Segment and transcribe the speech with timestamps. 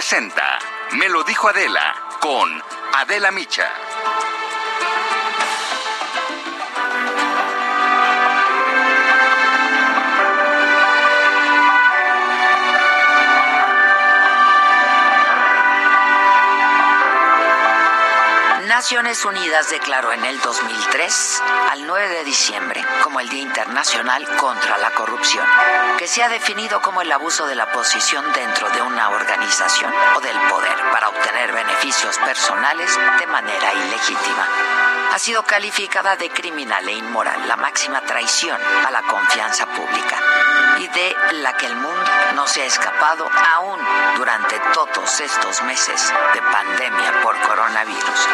[0.00, 0.58] presenta
[0.92, 2.48] Me lo dijo Adela con
[2.94, 3.89] Adela Micha.
[18.80, 24.78] Naciones Unidas declaró en el 2003 al 9 de diciembre como el Día Internacional contra
[24.78, 25.44] la Corrupción,
[25.98, 30.20] que se ha definido como el abuso de la posición dentro de una organización o
[30.22, 34.48] del poder para obtener beneficios personales de manera ilegítima.
[35.12, 40.49] Ha sido calificada de criminal e inmoral, la máxima traición a la confianza pública
[40.80, 43.78] y de la que el mundo no se ha escapado aún
[44.16, 48.28] durante todos estos meses de pandemia por coronavirus.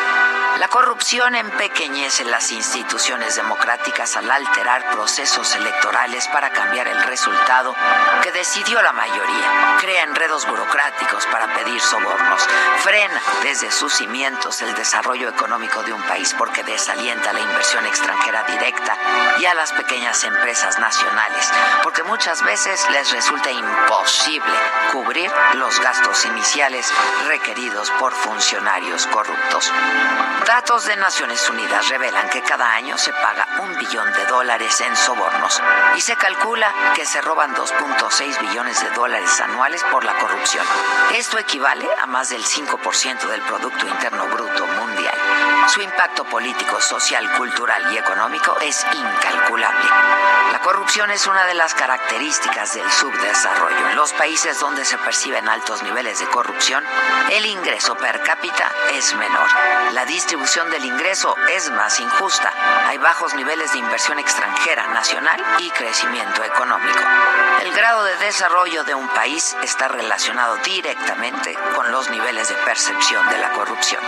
[0.58, 7.74] La corrupción empequeñece las instituciones democráticas al alterar procesos electorales para cambiar el resultado
[8.22, 12.42] que decidió la mayoría, crea enredos burocráticos para pedir sobornos,
[12.78, 18.44] frena desde sus cimientos el desarrollo económico de un país porque desalienta la inversión extranjera
[18.44, 18.96] directa
[19.38, 24.52] y a las pequeñas empresas nacionales, porque muchas veces les resulta imposible
[24.92, 26.92] cubrir los gastos iniciales
[27.26, 29.72] requeridos por funcionarios corruptos.
[30.46, 34.96] Datos de Naciones Unidas revelan que cada año se paga un billón de dólares en
[34.96, 35.60] sobornos
[35.96, 40.64] y se calcula que se roban 2.6 billones de dólares anuales por la corrupción.
[41.14, 44.85] Esto equivale a más del 5% del Producto Interno Bruto mundial.
[45.68, 49.84] Su impacto político, social, cultural y económico es incalculable.
[50.52, 53.88] La corrupción es una de las características del subdesarrollo.
[53.90, 56.84] En los países donde se perciben altos niveles de corrupción,
[57.30, 59.48] el ingreso per cápita es menor.
[59.92, 62.52] La distribución del ingreso es más injusta.
[62.86, 67.00] Hay bajos niveles de inversión extranjera, nacional y crecimiento económico.
[67.62, 73.28] El grado de desarrollo de un país está relacionado directamente con los niveles de percepción
[73.28, 74.02] de la corrupción.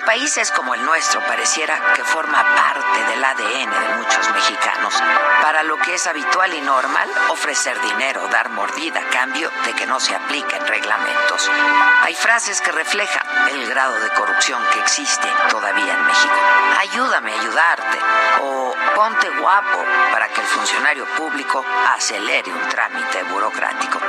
[0.00, 4.94] En países como el nuestro pareciera que forma parte del ADN de muchos mexicanos,
[5.42, 9.86] para lo que es habitual y normal ofrecer dinero, dar mordida a cambio de que
[9.86, 11.50] no se apliquen reglamentos.
[12.02, 16.34] Hay frases que reflejan el grado de corrupción que existe todavía en México.
[16.78, 17.98] Ayúdame a ayudarte
[18.40, 21.62] o ponte guapo para que el funcionario público
[21.94, 24.00] acelere un trámite burocrático.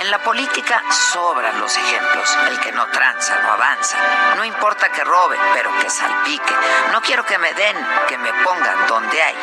[0.00, 0.80] En la política
[1.12, 2.38] sobran los ejemplos.
[2.48, 3.96] El que no tranza, no avanza.
[4.36, 6.54] No importa que robe, pero que salpique.
[6.92, 7.76] No quiero que me den,
[8.08, 9.36] que me pongan donde hay.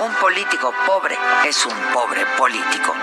[0.00, 2.94] Un político pobre es un pobre político.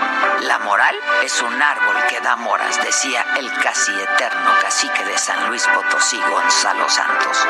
[0.42, 5.48] La moral es un árbol que da moras, decía el casi eterno cacique de San
[5.48, 7.46] Luis Potosí, Gonzalo Santos.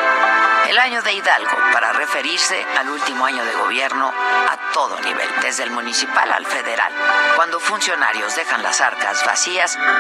[0.69, 5.65] El año de Hidalgo, para referirse al último año de gobierno a todo nivel, desde
[5.65, 6.93] el municipal al federal,
[7.37, 9.50] cuando funcionarios dejan las arcas vacías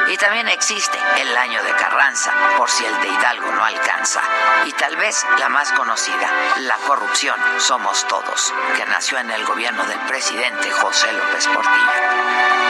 [0.08, 4.22] y también existe el año de Carranza, por si el de Hidalgo no alcanza.
[4.64, 9.84] Y tal vez la más conocida, la corrupción somos todos, que nació en el gobierno
[9.86, 11.90] del presidente José López Portillo.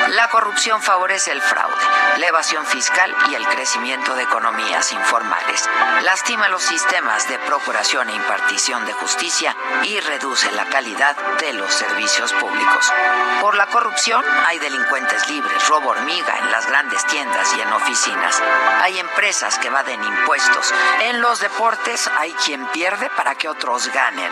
[0.09, 1.77] La corrupción favorece el fraude,
[2.17, 5.69] la evasión fiscal y el crecimiento de economías informales.
[6.03, 9.55] Lastima los sistemas de procuración e impartición de justicia
[9.85, 12.93] y reduce la calidad de los servicios públicos.
[13.41, 18.41] Por la corrupción hay delincuentes libres, robo hormiga en las grandes tiendas y en oficinas.
[18.81, 20.73] Hay empresas que evaden impuestos.
[21.03, 24.31] En los deportes hay quien pierde para que otros ganen.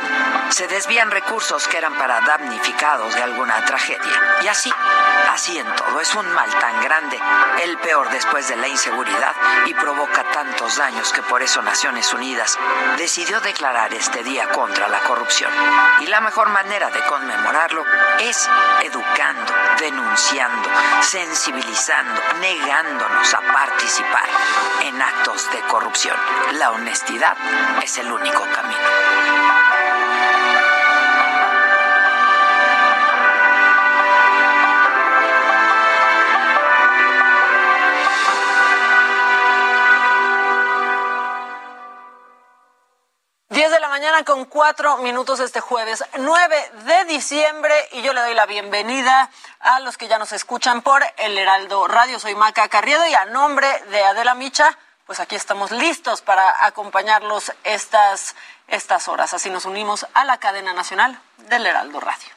[0.50, 4.38] Se desvían recursos que eran para damnificados de alguna tragedia.
[4.42, 4.72] Y así,
[5.32, 6.00] así en todo.
[6.00, 7.20] Es un mal tan grande,
[7.62, 9.34] el peor después de la inseguridad
[9.66, 12.56] y provoca tantos daños que por eso Naciones Unidas
[12.96, 15.50] decidió declarar este día contra la corrupción.
[16.00, 17.84] Y la mejor manera de conmemorarlo
[18.20, 18.48] es
[18.82, 20.68] educando, denunciando,
[21.00, 24.28] sensibilizando, negándonos a participar
[24.82, 26.16] en actos de corrupción.
[26.52, 27.36] La honestidad
[27.82, 29.57] es el único camino.
[44.24, 49.30] Con cuatro minutos este jueves 9 de diciembre y yo le doy la bienvenida
[49.60, 52.18] a los que ya nos escuchan por el Heraldo Radio.
[52.18, 54.76] Soy Maca Carriedo y a nombre de Adela Micha,
[55.06, 58.34] pues aquí estamos listos para acompañarlos estas,
[58.66, 59.34] estas horas.
[59.34, 62.28] Así nos unimos a la cadena nacional del Heraldo Radio.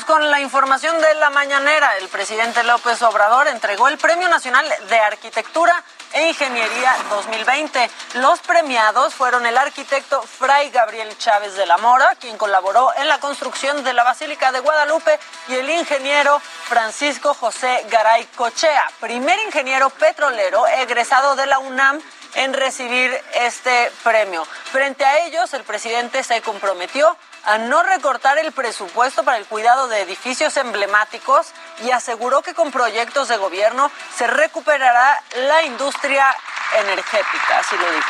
[0.00, 1.98] Con la información de la mañanera.
[1.98, 5.84] El presidente López Obrador entregó el Premio Nacional de Arquitectura
[6.14, 7.90] e Ingeniería 2020.
[8.14, 13.18] Los premiados fueron el arquitecto Fray Gabriel Chávez de la Mora, quien colaboró en la
[13.18, 19.90] construcción de la Basílica de Guadalupe, y el ingeniero Francisco José Garay Cochea, primer ingeniero
[19.90, 22.00] petrolero egresado de la UNAM
[22.34, 24.44] en recibir este premio.
[24.70, 29.88] Frente a ellos, el presidente se comprometió a no recortar el presupuesto para el cuidado
[29.88, 31.48] de edificios emblemáticos
[31.84, 36.34] y aseguró que con proyectos de gobierno se recuperará la industria
[36.78, 38.08] energética, así lo dijo.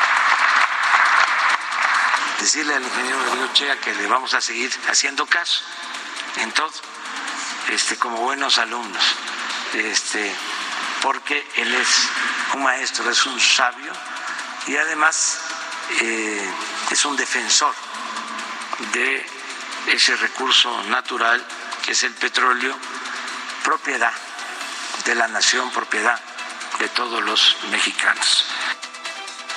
[2.39, 5.63] Decirle al ingeniero Darío Chea que le vamos a seguir haciendo caso
[6.41, 6.71] en todo,
[7.69, 9.03] este, como buenos alumnos,
[9.73, 10.33] este,
[11.01, 12.09] porque él es
[12.53, 13.93] un maestro, es un sabio
[14.67, 15.41] y además
[16.01, 16.53] eh,
[16.91, 17.73] es un defensor
[18.93, 19.25] de
[19.87, 21.43] ese recurso natural
[21.85, 22.73] que es el petróleo,
[23.63, 24.13] propiedad
[25.05, 26.19] de la nación, propiedad
[26.79, 28.47] de todos los mexicanos.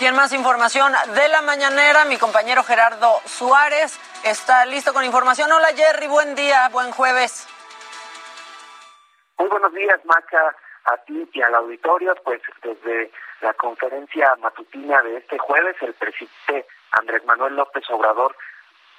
[0.00, 5.50] Y en más información de la mañanera, mi compañero Gerardo Suárez está listo con información.
[5.50, 7.46] Hola Jerry, buen día, buen jueves.
[9.38, 10.56] Muy buenos días, Maca,
[10.86, 12.14] a ti y al auditorio.
[12.24, 13.10] Pues desde
[13.40, 18.34] la conferencia matutina de este jueves, el presidente Andrés Manuel López Obrador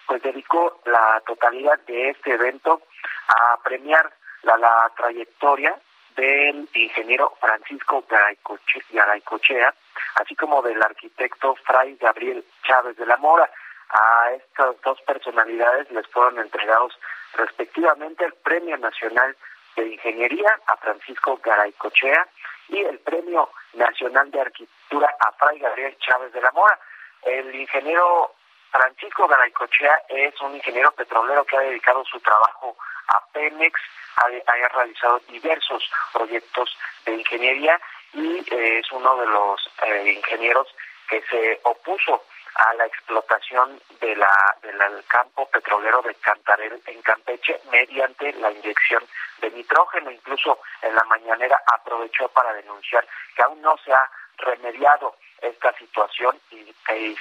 [0.07, 2.81] pues dedicó la totalidad de este evento
[3.27, 4.09] a premiar
[4.43, 5.75] la, trayectoria
[6.15, 9.73] del ingeniero Francisco Garaycochea,
[10.15, 13.49] así como del arquitecto Fray Gabriel Chávez de la Mora.
[13.89, 16.97] A estas dos personalidades les fueron entregados
[17.33, 19.35] respectivamente el Premio Nacional
[19.77, 22.27] de Ingeniería a Francisco Garaycochea
[22.69, 26.77] y el Premio Nacional de Arquitectura a Fray Gabriel Chávez de la Mora.
[27.23, 28.33] El ingeniero
[28.71, 32.75] Francisco Garaycochea es un ingeniero petrolero que ha dedicado su trabajo
[33.07, 33.79] a Pemex,
[34.17, 34.27] ha,
[34.73, 37.79] realizado diversos proyectos de ingeniería
[38.13, 40.67] y eh, es uno de los eh, ingenieros
[41.07, 42.23] que se opuso
[42.57, 49.03] a la explotación de la, del campo petrolero de Cantarel en Campeche mediante la inyección
[49.41, 50.11] de nitrógeno.
[50.11, 56.39] Incluso en la mañanera aprovechó para denunciar que aún no se ha remediado esta situación
[56.51, 56.73] y,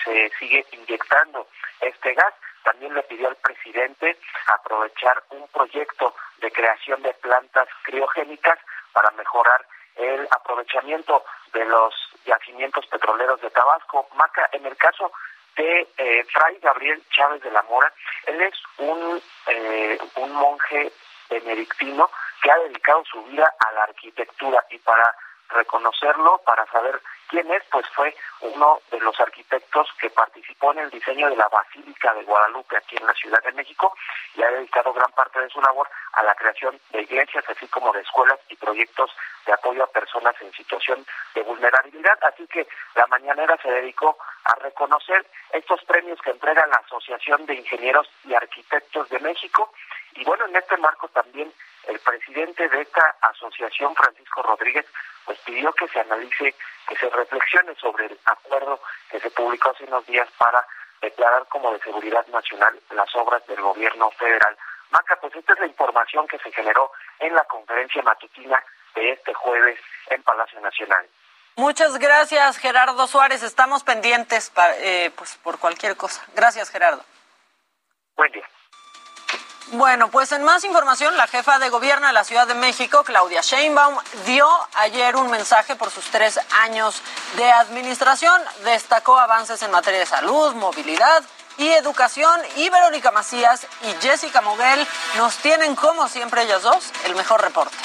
[0.04, 1.48] se sigue inyectando
[1.80, 2.32] este gas.
[2.62, 4.16] También le pidió al presidente
[4.46, 8.58] aprovechar un proyecto de creación de plantas criogénicas
[8.92, 9.66] para mejorar
[9.96, 11.24] el aprovechamiento
[11.56, 11.94] de los
[12.26, 14.08] yacimientos petroleros de Tabasco.
[14.14, 15.10] Maca, en el caso
[15.56, 17.90] de eh, Fray Gabriel Chávez de la Mora,
[18.26, 20.92] él es un, eh, un monje
[21.30, 22.10] benedictino
[22.42, 25.14] que ha dedicado su vida a la arquitectura y para
[25.50, 30.90] reconocerlo, para saber quién es, pues fue uno de los arquitectos que participó en el
[30.90, 33.94] diseño de la Basílica de Guadalupe aquí en la Ciudad de México
[34.34, 37.92] y ha dedicado gran parte de su labor a la creación de iglesias, así como
[37.92, 39.10] de escuelas y proyectos
[39.46, 41.04] de apoyo a personas en situación
[41.34, 42.18] de vulnerabilidad.
[42.22, 47.54] Así que la mañanera se dedicó a reconocer estos premios que entrega la Asociación de
[47.54, 49.72] Ingenieros y Arquitectos de México.
[50.14, 51.52] Y bueno, en este marco también
[51.86, 54.86] el presidente de esta asociación, Francisco Rodríguez,
[55.24, 56.54] pues pidió que se analice,
[56.88, 58.80] que se reflexione sobre el acuerdo
[59.10, 60.64] que se publicó hace unos días para
[61.00, 64.56] declarar como de seguridad nacional las obras del gobierno federal.
[64.90, 68.62] Maca, pues esta es la información que se generó en la conferencia matutina
[68.94, 69.78] de este jueves
[70.10, 71.06] en Palacio Nacional.
[71.56, 73.42] Muchas gracias, Gerardo Suárez.
[73.42, 76.22] Estamos pendientes eh, pues, por cualquier cosa.
[76.34, 77.02] Gracias, Gerardo.
[78.14, 78.46] Buen día.
[79.72, 83.40] Bueno, pues en más información, la jefa de gobierno de la Ciudad de México, Claudia
[83.40, 87.02] Sheinbaum, dio ayer un mensaje por sus tres años
[87.36, 88.40] de administración.
[88.62, 91.24] Destacó avances en materia de salud, movilidad
[91.58, 92.40] y educación.
[92.54, 97.76] Y Verónica Macías y Jessica Moguel nos tienen, como siempre ellas dos, el mejor reporte.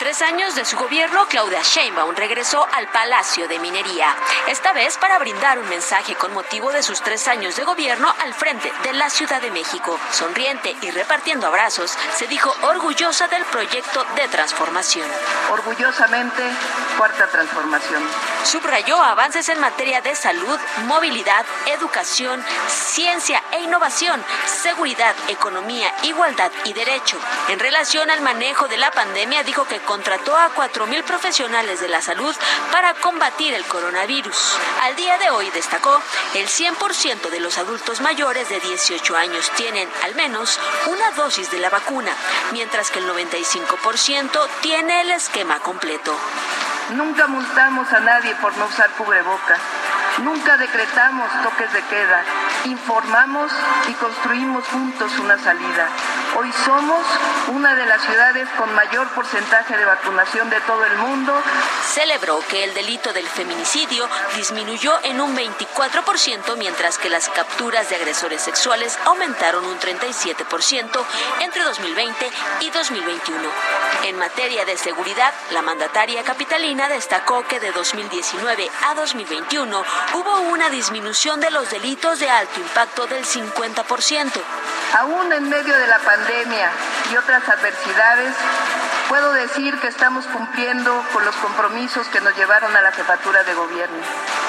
[0.00, 4.16] Tres años de su gobierno, Claudia Sheinbaum regresó al Palacio de Minería,
[4.48, 8.32] esta vez para brindar un mensaje con motivo de sus tres años de gobierno al
[8.32, 10.00] frente de la Ciudad de México.
[10.10, 15.06] Sonriente y repartiendo abrazos, se dijo orgullosa del proyecto de transformación.
[15.50, 16.44] Orgullosamente,
[16.96, 18.02] cuarta transformación.
[18.44, 26.72] Subrayó avances en materia de salud, movilidad, educación, ciencia e innovación, seguridad, economía, igualdad y
[26.72, 27.18] derecho.
[27.48, 32.02] En relación al manejo de la pandemia, dijo que contrató a 4.000 profesionales de la
[32.02, 32.34] salud
[32.70, 34.58] para combatir el coronavirus.
[34.82, 36.00] Al día de hoy, destacó,
[36.34, 41.58] el 100% de los adultos mayores de 18 años tienen al menos una dosis de
[41.58, 42.12] la vacuna,
[42.52, 46.16] mientras que el 95% tiene el esquema completo.
[46.94, 49.60] Nunca multamos a nadie por no usar cubrebocas.
[50.18, 52.24] Nunca decretamos toques de queda.
[52.66, 53.50] Informamos
[53.88, 55.88] y construimos juntos una salida.
[56.36, 57.04] Hoy somos
[57.48, 61.34] una de las ciudades con mayor porcentaje de vacunación de todo el mundo.
[61.92, 67.96] Celebró que el delito del feminicidio disminuyó en un 24%, mientras que las capturas de
[67.96, 71.04] agresores sexuales aumentaron un 37%
[71.40, 73.48] entre 2020 y 2021.
[74.04, 79.84] En materia de seguridad, la mandataria capitalina destacó que de 2019 a 2021
[80.14, 84.30] hubo una disminución de los delitos de alto impacto del 50%.
[84.92, 86.19] Aún en medio de la pandemia
[87.10, 88.34] y otras adversidades,
[89.08, 93.54] puedo decir que estamos cumpliendo con los compromisos que nos llevaron a la jefatura de
[93.54, 93.98] gobierno.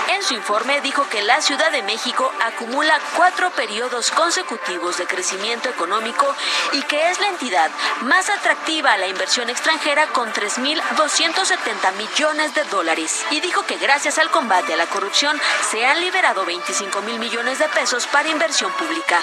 [0.09, 5.69] En su informe dijo que la Ciudad de México acumula cuatro periodos consecutivos de crecimiento
[5.69, 6.35] económico
[6.73, 12.63] y que es la entidad más atractiva a la inversión extranjera con 3.270 millones de
[12.65, 13.25] dólares.
[13.31, 15.39] Y dijo que gracias al combate a la corrupción
[15.71, 19.19] se han liberado 25 mil millones de pesos para inversión pública.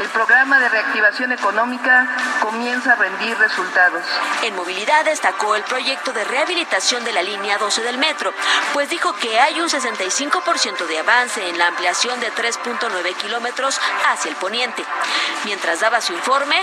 [0.00, 1.77] El programa de reactivación económica
[2.40, 4.02] comienza a rendir resultados.
[4.42, 8.32] En movilidad destacó el proyecto de rehabilitación de la línea 12 del metro,
[8.72, 13.80] pues dijo que hay un 65% de avance en la ampliación de 3.9 kilómetros
[14.10, 14.84] hacia el poniente.
[15.44, 16.56] Mientras daba su informe,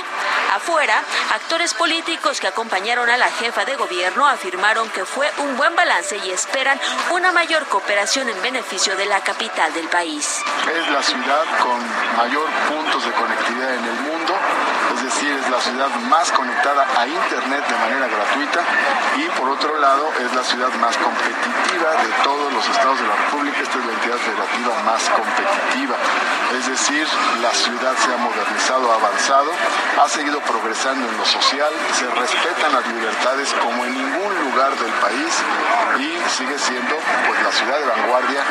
[0.54, 1.02] afuera,
[1.34, 6.18] actores políticos que acompañaron a la jefa de gobierno afirmaron que fue un buen balance
[6.18, 6.80] y esperan
[7.12, 10.42] una mayor cooperación en beneficio de la capital del país.
[10.74, 14.34] Es la ciudad con mayor puntos de conectividad en el mundo,
[14.96, 18.62] es decir, es la ciudad más conectada a Internet de manera gratuita
[19.18, 23.16] y por otro lado es la ciudad más competitiva de todos los estados de la
[23.16, 25.96] República, esta es la entidad federativa más competitiva,
[26.58, 27.08] es decir,
[27.42, 29.52] la ciudad se ha modernizado, ha avanzado,
[30.04, 34.94] ha seguido progresando en lo social, se respetan las libertades como en ningún lugar del
[34.94, 35.34] país
[36.00, 36.96] y sigue siendo
[37.28, 38.44] pues la ciudad de vanguardia.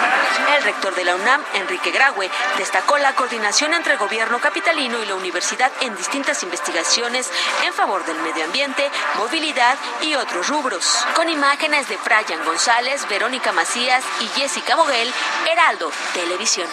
[0.56, 5.06] El rector de la UNAM, Enrique Graue, destacó la coordinación entre el gobierno capitalino y
[5.06, 7.30] la universidad en distintas investigaciones
[7.64, 11.04] en favor del medio ambiente, movilidad y otros rubros.
[11.14, 15.12] Con imágenes de Brian González, Verónica Macías y Jessica Moguel,
[15.50, 16.68] Heraldo Televisión.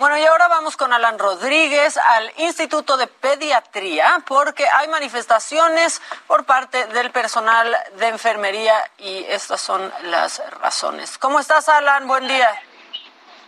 [0.00, 6.44] Bueno, y ahora vamos con Alan Rodríguez al Instituto de Pediatría, porque hay manifestaciones por
[6.44, 11.18] parte del personal de enfermería y estas son las razones.
[11.18, 12.06] ¿Cómo estás, Alan?
[12.06, 12.48] Buen día.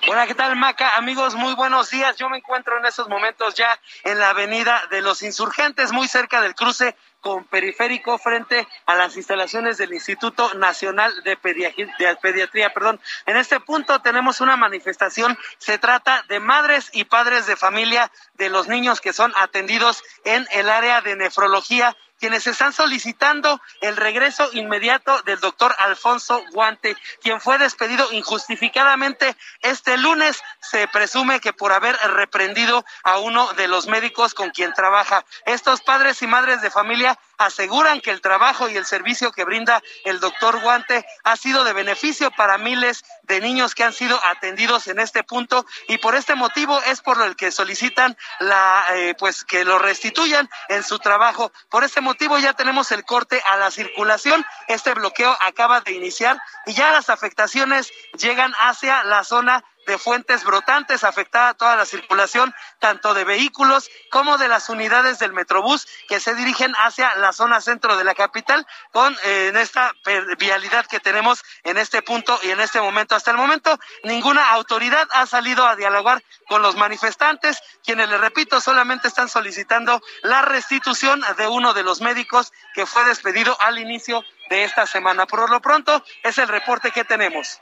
[0.08, 0.94] Hola, ¿qué tal, Maca?
[0.96, 2.14] Amigos, muy buenos días.
[2.16, 6.40] Yo me encuentro en estos momentos ya en la avenida de los insurgentes, muy cerca
[6.40, 12.72] del cruce con periférico frente a las instalaciones del Instituto Nacional de Pediatría, de Pediatría.
[12.72, 13.00] Perdón.
[13.26, 15.36] En este punto tenemos una manifestación.
[15.58, 20.46] Se trata de madres y padres de familia de los niños que son atendidos en
[20.52, 27.40] el área de nefrología quienes están solicitando el regreso inmediato del doctor Alfonso Guante, quien
[27.40, 30.42] fue despedido injustificadamente este lunes.
[30.60, 35.24] Se presume que por haber reprendido a uno de los médicos con quien trabaja.
[35.44, 39.82] Estos padres y madres de familia aseguran que el trabajo y el servicio que brinda
[40.04, 44.86] el doctor Guante ha sido de beneficio para miles de niños que han sido atendidos
[44.86, 49.44] en este punto y por este motivo es por el que solicitan la eh, pues
[49.44, 51.52] que lo restituyan en su trabajo.
[51.68, 54.44] Por este motivo ya tenemos el corte a la circulación.
[54.68, 60.44] Este bloqueo acaba de iniciar y ya las afectaciones llegan hacia la zona de fuentes
[60.44, 66.20] brotantes, afectada toda la circulación, tanto de vehículos como de las unidades del Metrobús que
[66.20, 69.92] se dirigen hacia la zona centro de la capital, con eh, esta
[70.38, 73.14] vialidad que tenemos en este punto y en este momento.
[73.14, 78.60] Hasta el momento, ninguna autoridad ha salido a dialogar con los manifestantes, quienes, les repito,
[78.60, 84.24] solamente están solicitando la restitución de uno de los médicos que fue despedido al inicio
[84.50, 85.26] de esta semana.
[85.26, 87.60] Por lo pronto, es el reporte que tenemos.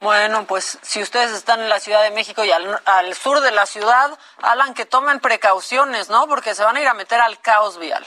[0.00, 3.64] Bueno, pues si ustedes están en la Ciudad de México y al, sur de la
[3.64, 6.26] ciudad, Alan, que tomen precauciones, ¿no?
[6.26, 8.06] Porque se van a ir a meter al caos vial.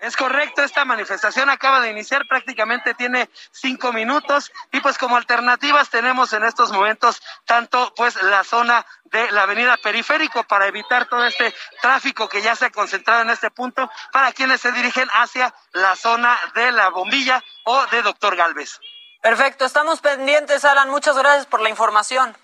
[0.00, 5.90] Es correcto, esta manifestación acaba de iniciar, prácticamente tiene cinco minutos y pues como alternativas
[5.90, 11.24] tenemos en estos momentos tanto pues la zona de la avenida periférico para evitar todo
[11.24, 15.52] este tráfico que ya se ha concentrado en este punto para quienes se dirigen hacia
[15.72, 18.78] la zona de la bombilla o de Doctor Galvez.
[19.20, 20.90] Perfecto, estamos pendientes, Alan.
[20.90, 22.36] Muchas gracias por la información.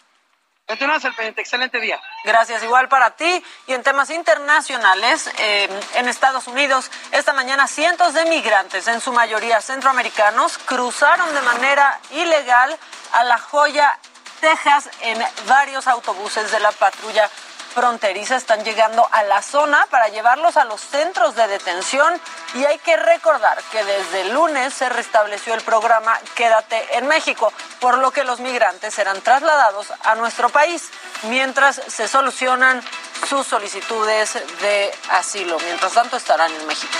[0.66, 1.42] Continuamos el pendiente.
[1.42, 2.00] Excelente día.
[2.24, 3.44] Gracias, igual para ti.
[3.66, 9.12] Y en temas internacionales, eh, en Estados Unidos, esta mañana cientos de migrantes, en su
[9.12, 12.76] mayoría centroamericanos, cruzaron de manera ilegal
[13.12, 13.98] a La Joya,
[14.40, 17.30] Texas, en varios autobuses de la patrulla
[17.74, 18.36] fronteriza.
[18.36, 22.20] Están llegando a la zona para llevarlos a los centros de detención
[22.54, 27.52] Y hay que recordar que desde el lunes se restableció el programa Quédate en México,
[27.80, 30.88] por lo que los migrantes serán trasladados a nuestro país
[31.24, 32.82] mientras se solucionan
[33.28, 35.58] sus solicitudes de asilo.
[35.60, 36.94] Mientras tanto estarán en México.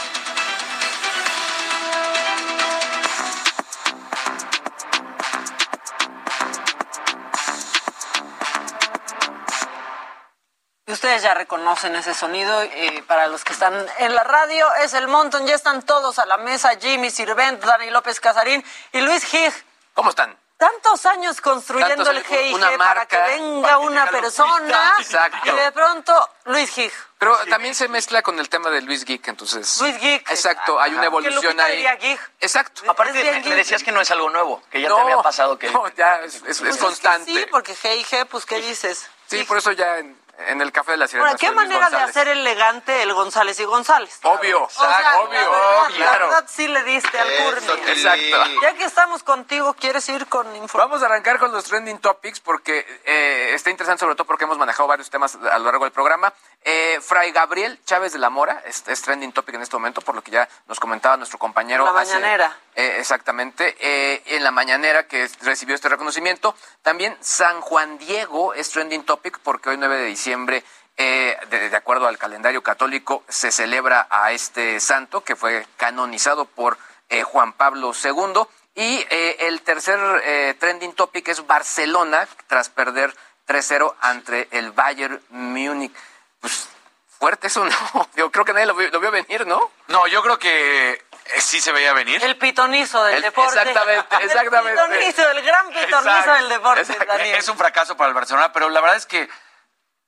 [10.94, 12.62] Ustedes ya reconocen ese sonido.
[12.62, 15.46] eh, para los que están en la radio, es el montón.
[15.46, 19.52] Ya están todos a la mesa: Jimmy Sirvent, Dani López Casarín y Luis Gig.
[19.92, 20.36] ¿Cómo están?
[20.56, 25.38] Tantos años construyendo Tantos el GIG una para que venga para que una persona Exacto.
[25.44, 26.92] y de pronto Luis Gig.
[27.18, 29.80] Pero también se mezcla con el tema de Luis Geek, entonces.
[29.80, 30.30] Luis Geek.
[30.30, 31.84] Exacto, hay una evolución ahí.
[32.00, 32.20] geek.
[32.40, 32.82] Exacto.
[32.88, 35.58] Aparte, me, me decías que no es algo nuevo, que ya no, te había pasado
[35.58, 35.68] que...
[35.70, 37.32] No, ya es, es- es Pues que constante.
[37.32, 39.08] sí, porque GIG, pues ¿qué dices?
[39.26, 41.28] Sí, por eso ya en, en el Café de la Sirena.
[41.28, 44.18] Ahora, ¿qué Luis manera de hacer elegante el González y González?
[44.22, 46.26] Obvio, O sea, obvio, la verdad, la claro.
[46.28, 47.28] verdad sí le diste al.
[47.28, 47.90] Tilly.
[47.90, 48.60] Exacto.
[48.62, 50.78] Ya que estamos contigo, ¿quieres ir con información?
[50.90, 54.58] Vamos a arrancar con los trending topics porque eh, está interesante sobre todo porque hemos
[54.58, 56.32] manejado varios temas a lo largo del programa.
[56.66, 60.14] Eh, Fray Gabriel Chávez de la Mora es, es trending topic en este momento por
[60.14, 61.84] lo que ya nos comentaba nuestro compañero.
[61.84, 62.56] La hace- mañanera.
[62.74, 66.54] eh, exactamente, eh, en la mañanera que recibió este reconocimiento.
[66.82, 70.64] También San Juan Diego es trending topic porque hoy 9 de diciembre,
[70.96, 76.46] eh, de, de acuerdo al calendario católico, se celebra a este santo que fue canonizado
[76.46, 76.78] por
[77.10, 78.42] eh, Juan Pablo II.
[78.74, 83.14] Y eh, el tercer trending topic es Barcelona tras perder
[83.46, 85.92] 3-0 ante el Bayern Múnich.
[86.44, 86.68] Pues
[87.18, 88.08] fuerte eso, ¿no?
[88.16, 89.70] Yo creo que nadie lo vio, lo vio venir, ¿no?
[89.88, 92.22] No, yo creo que eh, sí se veía venir.
[92.22, 93.58] El pitonizo del El- deporte.
[93.58, 94.82] exactamente, exactamente.
[94.82, 97.38] El pitonizo, el gran pitonizo Exacto, del deporte.
[97.38, 99.26] Es un fracaso para el Barcelona, pero la verdad es que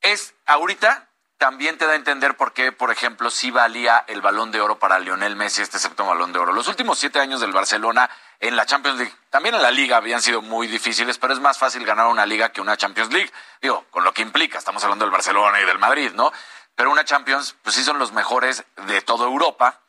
[0.02, 1.05] es ahorita
[1.38, 4.78] también te da a entender por qué, por ejemplo, sí valía el balón de oro
[4.78, 6.52] para Lionel Messi, este séptimo balón de oro.
[6.52, 8.08] Los últimos siete años del Barcelona
[8.40, 11.58] en la Champions League, también en la Liga habían sido muy difíciles, pero es más
[11.58, 13.30] fácil ganar una Liga que una Champions League.
[13.60, 16.32] Digo, con lo que implica, estamos hablando del Barcelona y del Madrid, ¿no?
[16.74, 19.80] Pero una Champions, pues sí son los mejores de toda Europa.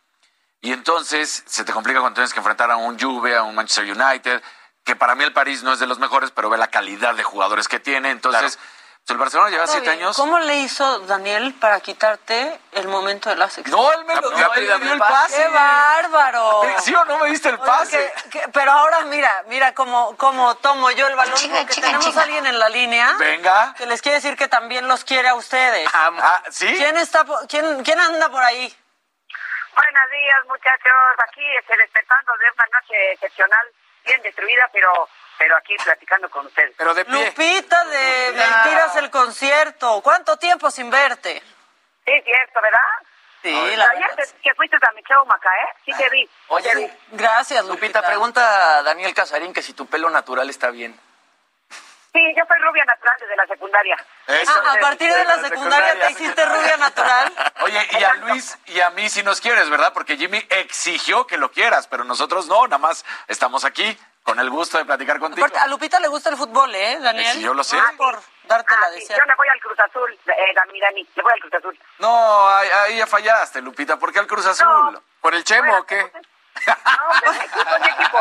[0.62, 3.86] Y entonces se te complica cuando tienes que enfrentar a un Juve, a un Manchester
[3.86, 4.42] United,
[4.84, 7.24] que para mí el París no es de los mejores, pero ve la calidad de
[7.24, 8.10] jugadores que tiene.
[8.10, 8.58] Entonces,
[9.14, 10.16] el Barcelona lleva siete años.
[10.18, 13.80] ¿Cómo le hizo Daniel para quitarte el momento de la sección?
[13.80, 15.38] No, él me, lo, no, él me dio el pase.
[15.44, 16.62] ¡Qué bárbaro!
[16.80, 18.14] ¿Sí o no me diste el Oye, pase?
[18.24, 21.88] que- que- pero ahora mira, mira cómo, cómo tomo yo el balón, Chica, porque chica,
[21.88, 22.20] tenemos chica.
[22.20, 23.74] a alguien en la línea Venga.
[23.78, 25.88] que les quiere decir que también los quiere a ustedes.
[25.94, 26.68] Ah, ¿sí?
[26.76, 28.76] ¿Quién está, po- quién, quién anda por ahí?
[29.74, 30.92] Buenos días, muchachos.
[31.30, 33.66] Aquí este, despertando de una noche excepcional,
[34.04, 36.74] bien destruida, pero pero aquí platicando con ustedes.
[36.78, 37.26] Pero de pie.
[37.28, 40.02] Lupita de Mentiras el concierto.
[40.02, 41.42] ¿Cuánto tiempo sin verte?
[42.06, 42.80] Sí, cierto, ¿verdad?
[43.44, 44.16] Sí, la Ayer verdad.
[44.34, 45.74] te- que fuiste a mi show, Maca, ¿eh?
[45.86, 46.30] Sí te vi.
[46.48, 46.92] Oye.
[47.12, 48.00] Gracias, Lupita.
[48.00, 51.00] Lupita, pregunta a Daniel Casarín que si tu pelo natural está bien.
[52.14, 53.96] Sí, yo soy rubia natural desde la secundaria.
[54.26, 54.52] Eso.
[54.66, 57.32] Ah, a partir de la secundaria te hiciste rubia natural.
[57.62, 59.94] Oye, y a Luis y a mí si nos quieres, ¿verdad?
[59.94, 63.96] Porque Jimmy exigió que lo quieras, pero nosotros no, nada más estamos aquí
[64.28, 65.46] con el gusto de platicar contigo.
[65.48, 67.32] Aparte, a Lupita le gusta el fútbol, ¿eh, Daniel?
[67.38, 67.78] Sí, yo lo sé.
[67.80, 69.22] Ah, por darte la Ah, sí, deseada.
[69.24, 71.80] yo le voy al Cruz Azul, eh, Dani, Dani, le voy al Cruz Azul.
[72.00, 73.96] No, ahí, ahí ya fallaste, Lupita.
[73.98, 74.68] ¿Por qué al Cruz Azul?
[74.68, 75.02] No.
[75.22, 76.02] ¿Por el Chemo o qué?
[76.02, 76.76] No,
[77.24, 78.20] pues, mi equipo, mi equipo.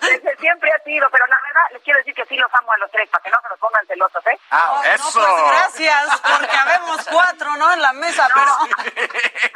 [0.00, 2.78] Desde siempre ha sido, pero la verdad les quiero decir que sí los amo a
[2.78, 4.38] los tres, para que no se nos pongan celosos, ¿eh?
[4.50, 5.12] Ah, No, eso.
[5.12, 7.72] pues gracias, porque habemos cuatro, ¿no?
[7.72, 8.52] En la mesa, pero...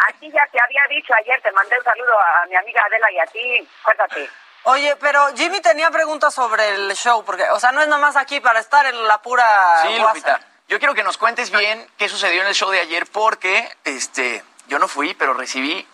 [0.08, 3.18] Aquí ya te había dicho ayer, te mandé un saludo a mi amiga Adela y
[3.18, 4.30] a ti, cuéntate.
[4.70, 8.38] Oye, pero Jimmy tenía preguntas sobre el show, porque, o sea, no es nomás aquí
[8.40, 9.98] para estar en la pura Sí.
[9.98, 10.40] Lupita.
[10.68, 14.44] Yo quiero que nos cuentes bien qué sucedió en el show de ayer porque este,
[14.66, 15.88] yo no fui, pero recibí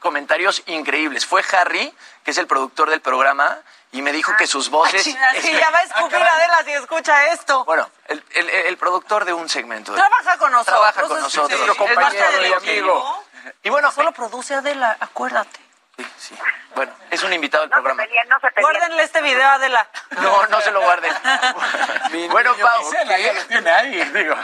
[0.00, 1.24] comentarios increíbles.
[1.24, 3.58] Fue Harry, que es el productor del programa,
[3.92, 5.02] y me dijo que sus voces...
[5.02, 7.64] Sí, ya va a escupir Adela si escucha esto.
[7.64, 9.92] Bueno, el, el- el productor de un segmento.
[9.92, 10.78] de- Trabaja con nosotros.
[10.78, 11.58] Trabaja con nosotros.
[11.60, 13.24] sí, parte compañero y equipo.
[13.62, 15.58] Y bueno, Solo produce Adela, acuérdate.
[15.98, 16.34] Sí, sí.
[16.74, 18.02] Bueno, es un invitado No se programa.
[18.04, 18.62] peleen, no se peleen.
[18.62, 19.88] Guárdenle este video a Adela.
[20.20, 21.12] No, no se lo guarden.
[22.30, 24.34] bueno, Pau, Gisela ya lo tiene ahí, digo.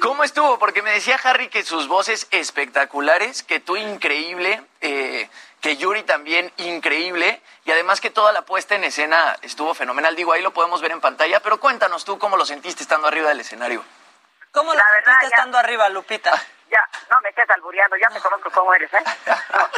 [0.00, 0.58] ¿cómo estuvo?
[0.58, 5.28] Porque me decía Harry que sus voces espectaculares, que tú increíble, eh,
[5.60, 10.14] que Yuri también increíble, y además que toda la puesta en escena estuvo fenomenal.
[10.16, 13.28] Digo, ahí lo podemos ver en pantalla, pero cuéntanos tú cómo lo sentiste estando arriba
[13.30, 13.82] del escenario.
[14.52, 16.42] ¿Cómo lo La verdad, sentiste ya- estando arriba, Lupita?
[16.74, 19.04] Ya, no me estés albureando, ya me conozco cómo eres, ¿eh?
[19.26, 19.68] No,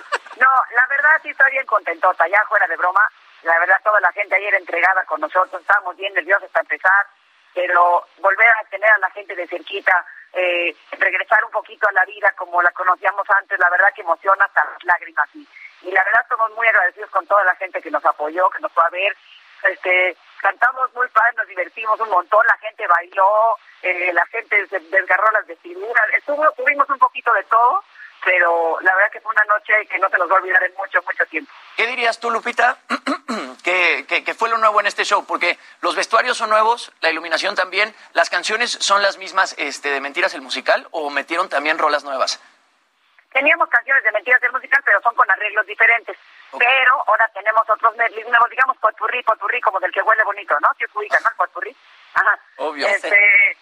[0.41, 3.03] no, la verdad sí estoy bien contentota, ya fuera de broma.
[3.43, 7.07] La verdad, toda la gente ayer entregada con nosotros, estábamos bien nerviosos para empezar,
[7.55, 12.05] pero volver a tener a la gente de cerquita, eh, regresar un poquito a la
[12.07, 15.29] vida como la conocíamos antes, la verdad que emociona hasta las lágrimas.
[15.35, 15.47] Y,
[15.83, 18.73] y la verdad estamos muy agradecidos con toda la gente que nos apoyó, que nos
[18.73, 19.15] fue a ver.
[19.65, 24.81] Este, cantamos muy padre, nos divertimos un montón, la gente bailó, eh, la gente se
[24.81, 27.85] desgarró las vestiduras, estuvo, tuvimos un poquito de todo,
[28.25, 30.75] pero la verdad que fue una noche que no se nos va a olvidar en
[30.75, 31.53] mucho, mucho tiempo.
[31.77, 32.79] ¿Qué dirías tú, Lupita,
[33.63, 35.25] que, que, que fue lo nuevo en este show?
[35.27, 40.01] Porque los vestuarios son nuevos, la iluminación también, las canciones son las mismas este, de
[40.01, 42.41] Mentiras el Musical o metieron también rolas nuevas?
[43.33, 46.17] Teníamos canciones de Mentiras el Musical, pero son con arreglos diferentes.
[46.59, 50.69] Pero ahora tenemos otros nuevos, digamos potpurrí, potpurrí, como del que huele bonito, ¿no?
[50.79, 51.31] Si ubican, ¿no?
[51.31, 51.77] El potpurrí.
[52.15, 52.39] Ajá.
[52.57, 52.87] Obvio.
[52.87, 53.57] Este,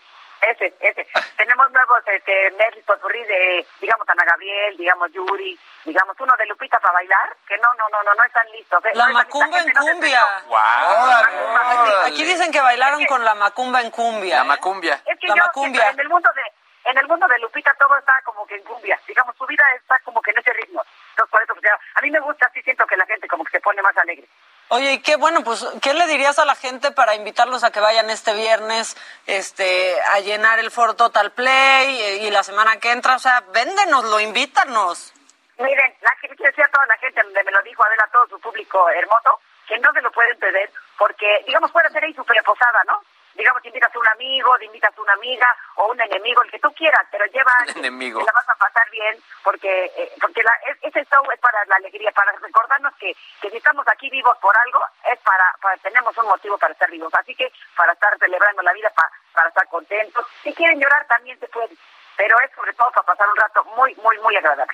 [0.50, 1.06] ese, ese.
[1.36, 6.78] tenemos nuevos este, medleys potpurrí de, digamos, Ana Gabriel, digamos, Yuri, digamos, uno de Lupita
[6.80, 8.84] para bailar, que no, no, no, no, no están listos.
[8.84, 8.90] ¿eh?
[8.94, 10.20] La No macumba en no cumbia.
[10.42, 10.56] fijó.
[10.56, 14.36] Aquí, aquí dicen que bailaron con la macumba en cumbia.
[14.38, 14.46] La ¿eh?
[14.48, 15.00] macumbia.
[15.06, 15.90] Es que La yo, macumbia.
[15.90, 16.42] en el mundo de
[16.90, 19.98] en el mundo de Lupita todo está como que en cumbia, digamos, su vida está
[20.00, 20.82] como que en ese ritmo.
[21.10, 23.42] Entonces, por eso, pues, ya, a mí me gusta, sí siento que la gente como
[23.44, 24.28] que se pone más alegre.
[24.68, 27.80] Oye, y qué bueno, pues, ¿qué le dirías a la gente para invitarlos a que
[27.80, 28.96] vayan este viernes
[29.26, 33.16] este, a llenar el foro Total Play eh, y la semana que entra?
[33.16, 35.12] O sea, véndenoslo, invítanos.
[35.58, 38.26] Miren, la que quiero decir a toda la gente, me lo dijo Adela, a todo
[38.26, 42.24] su público hermoso, que no se lo pueden perder, porque, digamos, puede ser ahí su
[42.24, 43.00] preposada, ¿no?
[43.34, 46.58] Digamos, invitas a un amigo, te invitas a una amiga o un enemigo, el que
[46.60, 48.20] tú quieras, pero lleva enemigo.
[48.20, 51.64] que la vas a pasar bien, porque eh, porque la, es- ese show es para
[51.66, 54.80] la alegría, para recordarnos que, que si estamos aquí vivos por algo,
[55.12, 57.12] es para, para tenemos un motivo para estar vivos.
[57.14, 60.26] Así que para estar celebrando la vida, para, para estar contentos.
[60.42, 61.74] Si quieren llorar, también se puede,
[62.16, 64.72] pero es sobre todo para pasar un rato muy, muy, muy agradable.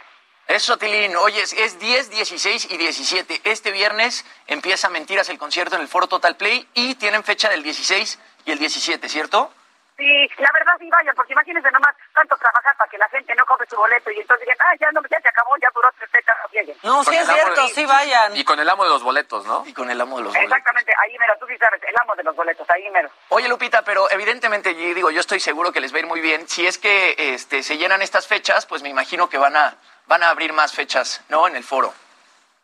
[0.51, 1.15] Eso, Tilín.
[1.17, 3.41] Oye, es- es 10, 16 y 17.
[3.45, 7.63] Este viernes empieza Mentiras el concierto en el Foro Total Play y tienen fecha del
[7.63, 9.53] 16 y el 17, ¿cierto?
[10.01, 13.45] Sí, la verdad sí vayan, porque imagínense nomás tanto trabajar para que la gente no
[13.45, 16.09] compre su boleto y entonces digan, ah, ya, no, ya se acabó, ya duró tres
[16.11, 16.77] fechas, no lleguen.
[16.83, 18.35] No, sí es cierto, de- sí vayan.
[18.35, 19.63] Y con el amo de los boletos, ¿no?
[19.67, 20.51] Y con el amo de los boletos.
[20.57, 23.11] Exactamente, ahí mero, tú sí sabes, el amo de los boletos, ahí mero.
[23.29, 26.23] Oye, Lupita, pero evidentemente, yo digo, yo estoy seguro que les va a ir muy
[26.23, 26.49] bien.
[26.49, 30.23] Si es que este, se llenan estas fechas, pues me imagino que van a, van
[30.23, 31.47] a abrir más fechas, ¿no?
[31.47, 31.93] En el foro.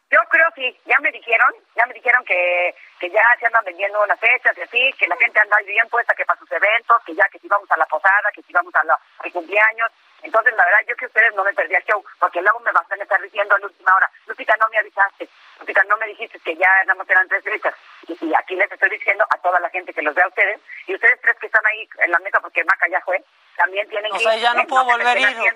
[0.09, 4.01] Yo creo sí, ya me dijeron, ya me dijeron que, que ya se andan vendiendo
[4.03, 7.15] unas fechas y así, que la gente anda bien puesta que para sus eventos, que
[7.15, 9.91] ya que si vamos a la posada, que si vamos a la, al cumpleaños.
[10.23, 12.85] Entonces, la verdad, yo que ustedes no me perdí el show, porque luego me van
[12.89, 16.39] a estar diciendo a la última hora, Lupita, no me avisaste, Lupita, no me dijiste
[16.39, 17.75] que ya nada más eran tres fechas.
[18.07, 20.61] Y, y aquí les estoy diciendo a toda la gente que los vea a ustedes,
[20.87, 23.23] y ustedes tres que están ahí en la mesa, porque Maca ya fue,
[23.57, 25.55] también tienen O que sea, ir, ya no puedo volver a ir,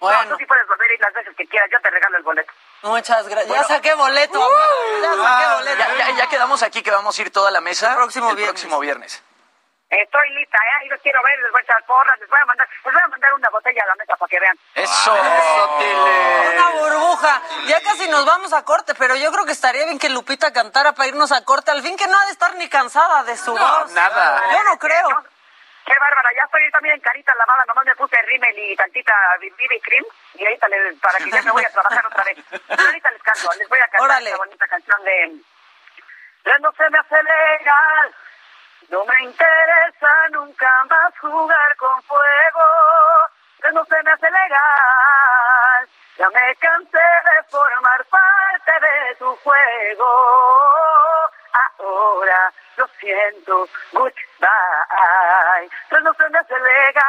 [0.00, 2.16] No, Bueno, tú sí puedes volver a ir las veces que quieras, yo te regalo
[2.18, 2.52] el boleto.
[2.82, 3.54] muchas gracias.
[3.56, 5.78] Ya saqué boleto, amigo, ya saqué boleto.
[5.78, 8.36] Ya, ya- ya quedamos aquí que vamos a ir toda la mesa El próximo el
[8.36, 8.52] viernes.
[8.60, 9.22] próximo viernes.
[9.90, 10.70] Estoy lista, ¿eh?
[10.82, 13.02] Ahí los quiero ver, les voy a echar porras, les voy a mandar, les voy
[13.04, 14.58] a mandar una botella a la mesa para que vean.
[14.74, 16.50] Eso, eso, Tile.
[16.56, 17.42] Una burbuja.
[17.66, 20.92] Ya casi nos vamos a corte, pero yo creo que estaría bien que Lupita cantara
[20.94, 21.70] para irnos a corte.
[21.70, 23.90] Al fin que no ha de estar ni cansada de su voz.
[23.92, 24.42] nada.
[24.52, 25.08] Yo no creo.
[25.10, 25.24] No,
[25.84, 29.80] Qué bárbara, ya estoy también en carita lavada, nomás me puse rímel y tantita BB
[29.82, 32.38] cream y ahorita les, para que ya me voy a trabajar otra vez.
[32.68, 34.30] Ahorita les canto, les voy a cantar Órale.
[34.30, 35.40] esta bonita canción de...
[36.44, 38.14] Ya no se me hace legal,
[38.90, 42.62] no me interesa nunca más jugar con fuego,
[43.62, 50.06] ya no se me hace legal, ya me cansé de formar parte de tu juego,
[51.78, 54.14] ahora lo siento, goodbye,
[55.90, 57.04] ya no se me hace legal.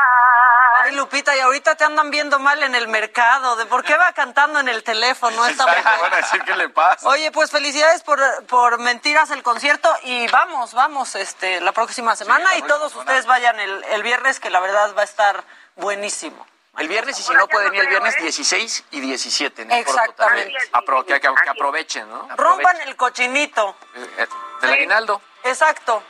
[0.84, 3.56] Ay, Lupita, y ahorita te andan viendo mal en el mercado.
[3.56, 5.84] ¿De por qué va cantando en el teléfono esta mujer?
[6.02, 7.08] Van a decir qué le pasa.
[7.08, 12.56] Oye, pues felicidades por, por Mentiras el concierto y vamos, vamos este la próxima semana
[12.56, 15.44] y todos ustedes vayan el, el viernes que la verdad va a estar
[15.76, 16.46] buenísimo.
[16.78, 19.98] El viernes y si no pueden ir el viernes 16 y 17 en el Foro
[20.06, 20.38] Total.
[20.40, 20.72] Exactamente.
[20.74, 22.28] Apro- que, aprovechen, ¿no?
[22.36, 23.76] Rompan el cochinito.
[23.96, 24.28] Eh, eh,
[24.62, 25.22] Del aguinaldo.
[25.44, 26.04] Exacto.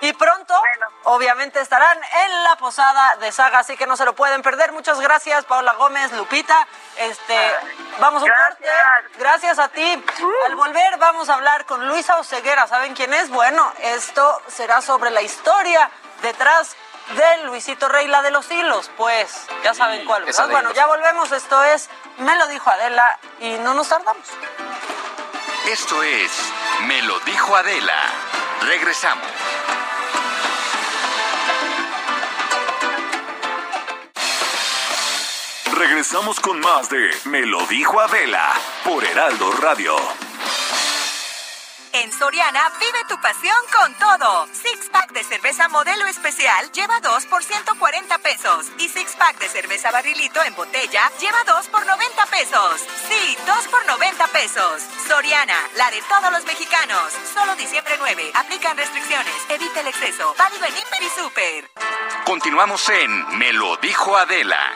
[0.00, 0.86] Y pronto, Bueno.
[1.04, 4.70] obviamente, estarán en la posada de Saga, así que no se lo pueden perder.
[4.70, 6.68] Muchas gracias, Paola Gómez, Lupita.
[6.98, 7.36] Este,
[7.98, 8.62] vamos a un corte.
[8.64, 9.18] Gracias.
[9.18, 10.04] Gracias a ti.
[10.46, 12.68] Al volver vamos a hablar con Luisa Oceguera.
[12.68, 13.28] ¿Saben quién es?
[13.28, 15.90] Bueno, esto será sobre la historia
[16.22, 16.76] detrás
[17.14, 18.90] de Luisito Rey, la de los hilos.
[18.96, 20.28] Pues ya saben cuál.
[20.28, 20.48] esa ¿verdad?
[20.48, 20.76] de Bueno, hilos.
[20.76, 21.32] ya volvemos.
[21.32, 24.26] Esto es Me lo dijo Adela y no nos tardamos.
[25.66, 26.30] Esto es
[26.82, 27.96] Me lo dijo Adela.
[28.62, 29.26] Regresamos.
[35.72, 38.52] Regresamos con más de Me lo dijo Adela
[38.84, 39.96] por Heraldo Radio.
[41.92, 44.46] En Soriana, vive tu pasión con todo.
[44.52, 48.66] Six pack de cerveza modelo especial lleva 2 por 140 pesos.
[48.78, 52.80] Y six pack de cerveza barrilito en botella lleva 2 por 90 pesos.
[53.08, 54.82] Sí, 2 por 90 pesos.
[55.06, 57.12] Soriana, la de todos los mexicanos.
[57.32, 58.32] Solo diciembre 9.
[58.34, 59.34] Aplican restricciones.
[59.48, 60.34] Evita el exceso.
[60.38, 61.70] Válido en Hiper y Super.
[62.24, 64.74] Continuamos en Me lo dijo Adela.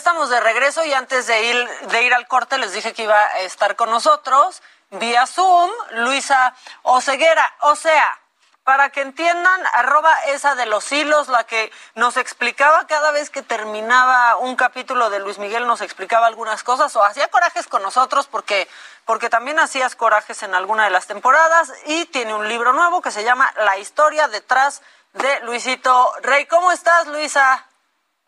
[0.00, 3.20] Estamos de regreso y antes de ir, de ir al corte les dije que iba
[3.20, 7.54] a estar con nosotros vía Zoom Luisa Oceguera.
[7.60, 8.18] O sea,
[8.64, 13.42] para que entiendan, arroba esa de los hilos, la que nos explicaba cada vez que
[13.42, 18.26] terminaba un capítulo de Luis Miguel, nos explicaba algunas cosas o hacía corajes con nosotros
[18.26, 18.68] porque,
[19.04, 23.10] porque también hacías corajes en alguna de las temporadas y tiene un libro nuevo que
[23.10, 24.80] se llama La historia detrás
[25.12, 26.46] de Luisito Rey.
[26.46, 27.66] ¿Cómo estás, Luisa?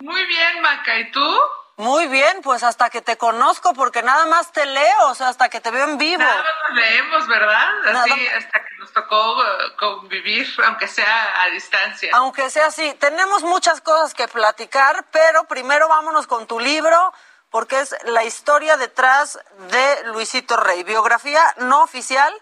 [0.00, 1.40] Muy bien, Maca, ¿y tú?
[1.76, 5.48] Muy bien, pues hasta que te conozco, porque nada más te leo, o sea, hasta
[5.48, 6.22] que te veo en vivo.
[6.22, 7.68] Nada más nos leemos, ¿verdad?
[7.86, 12.10] Así, hasta que nos tocó uh, convivir, aunque sea a distancia.
[12.12, 17.12] Aunque sea así, tenemos muchas cosas que platicar, pero primero vámonos con tu libro,
[17.50, 22.32] porque es la historia detrás de Luisito Rey, biografía no oficial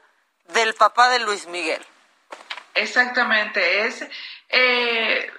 [0.48, 1.84] del papá de Luis Miguel.
[2.74, 4.04] Exactamente, es...
[4.48, 5.32] Eh,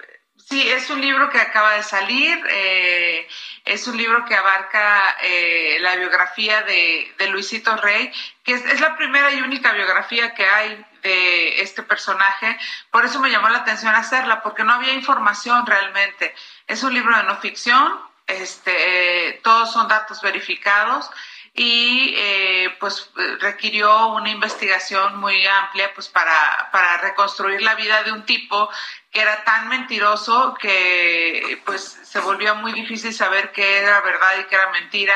[0.48, 3.28] Sí, es un libro que acaba de salir, eh,
[3.64, 9.32] es un libro que abarca eh, la biografía de, Luisito Rey, que es, la primera
[9.32, 12.58] y única biografía que hay de este personaje,
[12.90, 16.34] por eso me llamó la atención hacerla, porque no había información realmente.
[16.66, 21.10] Es un libro de no ficción, este, todos son datos verificados
[21.54, 28.12] y eh, pues requirió una investigación muy amplia pues para, para reconstruir la vida de
[28.12, 28.70] un tipo
[29.12, 34.44] que era tan mentiroso que pues se volvió muy difícil saber qué era verdad y
[34.44, 35.14] qué era mentira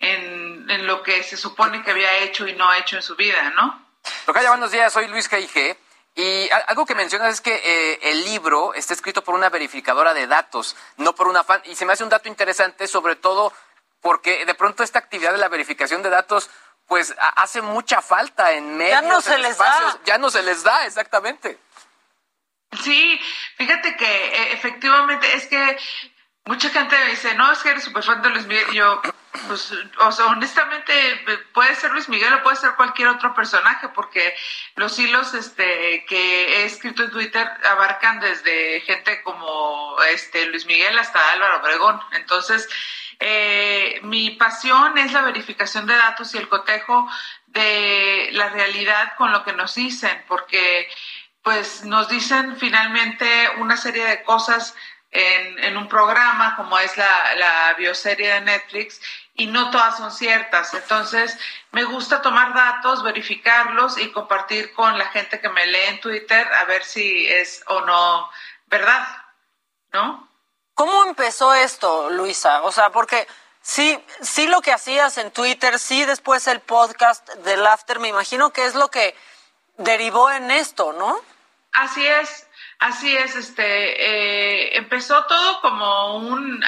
[0.00, 3.50] en, en lo que se supone que había hecho y no hecho en su vida,
[3.50, 3.86] ¿no?
[4.26, 5.76] Tocaya, buenos días, soy Luis G.I.G.
[6.16, 10.26] Y algo que mencionas es que eh, el libro está escrito por una verificadora de
[10.26, 11.60] datos, no por una fan.
[11.66, 13.52] Y se me hace un dato interesante, sobre todo
[14.00, 16.48] porque de pronto esta actividad de la verificación de datos,
[16.86, 19.98] pues hace mucha falta en medios, ya no se les da.
[20.04, 21.58] ya no se les da, exactamente.
[22.72, 23.20] Sí,
[23.56, 25.78] fíjate que eh, efectivamente es que
[26.46, 28.72] mucha gente me dice, no, es que eres súper fan de Luis Miguel.
[28.72, 29.02] Yo,
[29.48, 30.94] pues, o sea, honestamente,
[31.52, 34.34] puede ser Luis Miguel o puede ser cualquier otro personaje, porque
[34.76, 40.98] los hilos este, que he escrito en Twitter abarcan desde gente como este Luis Miguel
[40.98, 42.00] hasta Álvaro Obregón.
[42.12, 42.68] Entonces,
[43.18, 47.08] eh, mi pasión es la verificación de datos y el cotejo
[47.46, 50.88] de la realidad con lo que nos dicen, porque
[51.46, 53.24] pues nos dicen finalmente
[53.58, 54.74] una serie de cosas
[55.12, 59.00] en, un programa como es la, bioserie de Netflix
[59.32, 60.74] y no todas son ciertas.
[60.74, 61.38] Entonces,
[61.70, 66.52] me gusta tomar datos, verificarlos y compartir con la gente que me lee en Twitter
[66.52, 68.28] a ver si es o no
[68.66, 69.06] verdad,
[69.92, 70.28] ¿no?
[70.74, 72.62] ¿Cómo empezó esto, Luisa?
[72.62, 73.24] O sea, porque
[73.62, 78.52] sí, sí lo que hacías en Twitter, sí después el podcast del After, me imagino
[78.52, 79.14] que es lo que
[79.76, 81.16] derivó en esto, ¿no?
[81.76, 83.36] Así es, así es.
[83.36, 86.64] Este eh, empezó todo como un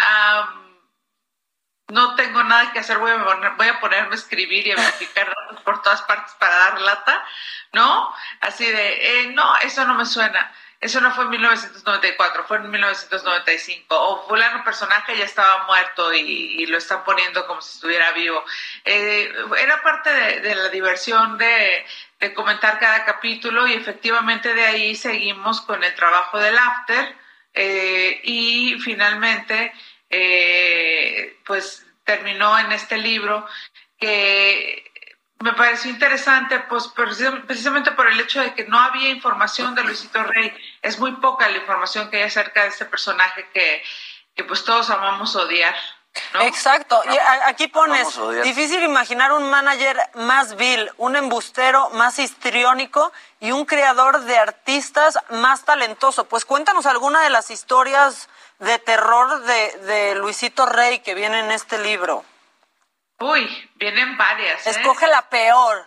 [1.88, 5.35] no tengo nada que hacer, voy a, voy a ponerme a escribir y a verificar
[5.64, 7.25] por todas partes para dar lata,
[7.73, 8.14] ¿no?
[8.42, 10.53] Así de, eh, no, eso no me suena.
[10.80, 13.86] Eso no fue en 1994, fue en 1995.
[13.90, 18.44] O fulano personaje ya estaba muerto y, lo están poniendo como si estuviera vivo.
[18.84, 21.84] Eh, era parte de, la diversión de,
[22.34, 27.16] comentar cada capítulo y efectivamente de ahí seguimos con el trabajo del after
[27.54, 29.72] eh, y finalmente
[30.10, 33.46] eh, pues terminó en este libro
[33.98, 34.88] que
[35.40, 36.88] me pareció interesante, pues
[37.46, 40.53] precisamente por el hecho de que no había información de Luisito Rey.
[40.83, 43.83] Es muy poca la información que hay acerca de este personaje que,
[44.35, 45.74] que pues todos amamos odiar.
[46.40, 47.01] Exacto.
[47.07, 53.64] Y aquí pones, difícil imaginar un manager más vil, un embustero más histriónico y un
[53.64, 56.24] creador de artistas más talentoso.
[56.24, 61.53] Pues cuéntanos alguna de las historias de terror de, de Luisito Rey que viene en
[61.53, 62.24] este libro.
[63.20, 64.66] Uy, vienen varias.
[64.66, 64.70] ¿eh?
[64.70, 65.87] Escoge la peor.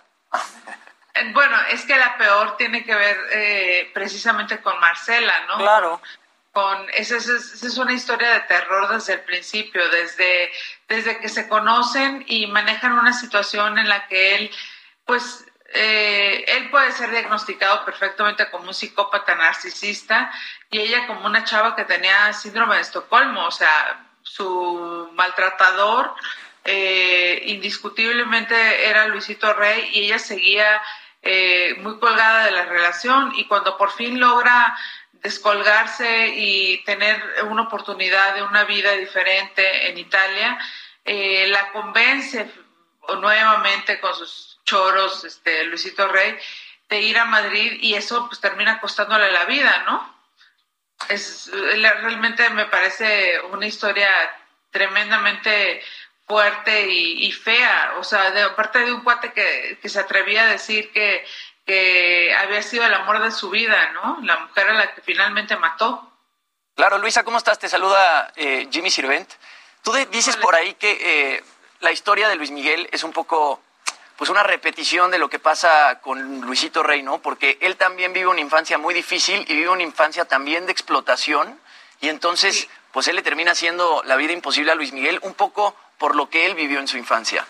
[1.13, 5.57] Eh, bueno, es que la peor tiene que ver eh, precisamente con Marcela, ¿no?
[5.57, 6.01] Claro.
[6.51, 10.51] Con, esa, es una historia de terror desde el principio, desde,
[10.87, 14.51] desde que se conocen y manejan una situación en la que él,
[15.05, 20.29] pues, eh, él puede ser diagnosticado perfectamente como un psicópata narcisista
[20.69, 26.13] y ella como una chava que tenía síndrome de Estocolmo, o sea, su maltratador
[26.63, 30.81] eh, indiscutiblemente era Luisito Rey y ella seguía
[31.23, 34.77] eh, muy colgada de la relación y cuando por fin logra
[35.13, 40.57] descolgarse y tener una oportunidad de una vida diferente en Italia,
[41.05, 42.49] eh, la convence
[43.19, 46.37] nuevamente con sus choros, este, Luisito Rey,
[46.89, 50.15] de ir a Madrid y eso pues termina costándole la vida, ¿no?
[51.09, 54.09] Es, realmente me parece una historia
[54.71, 55.83] tremendamente
[56.31, 60.45] fuerte y, fea, o sea, de parte de un cuate que, que se atrevía a
[60.45, 61.25] decir que,
[61.65, 64.19] que había sido el amor de su vida, ¿no?
[64.23, 66.09] La mujer a la que finalmente mató.
[66.73, 67.59] Claro, Luisa, ¿cómo estás?
[67.59, 69.29] Te saluda eh, Jimmy Sirvent.
[69.83, 71.43] Tú dices por ahí que eh,
[71.81, 73.61] la historia de Luis Miguel es un poco
[74.15, 77.21] pues una repetición de lo que pasa con Luisito Rey, ¿no?
[77.21, 81.59] Porque él también vive una infancia muy difícil y vive una infancia también de explotación
[81.99, 85.75] y entonces pues él le termina haciendo la vida imposible a Luis Miguel un poco
[86.01, 87.45] por lo que él vivió en su infancia.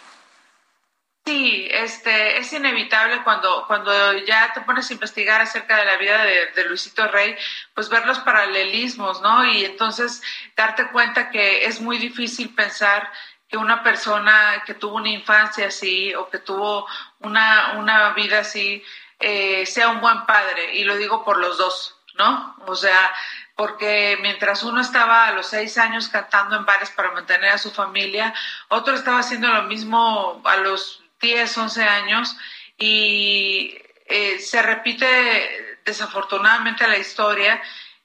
[1.25, 3.91] Sí, este, es inevitable cuando, cuando
[4.25, 7.33] ya te pones a investigar acerca de la vida de, de, Luisito Rey,
[7.73, 9.45] pues ver los paralelismos, ¿no?
[9.45, 10.21] Y entonces
[10.57, 13.09] darte cuenta que es muy difícil pensar
[13.47, 16.85] que una persona que tuvo una infancia así o que tuvo
[17.19, 18.83] una, una vida así
[19.19, 20.75] eh, sea un buen padre.
[20.75, 22.57] Y lo digo por los dos, ¿no?
[22.65, 23.13] O sea,
[23.61, 27.69] porque mientras uno estaba a los seis años cantando en bares para mantener a su
[27.69, 28.33] familia,
[28.69, 32.35] otro estaba haciendo lo mismo a los 10, 11 años
[32.79, 37.61] y eh, se repite desafortunadamente la historia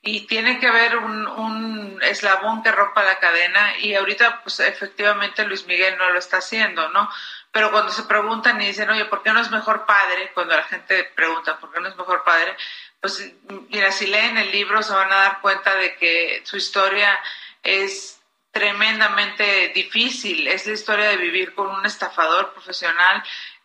[0.06, 5.44] y tiene que haber un, un, eslabón que rompa la cadena y ahorita pues efectivamente
[5.44, 7.10] Luis Miguel no lo está haciendo, ¿no?
[7.50, 10.30] Pero cuando se preguntan y dicen, oye, ¿por qué no es mejor padre?
[10.32, 12.56] Cuando la gente pregunta, ¿por qué no es mejor padre?
[13.00, 13.32] Pues
[13.68, 17.18] mira, si leen el libro se van a dar cuenta de que su historia
[17.64, 18.20] es
[18.52, 23.24] tremendamente difícil, es la historia de vivir con un estafador profesional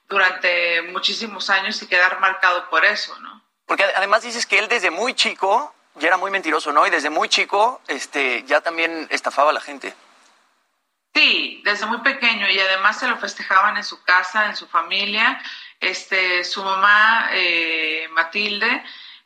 [0.10, 3.44] durante muchísimos años y quedar marcado por eso, ¿no?
[3.68, 6.86] Porque además dices que él desde muy chico ya era muy mentiroso, ¿no?
[6.88, 9.94] Y desde muy chico este, ya también estafaba a la gente.
[11.14, 15.42] Sí, desde muy pequeño y además se lo festejaban en su casa, en su familia.
[15.80, 18.84] Este, su mamá, eh, Matilde,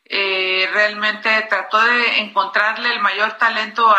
[0.08, 3.98] eh, realmente trató de encontrarle el mayor talento a,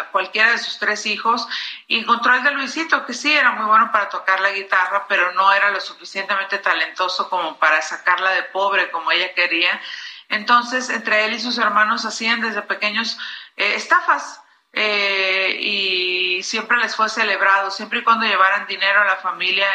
[0.00, 1.46] a, cualquiera de sus tres hijos
[1.86, 5.32] y encontró el de Luisito, que sí era muy bueno para tocar la guitarra, pero
[5.32, 9.80] no era lo suficientemente talentoso como para sacarla de pobre como ella quería.
[10.28, 13.18] Entonces, entre él y sus hermanos hacían desde pequeños
[13.56, 19.16] eh, estafas eh, y siempre les fue celebrado, siempre y cuando llevaran dinero a la
[19.16, 19.66] familia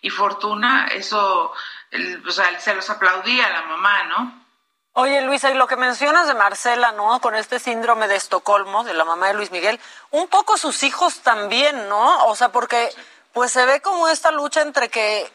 [0.00, 1.52] y, fortuna, eso,
[2.26, 4.42] o sea, se los aplaudía a la mamá, ¿no?
[4.94, 7.20] Oye, Luisa, y lo que mencionas de Marcela, ¿no?
[7.20, 11.20] Con este síndrome de Estocolmo, de la mamá de Luis Miguel, un poco sus hijos
[11.20, 12.26] también, ¿no?
[12.26, 12.90] O sea, porque
[13.32, 15.30] pues se ve como esta lucha entre que,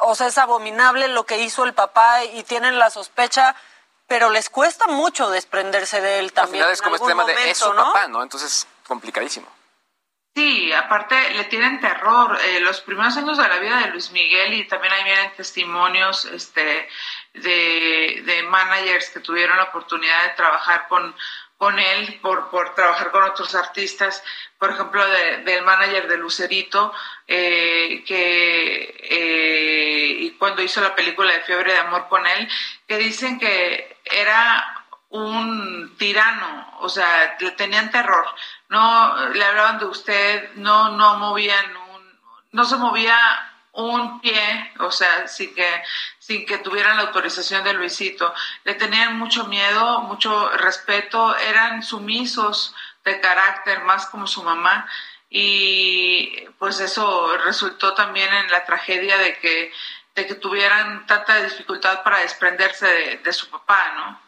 [0.00, 3.56] o sea, es abominable lo que hizo el papá y tienen la sospecha
[4.12, 6.64] pero les cuesta mucho desprenderse de él también.
[6.64, 7.82] Al final es como este tema de es su ¿no?
[7.82, 8.22] papá, ¿no?
[8.22, 9.48] Entonces, complicadísimo.
[10.34, 12.38] Sí, aparte le tienen terror.
[12.44, 16.26] Eh, los primeros años de la vida de Luis Miguel y también ahí vienen testimonios
[16.26, 16.90] este,
[17.32, 21.16] de, de managers que tuvieron la oportunidad de trabajar con,
[21.62, 24.20] con él por, por trabajar con otros artistas,
[24.58, 26.92] por ejemplo, de, del manager de Lucerito,
[27.28, 32.48] eh, que eh, y cuando hizo la película de Fiebre de Amor con él,
[32.88, 38.26] que dicen que era un tirano, o sea, le tenían terror,
[38.68, 42.20] no le hablaban de usted, no, no movían un,
[42.50, 45.82] no se movía un pie, o sea, sin que,
[46.18, 48.32] sin que tuvieran la autorización de Luisito.
[48.64, 54.86] Le tenían mucho miedo, mucho respeto, eran sumisos de carácter, más como su mamá,
[55.30, 59.72] y pues eso resultó también en la tragedia de que
[60.14, 64.20] de que tuvieran tanta dificultad para desprenderse de, de, su papá, ¿no?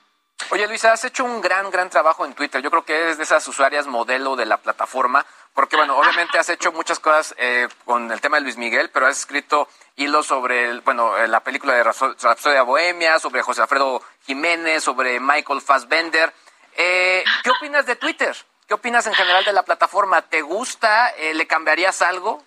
[0.51, 2.63] Oye, Luisa, has hecho un gran, gran trabajo en Twitter.
[2.63, 6.49] Yo creo que eres de esas usuarias modelo de la plataforma, porque, bueno, obviamente has
[6.49, 10.81] hecho muchas cosas eh, con el tema de Luis Miguel, pero has escrito hilos sobre,
[10.81, 16.35] bueno, la película de Rapsodia Bohemia, sobre José Alfredo Jiménez, sobre Michael Fassbender.
[16.77, 18.37] Eh, ¿Qué opinas de Twitter?
[18.67, 20.23] ¿Qué opinas en general de la plataforma?
[20.23, 21.11] ¿Te gusta?
[21.11, 22.45] Eh, ¿Le cambiarías algo?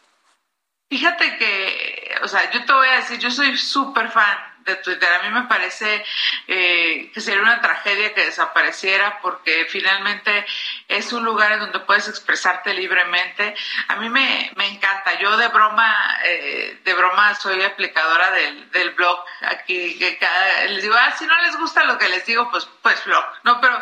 [0.89, 5.09] Fíjate que, o sea, yo te voy a decir, yo soy súper fan de Twitter.
[5.11, 6.03] A mí me parece
[6.47, 10.45] eh, que sería una tragedia que desapareciera porque finalmente
[10.87, 13.55] es un lugar en donde puedes expresarte libremente.
[13.87, 15.17] A mí me, me encanta.
[15.19, 19.97] Yo de broma, eh, de broma soy aplicadora del, del blog aquí.
[19.97, 23.03] Que cada, les digo, ah, si no les gusta lo que les digo, pues, pues
[23.05, 23.25] blog.
[23.43, 23.79] No, pero,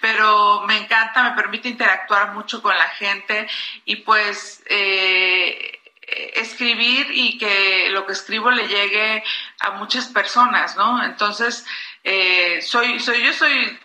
[0.00, 3.48] pero me encanta, me permite interactuar mucho con la gente
[3.84, 5.77] y pues eh,
[6.08, 9.22] escribir y que lo que escribo le llegue
[9.60, 11.02] a muchas personas, ¿no?
[11.04, 11.64] Entonces,
[12.04, 13.78] eh, soy, soy, yo soy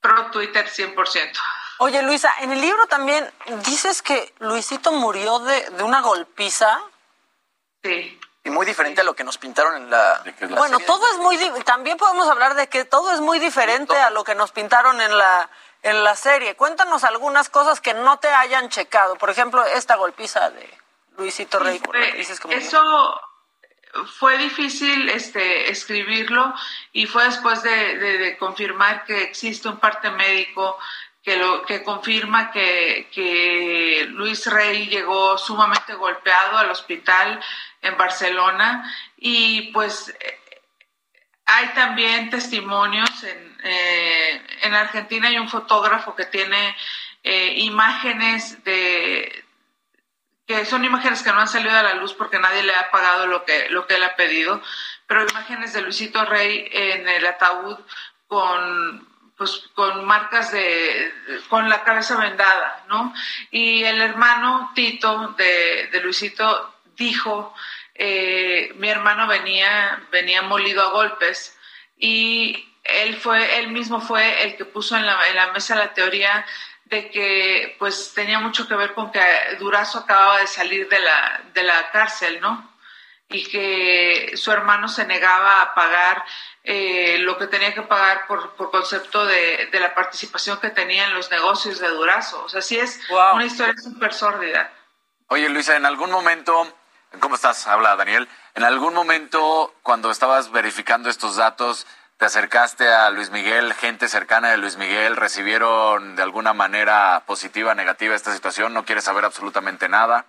[0.00, 1.38] pro Twitter 100%.
[1.78, 3.30] Oye, Luisa, en el libro también
[3.64, 6.80] dices que Luisito murió de, de una golpiza.
[7.82, 8.18] Sí.
[8.44, 10.22] Y muy diferente a lo que nos pintaron en la...
[10.50, 11.36] bueno, todo es muy...
[11.64, 15.18] También podemos hablar de que todo es muy diferente a lo que nos pintaron en
[15.18, 15.50] la,
[15.82, 16.54] en la serie.
[16.54, 19.16] Cuéntanos algunas cosas que no te hayan checado.
[19.16, 20.85] Por ejemplo, esta golpiza de...
[21.16, 21.80] Luisito Rey,
[22.50, 23.20] Eso
[24.18, 26.54] fue difícil este, escribirlo
[26.92, 30.78] y fue después de, confirmar que existe un parte médico
[31.22, 37.40] que, lo, que confirma que, que Luis Rey llegó sumamente golpeado al hospital
[37.82, 40.14] en Barcelona y pues
[41.46, 46.76] hay también testimonios en, eh, en Argentina hay un fotógrafo que tiene
[47.22, 49.45] eh, imágenes de,
[50.46, 53.26] que son imágenes que no han salido a la luz porque nadie le ha pagado
[53.26, 54.62] lo que, lo que él ha pedido,
[55.06, 57.78] pero imágenes de Luisito Rey en el ataúd
[58.28, 61.12] con pues con marcas de
[61.48, 63.12] con la cabeza vendada, ¿no?
[63.50, 67.54] Y el hermano Tito de, de Luisito dijo
[67.94, 71.58] eh, mi hermano venía venía molido a golpes
[71.98, 75.92] y él fue él mismo fue el que puso en la, en la mesa la
[75.92, 76.46] teoría
[76.88, 79.20] de que pues tenía mucho que ver con que
[79.58, 82.72] Durazo acababa de salir de la, de la cárcel, ¿no?
[83.28, 86.24] Y que su hermano se negaba a pagar
[86.62, 91.06] eh, lo que tenía que pagar por, por concepto de, de, la participación que tenía
[91.06, 92.44] en los negocios de Durazo.
[92.44, 94.72] O sea, sí es una historia súper sórdida.
[95.26, 96.72] Oye, Luisa, en algún momento,
[97.18, 97.66] ¿cómo estás?
[97.66, 98.28] Habla Daniel.
[98.54, 101.84] En algún momento, cuando estabas verificando estos datos,
[102.18, 107.74] te acercaste a Luis Miguel, gente cercana de Luis Miguel, recibieron de alguna manera positiva,
[107.74, 110.26] negativa esta situación, no quieres saber absolutamente nada.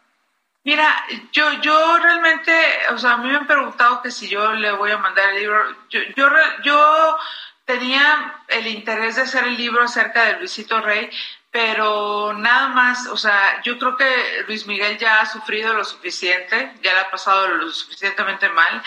[0.64, 2.54] Mira, yo, yo realmente,
[2.92, 5.40] o sea, a mí me han preguntado que si yo le voy a mandar el
[5.40, 5.64] libro.
[5.90, 6.30] Yo, yo,
[6.62, 7.18] yo
[7.64, 11.10] tenía el interés de hacer el libro acerca de Luisito Rey,
[11.52, 16.74] pero nada más, o sea, yo creo que Luis Miguel ya ha sufrido lo suficiente,
[16.84, 18.84] ya le ha pasado lo suficientemente mal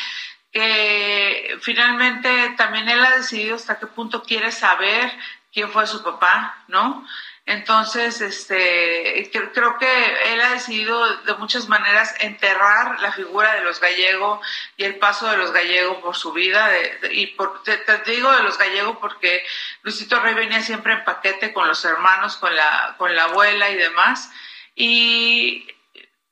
[0.52, 5.12] que finalmente también él ha decidido hasta qué punto quiere saber
[5.52, 7.06] quién fue su papá, ¿no?
[7.46, 13.80] Entonces, este, creo, que él ha decidido de muchas maneras enterrar la figura de los
[13.80, 14.46] gallegos
[14.76, 16.70] y el paso de los gallegos por su vida.
[17.10, 19.44] y por, te, digo de los gallegos porque
[19.82, 23.76] Luisito Rey venía siempre en paquete con los hermanos, con la, con la abuela y
[23.76, 24.30] demás.
[24.76, 25.66] Y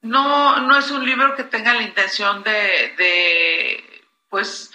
[0.02, 3.88] no, no es un libro que tenga la intención de
[4.28, 4.70] pues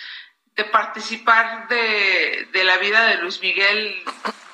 [0.56, 4.04] de participar de, la vida de Luis Miguel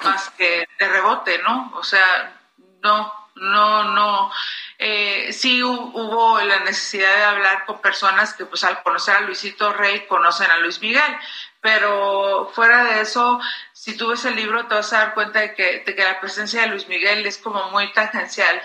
[0.04, 1.72] más que de rebote, ¿no?
[1.76, 2.40] O sea,
[2.82, 4.32] no, no, no.
[4.78, 9.74] Eh, sí hubo la necesidad de hablar con personas que pues al conocer a Luisito
[9.74, 11.18] Rey conocen a Luis Miguel,
[11.60, 13.42] pero fuera de eso,
[13.74, 16.22] si tú ves el libro te vas a dar cuenta de que, de que la
[16.22, 18.62] presencia de Luis Miguel es como muy tangencial.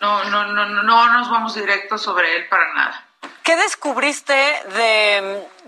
[0.00, 3.09] No, no, no, no nos vamos directo sobre él para nada.
[3.50, 4.32] ¿Qué descubriste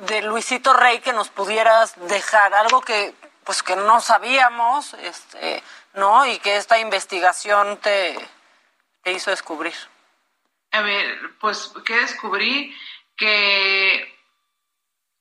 [0.06, 2.54] de, Luisito Rey que nos pudieras dejar?
[2.54, 3.12] Algo que
[3.42, 5.60] pues que no sabíamos, este,
[5.94, 6.24] ¿no?
[6.24, 8.16] Y que esta investigación te,
[9.06, 9.74] hizo descubrir.
[10.70, 12.72] A ver, pues, ¿qué descubrí?
[13.16, 14.16] Que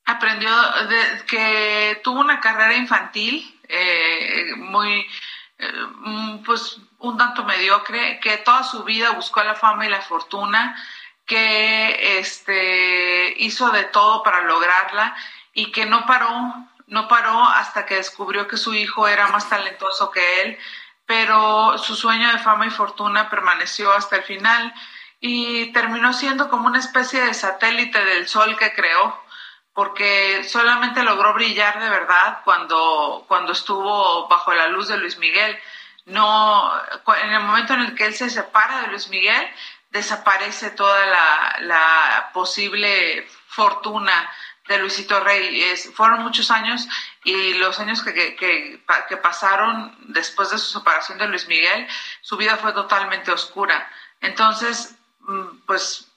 [0.04, 0.52] aprendió,
[1.26, 5.04] que tuvo una carrera infantil eh, muy,
[5.58, 5.72] eh,
[6.46, 10.76] pues, un tanto mediocre, que toda su vida buscó la fama y la fortuna,
[11.26, 15.14] que este, hizo de todo para lograrla
[15.54, 16.54] y que no paró,
[16.86, 20.58] no paró hasta que descubrió que su hijo era más talentoso que él,
[21.06, 24.74] pero su sueño de fama y fortuna permaneció hasta el final
[25.20, 29.22] y terminó siendo como una especie de satélite del sol que creó
[29.74, 35.58] porque solamente logró brillar de verdad cuando, cuando estuvo bajo la luz de Luis Miguel.
[36.04, 36.70] No,
[37.22, 39.48] en el momento en el que él se separa de Luis Miguel,
[39.92, 41.06] desaparece toda
[41.60, 44.30] la, posible fortuna
[44.66, 45.62] de Luisito Rey.
[45.94, 46.88] fueron muchos años
[47.24, 51.86] y los años que, que, pasaron después de su separación de Luis Miguel,
[52.22, 53.88] su vida fue totalmente oscura.
[54.20, 56.08] Entonces, mm, pues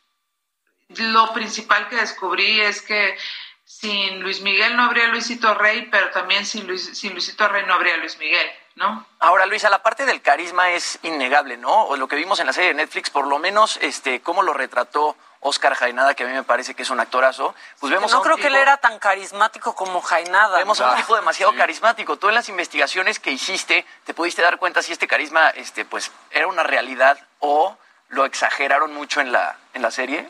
[0.89, 3.17] lo principal que descubrí es que
[3.65, 7.97] sin Luis Miguel no habría Luisito Rey, pero también sin, sin Luisito Rey no habría
[7.97, 9.05] Luis Miguel, ¿no?
[9.19, 11.85] Ahora, Luisa, la parte del carisma es innegable, ¿no?
[11.85, 14.53] O lo que vimos en la serie de Netflix, por lo menos, este, cómo lo
[14.53, 17.55] retrató Oscar Jainada, que a mí me parece que es un actorazo.
[17.79, 20.57] Pues vemos no a un creo que él era tan carismático como Jainada.
[20.57, 20.97] Vemos a un ¿no?
[20.97, 22.17] tipo demasiado carismático.
[22.17, 26.11] Tú en las investigaciones que hiciste, ¿te pudiste dar cuenta si este carisma, este, pues,
[26.31, 27.77] era una realidad o
[28.09, 30.29] lo exageraron mucho en la, en la serie?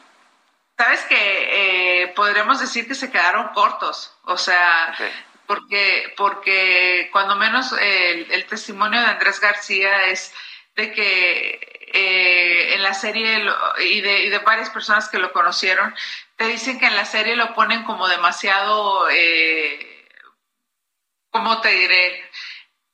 [0.78, 4.93] Sabes que eh, podríamos decir que se quedaron cortos, o sea,
[5.48, 10.34] porque porque cuando menos el, testimonio de Andrés García es
[10.76, 13.46] de que eh, en la serie
[13.80, 15.93] y, de, y de varias personas que lo conocieron
[16.36, 20.08] te dicen que en la serie lo ponen como demasiado, eh,
[21.32, 22.30] ¿cómo te diré?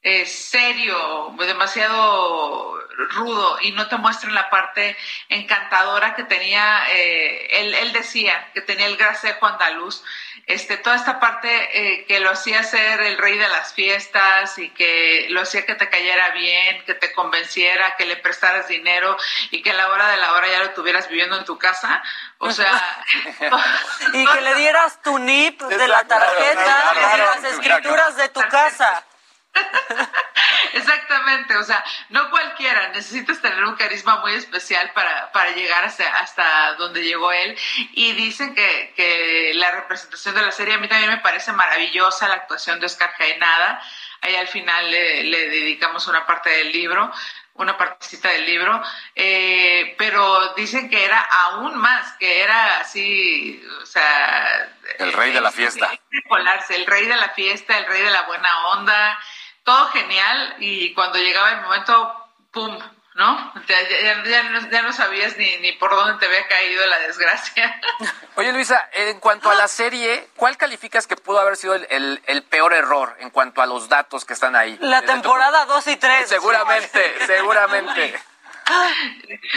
[0.01, 2.79] eh, serio, demasiado
[3.09, 4.95] rudo y no te muestran la parte
[5.29, 10.03] encantadora que tenía, eh, él, él decía que tenía el gracejo andaluz,
[10.47, 14.69] este, toda esta parte eh, que lo hacía ser el rey de las fiestas y
[14.69, 19.15] que lo hacía que te cayera bien, que te convenciera, que le prestaras dinero
[19.51, 22.03] y que a la hora de la hora ya lo tuvieras viviendo en tu casa,
[22.37, 23.03] o sea...
[24.13, 28.29] Y que le dieras tu NIP de la tarjeta claro, y claro, las escrituras de
[28.29, 29.05] tu casa.
[30.73, 36.07] Exactamente, o sea, no cualquiera, necesitas tener un carisma muy especial para, para llegar hasta,
[36.17, 37.57] hasta donde llegó él.
[37.93, 42.27] Y dicen que, que la representación de la serie a mí también me parece maravillosa,
[42.27, 43.81] la actuación de Oscar Jaenada.
[44.21, 47.11] Ahí al final le, le dedicamos una parte del libro,
[47.55, 48.81] una partecita del libro,
[49.15, 54.73] eh, pero dicen que era aún más, que era así, o sea...
[54.99, 55.91] El rey de la fiesta.
[56.69, 59.19] el rey de la fiesta, el rey de la buena onda,
[59.63, 62.15] todo genial y cuando llegaba el momento,
[62.51, 62.77] ¡pum!
[63.13, 63.53] ¿No?
[63.67, 66.97] Ya, ya- ya no, ya no sabías ni, ni por dónde te había caído la
[66.99, 67.79] desgracia.
[68.35, 72.21] Oye, Luisa, en cuanto a la serie, ¿cuál calificas que pudo haber sido el, el-
[72.25, 74.77] el peor error en cuanto a los datos que están ahí?
[74.79, 76.29] La temporada 2 y 3.
[76.29, 78.17] Seguramente, seguramente.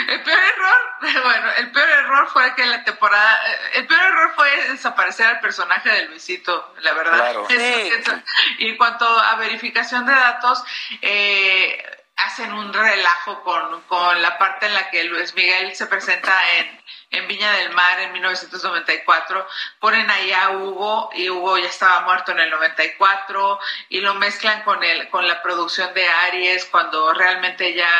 [0.09, 0.79] El peor error,
[1.25, 3.41] bueno, el peor error fue que la temporada,
[3.75, 7.17] el peor error fue desaparecer al personaje de Luisito, la verdad.
[7.19, 7.47] Claro.
[7.51, 8.23] Eso- eso.
[8.59, 10.63] Y en cuanto a verificación de datos,
[11.03, 16.33] eh, hacen un relajo con, con la parte en la que Luis Miguel se presenta
[16.57, 19.47] en, en Viña del Mar en 1994.
[19.81, 23.59] Ponen ahí a Hugo y Hugo ya estaba muerto en el 94
[23.89, 27.91] y lo mezclan con, el, con la producción de Aries cuando realmente ya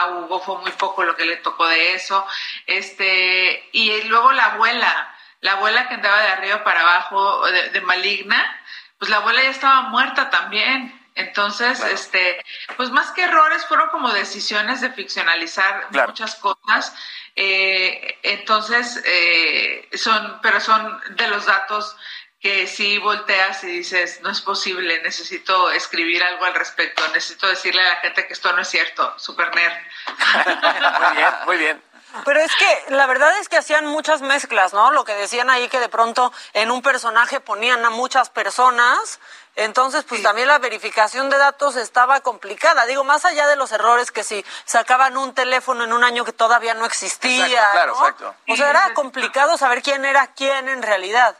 [0.00, 2.26] a Hugo fue muy poco lo que le tocó de eso.
[2.66, 7.80] Este, y luego la abuela, la abuela que andaba de arriba para abajo de, de
[7.82, 8.60] maligna,
[8.98, 10.99] pues la abuela ya estaba muerta también.
[11.14, 12.42] Entonces, este,
[12.76, 16.94] pues más que errores fueron como decisiones de ficcionalizar muchas cosas.
[17.36, 21.96] Eh, entonces, eh, son, pero son de los datos
[22.40, 27.82] que si volteas y dices, no es posible, necesito escribir algo al respecto, necesito decirle
[27.82, 29.74] a la gente que esto no es cierto, super nerd.
[31.00, 31.89] Muy bien, muy bien.
[32.24, 34.90] Pero es que la verdad es que hacían muchas mezclas, ¿no?
[34.90, 39.20] Lo que decían ahí que de pronto en un personaje ponían a muchas personas,
[39.56, 42.86] entonces pues también la verificación de datos estaba complicada.
[42.86, 46.32] Digo, más allá de los errores que si sacaban un teléfono en un año que
[46.32, 48.00] todavía no existía, Exacto, claro, ¿no?
[48.00, 48.34] exacto.
[48.48, 51.36] O sea, era complicado saber quién era quién en realidad.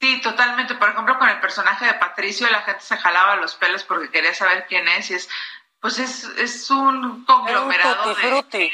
[0.00, 0.74] Sí, totalmente.
[0.74, 4.34] Por ejemplo, con el personaje de Patricio, la gente se jalaba los pelos porque quería
[4.34, 5.28] saber quién es y es,
[5.80, 8.72] pues es, es un conglomerado tutti de.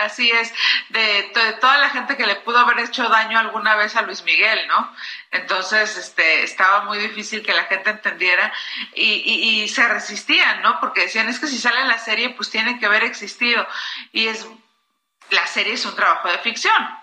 [0.00, 0.52] Así es,
[0.88, 4.66] de, toda la gente que le pudo haber hecho daño alguna vez a Luis Miguel,
[4.68, 4.94] ¿no?
[5.30, 8.52] Entonces, este, estaba muy difícil que la gente entendiera
[8.94, 10.80] y, y, se resistían, ¿no?
[10.80, 13.66] Porque decían, es que si sale la serie, pues tienen que haber existido.
[14.12, 14.46] Y es,
[15.30, 16.98] la serie es un trabajo de ficción,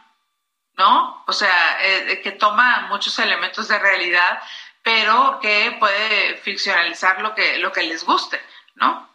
[0.77, 1.23] ¿no?
[1.27, 4.41] O sea, eh, que toma muchos elementos de realidad,
[4.83, 8.41] pero que puede ficcionalizar lo que, lo que les guste,
[8.75, 9.08] ¿no?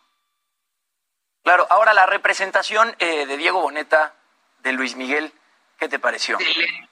[1.45, 4.15] Claro, ahora la representación eh, de Diego Boneta,
[4.61, 5.31] de Luis Miguel,
[5.79, 6.41] ¿qué te pareció?
[6.41, 6.89] Excelente.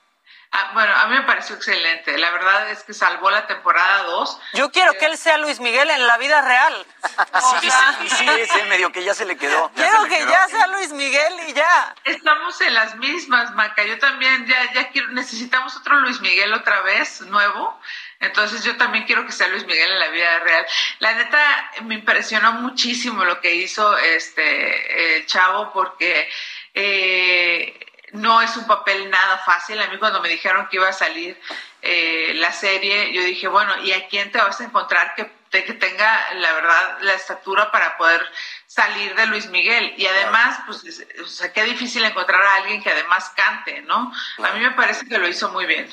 [0.55, 2.19] Ah, bueno, a mí me pareció excelente.
[2.19, 4.41] La verdad es que salvó la temporada 2.
[4.53, 6.87] Yo quiero que él sea Luis Miguel en la vida real.
[7.61, 9.71] Sí, sí, sí, ese medio que ya se le quedó.
[9.75, 11.95] quiero que ya sea Luis Miguel y ya.
[12.05, 13.85] Estamos en las mismas, Maca.
[13.85, 17.81] Yo también ya, ya quiero, necesitamos otro Luis Miguel otra vez, nuevo.
[18.23, 20.65] Entonces yo también quiero que sea Luis Miguel en la vida real.
[21.01, 26.29] La neta me impresionó muchísimo lo que hizo este el chavo porque
[26.73, 27.79] eh,
[28.13, 29.81] no es un papel nada fácil.
[29.81, 31.37] A mí cuando me dijeron que iba a salir
[31.83, 35.75] eh, la serie, yo dije, bueno, ¿y a quién te vas a encontrar que, que
[35.75, 38.23] tenga, la verdad, la estatura para poder
[38.67, 39.95] salir de Luis Miguel.
[39.99, 40.83] Y además, pues,
[41.23, 44.11] o sea, qué difícil encontrar a alguien que además cante, ¿no?
[44.43, 45.87] A mí me parece que lo hizo muy bien.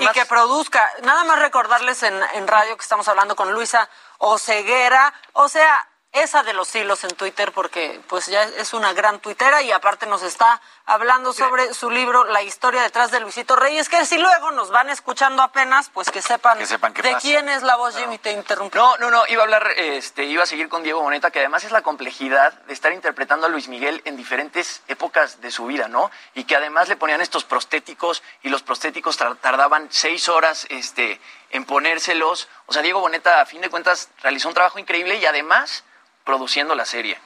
[0.00, 0.86] Y que produzca.
[1.02, 3.88] Nada más recordarles en, en radio que estamos hablando con Luisa
[4.18, 5.14] Oceguera.
[5.32, 9.62] O sea, esa de los hilos en Twitter porque pues ya es una gran tuitera
[9.62, 14.06] y aparte nos está hablando sobre su libro La historia detrás de Luisito Reyes, que
[14.06, 18.18] si luego nos van escuchando apenas, pues que sepan, de quién es la voz, Jimmy,
[18.18, 18.76] te interrumpí.
[18.78, 21.64] No, no, no, iba a hablar, este, iba a seguir con Diego Boneta, que además
[21.64, 25.88] es la complejidad de estar interpretando a Luis Miguel en diferentes épocas de su vida,
[25.88, 26.10] ¿no?
[26.34, 31.66] Y que además le ponían estos prostéticos y los prostéticos tardaban seis horas este, en
[31.66, 32.48] ponérselos.
[32.66, 35.84] O sea, Diego Boneta, a fin de cuentas, realizó un trabajo increíble y además
[36.28, 37.16] produciendo la serie.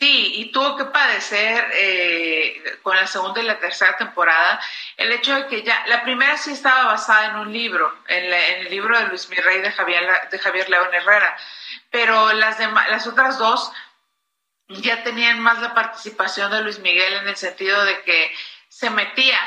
[0.00, 4.60] Sí, y tuvo que padecer eh, con la segunda y la tercera temporada
[4.96, 8.68] el hecho de que ya, la primera sí estaba basada en un libro, en, el
[8.68, 11.36] libro de Luis Mirrey de Javier, de Javier León Herrera,
[11.88, 13.70] pero las, las otras dos
[14.66, 18.34] ya tenían más la participación de Luis Miguel en el sentido de que
[18.68, 19.38] se metía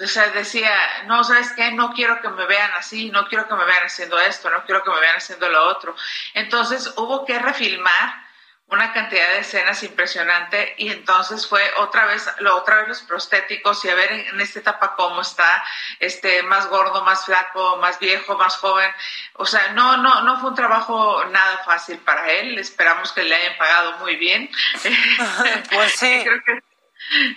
[0.00, 0.72] o sea, decía,
[1.06, 1.72] no, ¿sabes qué?
[1.72, 4.82] No quiero que me vean así, no quiero que me vean haciendo esto, no quiero
[4.82, 5.94] que me vean haciendo lo otro.
[6.34, 8.30] Entonces hubo que refilmar
[8.70, 13.84] una cantidad de escenas impresionante y entonces fue otra vez lo otra vez los prostéticos
[13.84, 15.64] y a ver en, esta etapa cómo está
[15.98, 18.88] este más gordo más flaco más viejo más joven
[19.34, 23.34] o sea no no no fue un trabajo nada fácil para él esperamos que le
[23.34, 24.48] hayan pagado muy bien
[25.72, 26.70] pues sí Creo que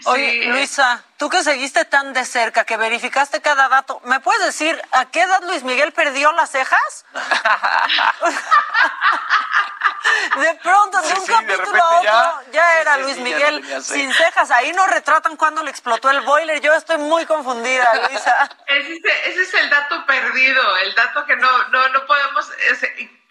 [0.05, 4.77] Oye, Luisa, tú que seguiste tan de cerca, que verificaste cada dato, ¿me puedes decir
[4.91, 7.05] a qué edad Luis Miguel perdió las cejas?
[10.35, 14.51] de pronto, de un capítulo a otro, ya, era Luis Miguel sin cejas.
[14.51, 16.59] Ahí nos retratan cuando le explotó el boiler.
[16.59, 18.49] Yo estoy muy confundida, Luisa.
[18.67, 22.51] ese, ese, es el dato perdido, el dato que no, no, no podemos...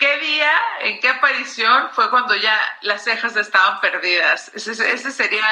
[0.02, 4.50] ¿Qué día, en qué aparición fue cuando ya las cejas estaban perdidas?
[4.52, 5.46] Ese, ese, sería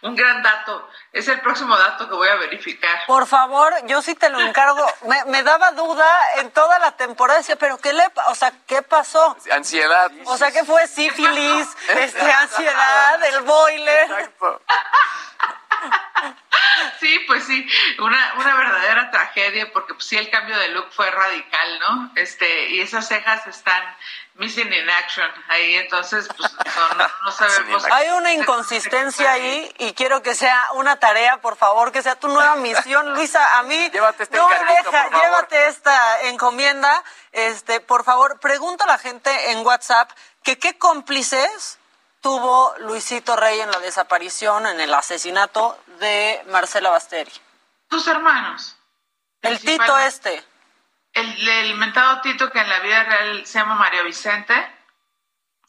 [0.00, 0.90] un gran dato.
[1.12, 3.06] Es el próximo dato que voy a verificar.
[3.06, 4.86] Por favor, yo sí te lo encargo.
[5.06, 6.06] Me, me daba duda
[6.36, 7.38] en toda la temporada.
[7.38, 9.36] Decía, ¿pero qué le o sea, qué pasó?
[9.50, 10.10] Ansiedad.
[10.26, 10.86] O sea, ¿qué fue?
[10.86, 14.10] Sífilis, este, ansiedad, el boiler.
[14.10, 14.62] Exacto.
[17.00, 17.66] Sí, pues sí,
[17.98, 22.12] una, una verdadera tragedia porque pues, sí el cambio de look fue radical, ¿no?
[22.14, 23.82] Este, y esas cejas están
[24.42, 26.52] missing in action ahí, entonces pues
[27.24, 27.84] no, sabemos.
[27.92, 32.26] Hay una inconsistencia ahí y quiero que sea una tarea, por favor, que sea tu
[32.26, 38.40] nueva misión, Luisa, a mí llévate este no deja, llévate esta encomienda, este, por favor,
[38.40, 40.10] pregunta a la gente en WhatsApp
[40.42, 41.78] que qué cómplices
[42.20, 47.32] tuvo Luisito Rey en la desaparición, en el asesinato de Marcela Basteri?
[47.88, 48.76] Tus hermanos.
[49.40, 50.44] El Tito este.
[51.12, 54.54] El, mentado Tito que en la vida real se llama Mario Vicente,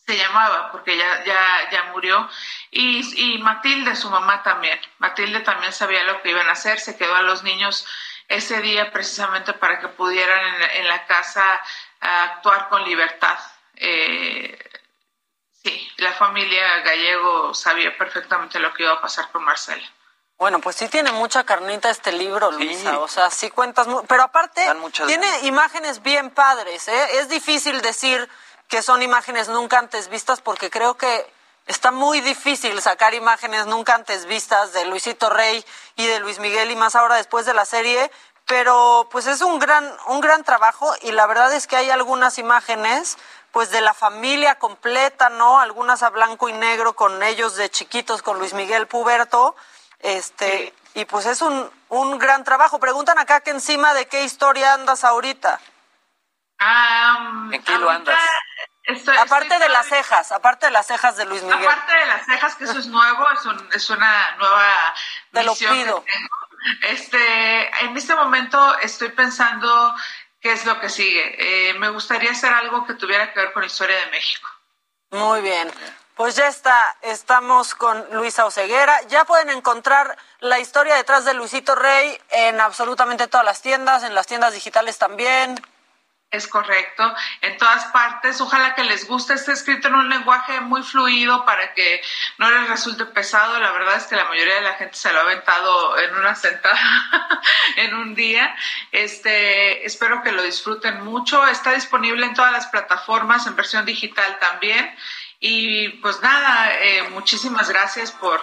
[0.06, 2.30] se llamaba porque ya, ya, ya murió,
[2.72, 4.80] y, y Matilde, su mamá también.
[5.00, 7.86] Matilde también sabía lo que iban a hacer, se quedó a los niños
[8.28, 11.62] ese día precisamente para que pudieran en, la casa
[12.00, 13.38] actuar con libertad.
[13.76, 14.58] Eh,
[15.64, 19.84] Sí, la familia gallego sabía perfectamente lo que iba a pasar con Marcela.
[20.44, 23.00] Bueno, pues sí tiene mucha carnita este libro, Luisa.
[23.00, 24.62] O sea, sí cuentas, pero aparte
[25.08, 26.90] tiene imágenes bien padres.
[26.90, 27.20] ¿eh?
[27.20, 28.30] Es difícil decir
[28.68, 31.26] que son imágenes nunca antes vistas porque creo que
[31.66, 35.64] está muy difícil sacar imágenes nunca antes vistas de Luisito Rey
[35.96, 38.12] y de Luis Miguel y más ahora después de la serie.
[38.46, 42.38] Pero pues es un gran, un gran trabajo y la verdad es que hay algunas
[42.38, 43.18] imágenes
[43.54, 45.62] pues de la familia completa, ¿no?
[45.62, 49.56] Algunas a blanco y negro con ellos de chiquitos, con Luis Miguel Puberto,
[50.04, 52.80] este, y pues es un, un gran trabajo.
[52.80, 55.60] Preguntan acá que encima de qué historia andas ahorita.
[56.60, 58.20] Ah, ¿En qué lo andas?
[59.18, 61.66] aparte de las cejas, aparte de las cejas de Luis Miguel.
[61.66, 63.40] Aparte de las cejas, que eso es nuevo, es,
[63.76, 64.94] es una nueva
[65.32, 66.04] Te lo pido.
[66.82, 69.96] Este, en este momento estoy pensando
[70.42, 71.70] qué es lo que sigue.
[71.70, 74.50] Eh, me gustaría hacer algo que tuviera que ver con la historia de México.
[75.12, 75.72] Muy bien.
[76.16, 79.02] Pues ya está, estamos con Luisa Oceguera.
[79.08, 84.14] Ya pueden encontrar la historia detrás de Luisito Rey en absolutamente todas las tiendas, en
[84.14, 85.60] las tiendas digitales también.
[86.30, 88.42] Es correcto, en todas partes.
[88.42, 89.34] Ojalá que les guste.
[89.34, 92.02] Está escrito en un lenguaje muy fluido para que
[92.38, 93.60] no les resulte pesado.
[93.60, 96.36] La verdad es que la mayoría de la gente se lo ha aventado en una
[96.36, 96.80] sentada
[97.78, 98.56] en un día.
[98.92, 101.46] Este, espero que lo disfruten mucho.
[101.48, 104.96] Está disponible en todas las plataformas, en versión digital también.
[105.46, 108.40] Y pues nada, eh, muchísimas gracias por,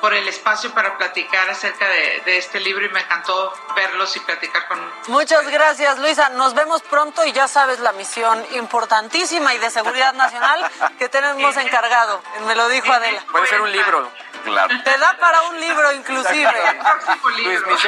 [0.00, 4.20] por el espacio para platicar acerca de, de, este libro y me encantó verlos y
[4.20, 4.78] platicar con
[5.08, 6.28] Muchas gracias, Luisa.
[6.28, 10.64] Nos vemos pronto y ya sabes la misión importantísima y de seguridad nacional
[10.96, 12.22] que tenemos encargado.
[12.46, 13.24] Me lo dijo Adela.
[13.32, 14.08] Puede ser un libro.
[14.44, 14.74] Claro.
[14.84, 16.52] Te da para un libro inclusive.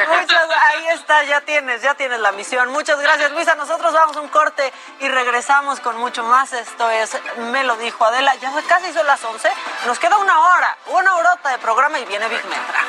[0.08, 2.70] Muchas, ahí está, ya tienes, ya tienes la misión.
[2.70, 3.54] Muchas gracias, Luisa.
[3.54, 6.52] Nosotros vamos a un corte y regresamos con mucho más.
[6.52, 7.16] Esto es
[7.52, 8.34] Me lo dijo Adela.
[8.36, 9.50] Ya casi son las 11.
[9.86, 12.80] Nos queda una hora, una horota de programa y viene Big Metra.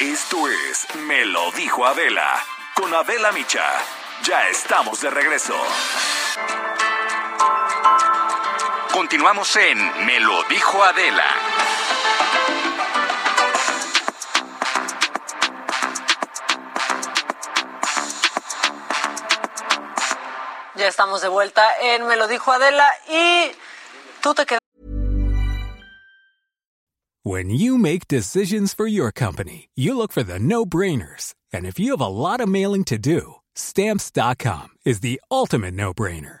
[0.00, 2.40] Esto es Me lo dijo Adela.
[2.74, 3.64] Con Adela Micha.
[4.22, 5.56] Ya estamos de regreso.
[8.92, 11.24] Continuamos en Me lo dijo Adela.
[20.74, 23.52] Ya estamos de vuelta en Me lo dijo Adela y
[24.22, 24.58] tú te quedas.
[27.22, 31.34] When you make decisions for your company, you look for the no-brainers.
[31.52, 36.40] And if you have a lot of mailing to do, stamps.com is the ultimate no-brainer.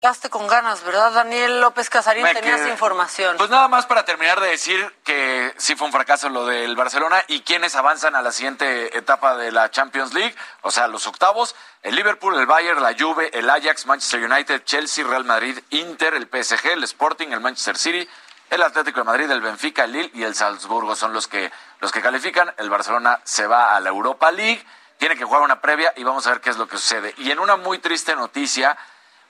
[0.00, 2.22] Quedaste con ganas, ¿verdad, Daniel López Casarín?
[2.22, 3.36] Me Tenías quedé- información.
[3.36, 7.20] Pues nada más para terminar de decir que sí fue un fracaso lo del Barcelona
[7.26, 11.56] y quienes avanzan a la siguiente etapa de la Champions League, o sea, los octavos,
[11.82, 16.28] el Liverpool, el Bayern, la Juve, el Ajax, Manchester United, Chelsea, Real Madrid, Inter, el
[16.28, 18.08] PSG, el Sporting, el Manchester City,
[18.50, 21.90] el Atlético de Madrid, el Benfica, el Lille y el Salzburgo son los que los
[21.90, 22.54] que califican.
[22.56, 24.64] El Barcelona se va a la Europa League,
[24.98, 27.14] tiene que jugar una previa y vamos a ver qué es lo que sucede.
[27.18, 28.78] Y en una muy triste noticia,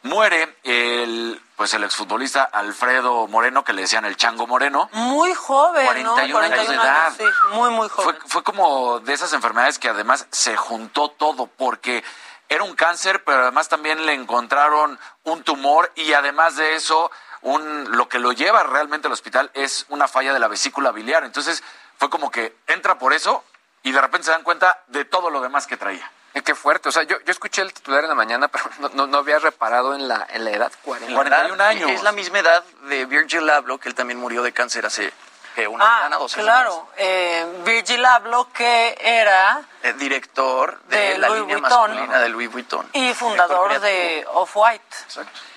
[0.03, 4.89] muere el pues el exfutbolista Alfredo Moreno, que le decían el Chango Moreno.
[4.93, 6.39] Muy joven, 41 ¿no?
[6.39, 7.13] años de edad.
[7.19, 8.21] sí, muy, muy Fue, joven.
[8.27, 12.05] fue como de esas enfermedades que además se juntó todo porque
[12.49, 17.11] era un cáncer, pero además también le encontraron un tumor y además de eso,
[17.43, 21.25] un, lo que lo lleva realmente al hospital es una falla de la vesícula biliar.
[21.25, 21.65] Entonces
[21.97, 23.43] fue como que entra por eso
[23.83, 26.09] y de repente se dan cuenta de todo lo demás que traía.
[26.35, 26.89] Eh, Qué fuerte.
[26.89, 29.39] O sea, yo, yo escuché el titular en la mañana, pero no, no, no había
[29.39, 30.73] reparado en la, en la edad.
[30.83, 31.15] 40.
[31.55, 34.87] La edad Es la misma edad de Virgil Abloh, que él también murió de cáncer
[34.87, 35.13] hace
[35.55, 36.89] ¿qué, una Ah, semana, dos claro.
[36.97, 39.61] Eh, Virgil Abloh, que era.
[39.83, 41.91] Eh, director de, De la Louis línea Vuitton.
[41.91, 42.89] masculina de Louis Vuitton.
[42.93, 44.97] y fundador de Off-White.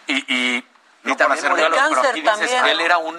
[0.08, 0.68] Y, y
[1.04, 2.66] no también por hacer murió de diálogo, pero cáncer aquí dices, también.
[2.76, 3.18] él era un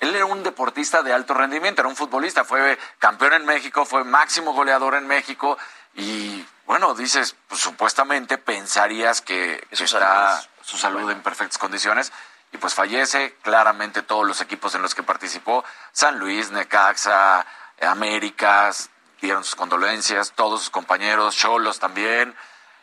[0.00, 4.02] él era un deportista de alto rendimiento, era un futbolista, fue campeón en México, fue
[4.04, 5.56] máximo goleador en México
[5.94, 12.12] y bueno, dices, pues, supuestamente pensarías que, que está su salud en perfectas condiciones
[12.52, 17.44] y pues fallece claramente todos los equipos en los que participó, San Luis, Necaxa,
[17.80, 18.90] Américas,
[19.20, 22.36] dieron sus condolencias, todos sus compañeros, Cholos también,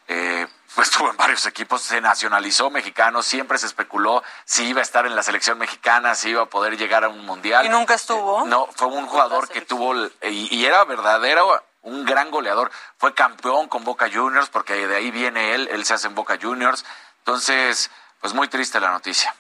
[0.10, 4.84] eh, pues estuvo en varios equipos, se nacionalizó mexicano, siempre se especuló si iba a
[4.84, 7.66] estar en la selección mexicana, si iba a poder llegar a un mundial.
[7.66, 8.46] Y nunca estuvo.
[8.48, 12.72] No, fue un jugador que tuvo, y, y era verdadero, un gran goleador.
[12.98, 16.38] Fue campeón con Boca Juniors, porque de ahí viene él, él se hace en Boca
[16.42, 16.86] Juniors.
[17.20, 17.90] Entonces,
[18.22, 19.34] pues muy triste la noticia.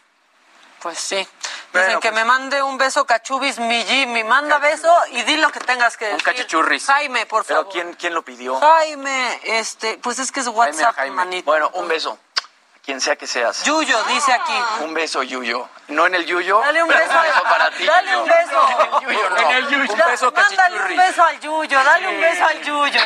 [0.81, 1.27] Pues sí.
[1.73, 4.23] Dicen que me mande un beso cachubis, mi Jimmy.
[4.23, 6.23] Manda beso y di lo que tengas que decir.
[6.23, 6.85] cachichurris.
[6.85, 7.73] Jaime, por Pero favor.
[7.73, 8.59] ¿quién, ¿quién lo pidió?
[8.59, 11.45] Jaime, este, pues es que es WhatsApp, manito.
[11.45, 12.17] Bueno, un beso.
[12.87, 13.65] Quien sea que seas.
[13.65, 14.57] Yuyo, dice aquí.
[14.79, 15.67] Un beso, Yuyo.
[15.89, 16.61] No en el Yuyo.
[16.61, 17.85] Dale un beso, al- para ti.
[17.85, 18.23] Dale Yuyo.
[18.23, 18.99] un beso.
[19.01, 19.37] Yuyo, no.
[19.37, 19.93] En el Yuyo.
[19.93, 23.01] Un beso Mándale un beso al Yuyo, dale un beso al Yuyo.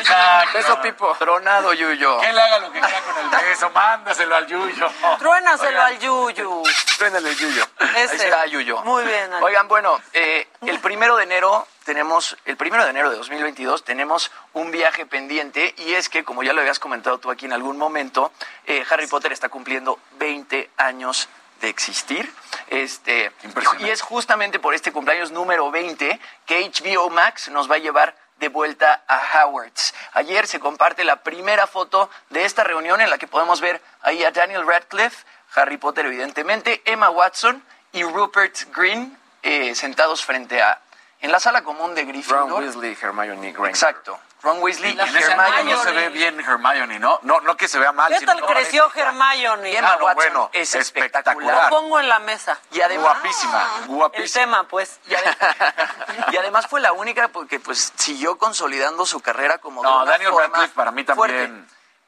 [0.54, 1.16] Beso Pipo.
[1.18, 2.20] Tronado, Yuyo.
[2.20, 4.88] Que él haga lo que quiera con el beso, mándaselo al Yuyo.
[5.18, 5.86] Truénaselo Oigan.
[5.86, 6.62] al Yuyo.
[6.98, 7.66] Truénale el Yuyo.
[7.80, 8.82] Ahí está Yuyo.
[8.84, 9.32] Muy bien.
[9.32, 9.44] Ale.
[9.44, 14.30] Oigan, bueno, eh, el primero de enero tenemos, el primero de enero de 2022 tenemos
[14.52, 17.78] un viaje pendiente y es que, como ya lo habías comentado tú aquí en algún
[17.78, 18.32] momento,
[18.66, 21.28] eh, Harry Potter está cumpliendo 20 años
[21.60, 22.32] de existir.
[22.68, 23.32] Este,
[23.78, 28.16] y es justamente por este cumpleaños número 20 que HBO Max nos va a llevar
[28.38, 29.94] de vuelta a Howard's.
[30.12, 34.24] Ayer se comparte la primera foto de esta reunión en la que podemos ver ahí
[34.24, 35.24] a Daniel Radcliffe,
[35.54, 37.62] Harry Potter evidentemente, Emma Watson
[37.92, 40.80] y Rupert Green eh, sentados frente a
[41.22, 42.50] en la sala común de Gryffindor.
[42.50, 43.70] Ron Weasley, Hermione Granger.
[43.70, 44.18] Exacto.
[44.42, 45.72] Ron Weasley y En ese año Hermione.
[45.72, 47.20] no se ve bien Hermione, ¿no?
[47.22, 48.12] No, no que se vea mal.
[48.12, 49.78] ¿Qué sino tal que creció Hermione?
[49.78, 51.70] Ah, no, Watson bueno, es Lo espectacular.
[51.70, 52.58] pongo en la mesa.
[52.72, 54.44] Y además, Guapísima, El guapísima.
[54.44, 54.98] tema, pues.
[55.06, 60.02] y, y además fue la única porque pues siguió consolidando su carrera como de No,
[60.02, 61.52] una Daniel forma Radcliffe para mí fuerte.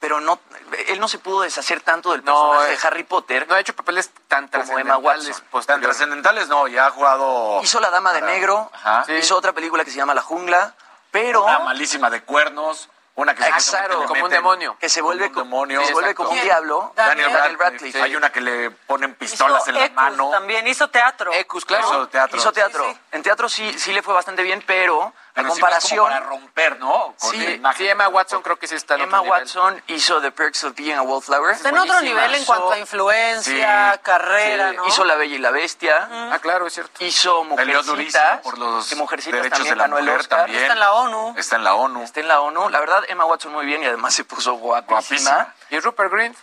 [0.00, 0.38] Pero no,
[0.88, 3.46] él no se pudo deshacer tanto del No, personaje eh, de Harry Potter.
[3.48, 5.42] No ha hecho papeles tan Como Emma trascendentales.
[5.52, 5.66] Watson.
[5.66, 7.60] Tan trascendentales no, ya ha jugado.
[7.62, 9.04] Hizo La Dama de para- Negro, Ajá.
[9.18, 10.74] hizo otra película que se llama La Jungla,
[11.10, 14.76] pero Una malísima de cuernos, una que se le como un meten- demonio.
[14.80, 15.86] que se vuelve, como un demonio.
[15.86, 16.92] se vuelve como un diablo.
[16.96, 18.02] Daniel Daniel Radcliffe.
[18.02, 20.30] Hay una que le ponen pistolas Hizo en la Ecus mano.
[20.30, 21.32] También hizo teatro.
[21.32, 21.86] Ecus, claro.
[21.88, 22.36] Hizo teatro.
[22.36, 22.84] Hizo teatro.
[22.84, 23.00] Sí, sí.
[23.14, 26.04] En teatro sí, sí le fue bastante bien, pero Pero la sí, comparación...
[26.04, 27.14] para romper, ¿no?
[27.18, 27.88] Con Sí, Sí.
[27.88, 29.40] Emma Watson creo que sí está en Emma otro nivel.
[29.42, 31.54] Watson hizo The Perks of Being a Wallflower.
[31.54, 34.86] Está en otro nivel en cuanto a influencia, Sí, carrera, sí, ¿no?
[34.86, 36.08] Hizo La Bella y la Bestia.
[36.32, 37.04] Ah, claro, es cierto.
[37.04, 38.40] Hizo Mujercitas.
[38.40, 40.38] por los que Mujercitas derechos también de la ganó el mujer Oscar.
[40.40, 40.60] también.
[40.62, 41.34] Está en la ONU.
[41.38, 42.02] Está en la ONU.
[42.02, 42.68] Está en la ONU.
[42.70, 44.90] La verdad, Emma Watson muy bien y además se puso guapísima.
[45.00, 45.54] Guapísima.
[45.70, 46.36] ¿Y Rupert Green?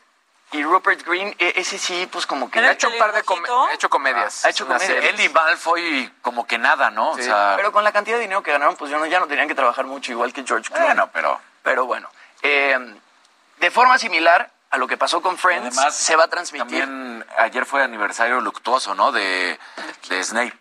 [0.54, 2.60] Y Rupert Green, e- ese sí, pues como que...
[2.60, 4.44] Ha hecho un par de com- ha hecho comedias.
[4.44, 4.90] Ha hecho comedias.
[4.90, 7.16] Él y Malfoy como que nada, ¿no?
[7.16, 7.22] Sí.
[7.22, 9.28] O sea, Pero con la cantidad de dinero que ganaron, pues ya no, ya no
[9.28, 10.88] tenían que trabajar mucho, igual que George Clooney.
[10.88, 12.10] bueno, pero Pero bueno,
[12.42, 12.78] eh,
[13.60, 16.80] de forma similar a lo que pasó con Friends, además se va a transmitir.
[16.82, 19.12] También ayer fue aniversario luctuoso, ¿no?
[19.12, 19.58] De,
[20.10, 20.54] de Snape.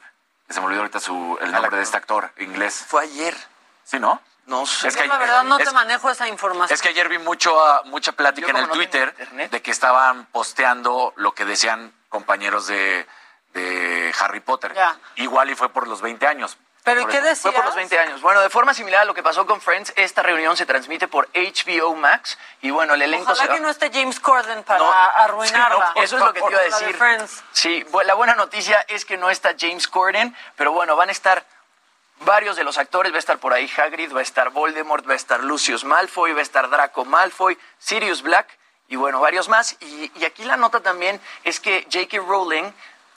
[0.47, 2.84] Que se me olvidó ahorita su, el nombre de este actor inglés.
[2.88, 3.36] Fue ayer.
[3.84, 4.20] ¿Sí, no?
[4.51, 4.88] No sé.
[4.88, 6.74] Es que la verdad no es- te manejo esa información.
[6.74, 9.14] Es que ayer vi mucho, ah, mucha plática Yo en el no Twitter
[9.51, 13.07] de que estaban posteando lo que decían compañeros de,
[13.55, 14.74] de Harry Potter.
[14.74, 14.96] Ya.
[15.16, 16.59] Igual y fue por los 20 años.
[16.82, 17.40] ¿Pero qué decías?
[17.42, 18.22] Fue por los 20 años.
[18.22, 21.28] Bueno, de forma similar a lo que pasó con Friends, esta reunión se transmite por
[21.34, 24.80] HBO Max y bueno, el elenco Ojalá se va- que no esté James Corden para
[24.80, 25.86] No, arruinarla.
[25.88, 26.96] sí, no, eso es lo que te iba a de decir.
[26.96, 27.44] Friends.
[27.53, 31.44] Sí, la buena noticia es que no está James Corden, pero bueno, van a estar
[32.20, 35.12] varios de los actores, va a estar por ahí Hagrid, va a estar Voldemort, va
[35.14, 38.58] a estar Lucius Malfoy, va a estar Draco Malfoy, Sirius Black
[38.88, 39.76] y bueno, varios más.
[39.80, 42.18] Y, y aquí la nota también es que J.K.
[42.18, 42.70] Rowling,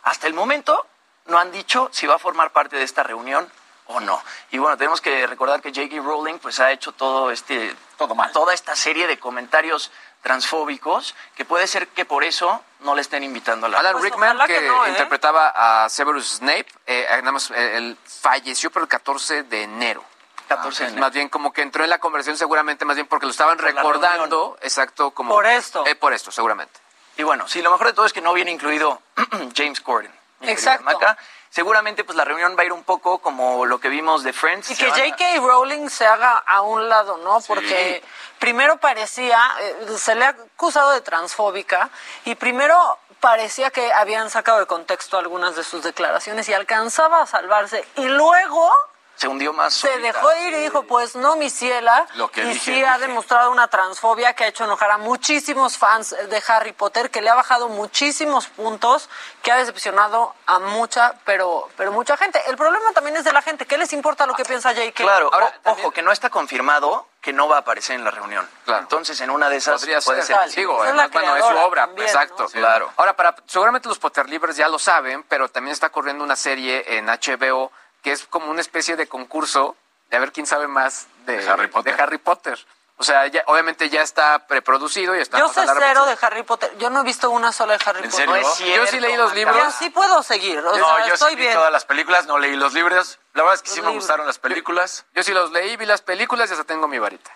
[0.03, 0.87] hasta el momento,
[1.25, 3.49] no han dicho si va a formar parte de esta reunión
[3.87, 4.21] o no.
[4.51, 6.01] Y bueno, tenemos que recordar que J.K.
[6.01, 8.31] Rowling pues ha hecho todo este Todo mal.
[8.31, 9.91] toda esta serie de comentarios
[10.23, 14.05] transfóbicos que puede ser que por eso no le estén invitando a la Alan Pues
[14.05, 14.89] Rickman, que, que no, ¿eh?
[14.89, 20.03] interpretaba a Severus Snape, eh, nada más, eh, él falleció por el 14 de enero.
[20.47, 21.01] 14 de enero.
[21.01, 23.65] Más bien como que entró en la conversación seguramente, más bien porque lo estaban Por
[23.65, 25.33] recordando, exacto, como...
[25.35, 25.85] Por esto.
[25.85, 26.79] Eh, por esto, seguramente.
[27.17, 29.01] Y bueno, sí, lo mejor de todo es que no viene incluido
[29.55, 30.11] James Corden.
[30.41, 30.85] Exacto.
[30.85, 31.17] Maca.
[31.53, 34.71] Seguramente pues la reunión va a ir un poco como lo que vimos de Friends.
[34.71, 35.39] Y que van J.K.
[35.39, 37.41] Rowling se haga a un lado, ¿no?
[37.45, 38.03] Porque
[38.39, 41.91] primero parecía, eh, se le ha acusado de transfóbica
[42.25, 47.27] y primero parecía que habían sacado de contexto algunas de sus declaraciones y alcanzaba a
[47.27, 48.71] salvarse y luego
[49.15, 49.73] se hundió más.
[49.73, 50.13] se solita.
[50.13, 52.05] dejó ir y dijo, pues no, mi ciela.
[52.15, 52.85] Lo que y dije, sí dije.
[52.87, 57.21] ha demostrado una transfobia que ha hecho enojar a muchísimos fans de Harry Potter, que
[57.21, 59.09] le ha bajado muchísimos puntos,
[59.41, 62.41] que ha decepcionado a mucha, pero, pero mucha gente.
[62.47, 63.65] El problema también es de la gente.
[63.65, 65.03] ¿Qué les importa lo que piensa J.K.?
[65.03, 68.11] Claro, Ahora, o- ojo, que no está confirmado que no va a aparecer en la
[68.11, 68.45] reunión.
[68.65, 68.81] Claro.
[68.81, 70.55] Entonces, en una de esas Podría puede ser, ser.
[70.57, 72.43] digo, Es además, bueno, es su obra, también, exacto.
[72.43, 72.49] ¿no?
[72.49, 72.57] Sí.
[72.57, 72.91] Claro.
[72.97, 77.05] Ahora, para, seguramente los Potterlivers ya lo saben, pero también está corriendo una serie en
[77.07, 77.71] HBO
[78.03, 79.75] que es como una especie de concurso
[80.11, 81.95] de a ver quién sabe más de, De Harry Potter.
[81.95, 82.59] de Harry Potter.
[82.97, 86.43] O sea, ya, obviamente ya está preproducido y está Yo sé la cero de Harry
[86.43, 86.71] Potter.
[86.77, 88.27] Yo no he visto una sola de Harry ¿En Potter.
[88.27, 88.35] serio?
[88.35, 89.57] No es cierto, Yo sí leí los libros.
[89.57, 90.59] Pero sí puedo seguir.
[90.59, 91.55] O No, sea, yo estoy sí vi bien.
[91.55, 93.17] todas las películas, no leí los libros.
[93.33, 95.05] La verdad es que Los sí me gustaron las películas.
[95.15, 97.31] Yo sí los leí, vi las películas y hasta tengo mi varita.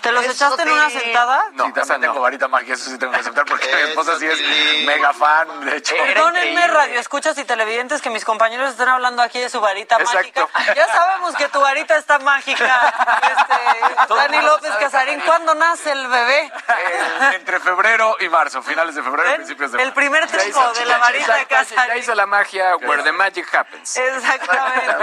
[0.00, 1.42] ¿Te los echaste en una sentada?
[1.54, 2.06] No, sí, también no.
[2.08, 5.64] tengo varita mágica, eso sí tengo que aceptar porque mi esposa sí es mega fan,
[5.64, 5.94] de hecho.
[5.96, 10.48] Perdónenme, radio escuchas y televidentes, que mis compañeros están hablando aquí de su varita Exacto.
[10.54, 10.74] mágica.
[10.74, 12.94] Ya sabemos que tu varita está mágica.
[13.22, 16.40] Este, Dani López Casarín, ¿cuándo nace el bebé?
[16.44, 19.36] Eh, entre febrero y marzo, finales de febrero, ¿Ven?
[19.36, 19.94] principios de El marzo.
[19.96, 21.98] primer truco de la varita de Exacto, Ya Casarín.
[22.02, 23.96] hizo la magia where the magic happens.
[23.96, 24.94] Exactamente.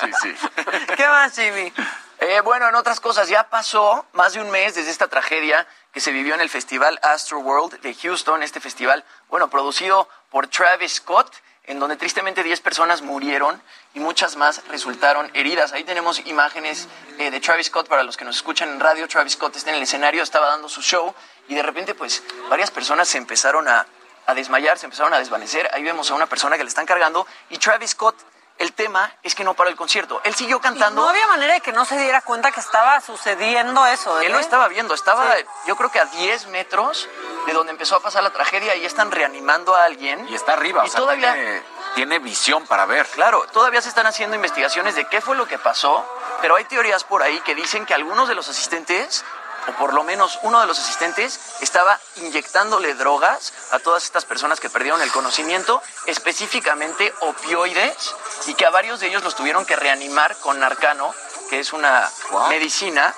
[0.00, 0.48] Sí, sí.
[0.96, 1.72] ¿Qué más, Jimmy?
[2.24, 5.98] Eh, bueno, en otras cosas, ya pasó más de un mes desde esta tragedia que
[5.98, 10.94] se vivió en el Festival Astro World de Houston, este festival, bueno, producido por Travis
[10.94, 13.60] Scott, en donde tristemente 10 personas murieron
[13.92, 15.72] y muchas más resultaron heridas.
[15.72, 16.86] Ahí tenemos imágenes
[17.18, 19.08] eh, de Travis Scott para los que nos escuchan en radio.
[19.08, 21.12] Travis Scott está en el escenario, estaba dando su show
[21.48, 23.84] y de repente pues varias personas se empezaron a
[24.26, 25.68] a desmayar, se empezaron a desvanecer.
[25.72, 28.16] Ahí vemos a una persona que le están cargando y Travis Scott.
[28.62, 30.20] El tema es que no paró el concierto.
[30.22, 31.02] Él siguió cantando.
[31.02, 34.20] No había manera de que no se diera cuenta que estaba sucediendo eso.
[34.20, 34.26] ¿eh?
[34.26, 35.34] Él lo estaba viendo, estaba
[35.66, 37.08] yo creo que a 10 metros
[37.44, 40.28] de donde empezó a pasar la tragedia y están reanimando a alguien.
[40.28, 41.62] Y está arriba, Y o sea, todavía, tiene,
[41.96, 43.04] tiene visión para ver.
[43.08, 46.06] claro, todavía se están haciendo investigaciones de qué fue lo que pasó,
[46.40, 49.24] pero hay teorías por ahí que dicen que algunos de los asistentes,
[49.68, 54.60] o por lo menos uno de los asistentes, estaba inyectándole drogas a todas estas personas
[54.60, 58.14] que perdieron el conocimiento, específicamente opioides,
[58.46, 61.14] y que a varios de ellos los tuvieron que reanimar con Narcano,
[61.48, 62.10] que es una
[62.48, 63.14] medicina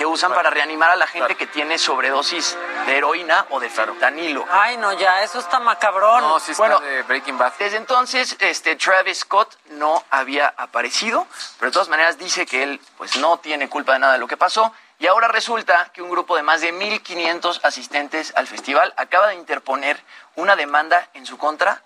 [0.00, 4.46] que usan para reanimar a la gente que tiene sobredosis de heroína o de fentanilo.
[4.50, 6.22] Ay, no, ya, eso está macabrón.
[6.22, 7.52] No, sí está Bueno, de Breaking Bad.
[7.58, 11.26] Desde entonces, este Travis Scott no había aparecido,
[11.58, 14.26] pero de todas maneras dice que él pues no tiene culpa de nada de lo
[14.26, 14.72] que pasó.
[15.00, 19.34] Y ahora resulta que un grupo de más de 1.500 asistentes al festival acaba de
[19.34, 19.98] interponer
[20.36, 21.82] una demanda en su contra,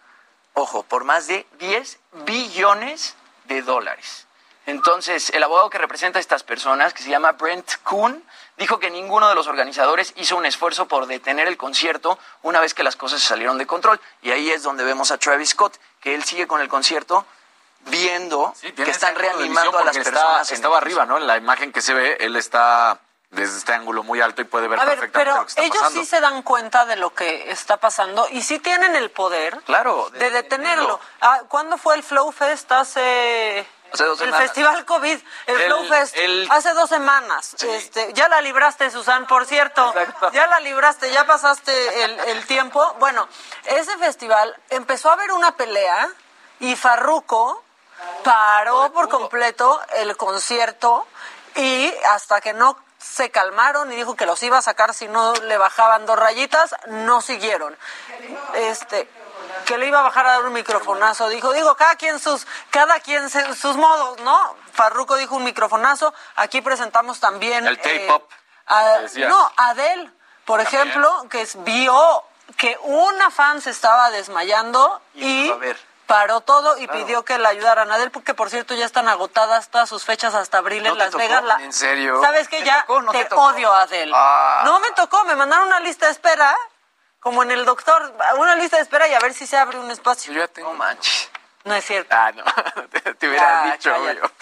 [0.53, 4.27] ojo, por más de 10 billones de dólares.
[4.67, 8.21] Entonces, el abogado que representa a estas personas, que se llama Brent Kuhn,
[8.57, 12.75] dijo que ninguno de los organizadores hizo un esfuerzo por detener el concierto una vez
[12.75, 14.01] que las cosas se salieron de control.
[14.23, 17.25] Y ahí es donde vemos a Travis Scott, que él sigue con el concierto
[17.87, 20.43] viendo que están reanimando a las personas.
[20.43, 21.19] Está, estaba arriba, ¿no?
[21.19, 22.99] En la imagen que se ve, él está
[23.35, 25.63] desde este ángulo muy alto y puede ver A ver, perfectamente pero lo que está
[25.63, 26.01] ellos pasando.
[26.01, 30.11] sí se dan cuenta de lo que está pasando y sí tienen el poder Claro,
[30.11, 30.99] de, detenerlo.
[31.21, 32.71] Ah, ¿Cuándo fue el Flow Fest?
[32.73, 33.67] Hace...
[33.93, 34.47] Hace dos el semanas.
[34.49, 37.55] Festival COVID, el, El- Flow Fest, el- hace dos semanas.
[37.63, 39.95] Este, ya la libraste, Susan, por cierto.
[40.33, 42.97] Ya la libraste, ya pasaste el, el tiempo.
[42.99, 43.29] Bueno,
[43.67, 46.09] ese festival empezó a haber una pelea
[46.59, 47.63] y Farruko
[48.25, 51.07] paró por completo el concierto
[51.55, 55.35] y hasta que no se calmaron y dijo que los iba a sacar si no
[55.35, 57.77] le bajaban dos rayitas, no siguieron.
[58.55, 59.09] Este
[59.67, 63.01] que le iba a bajar a dar un microfonazo, dijo, digo, cada quien sus, cada
[63.01, 64.57] quien se- sus modos, ¿no?
[64.73, 67.79] Farruko dijo un microfonazo, aquí presentamos también El
[68.69, 70.11] eh, no, Adele,
[70.45, 72.25] por ejemplo, que es- vio
[72.57, 75.79] que una fan se estaba desmayando y, a ver.
[76.07, 79.69] Paró todo y pidió que la ayudaran a Adele, porque por cierto ya están agotadas
[79.69, 81.19] todas sus fechas hasta abril ¿No en Las tocó?
[81.19, 81.45] Vegas.
[81.45, 82.21] La- ¿En serio?
[82.21, 82.59] ¿Sabes qué?
[82.59, 84.13] ¿Te Ya tocó o no te, odio, Adele.
[84.15, 84.63] Ah.
[84.65, 86.55] No me tocó, me mandaron una lista de espera,
[87.21, 89.91] como en el doctor, una lista de espera y a ver si se abre un
[89.91, 90.33] espacio.
[90.33, 90.73] Yo ya tengo.
[90.75, 91.31] Manches.
[91.65, 92.15] No es cierto.
[92.15, 92.45] Ah, no.
[92.91, 93.95] te, te dicho.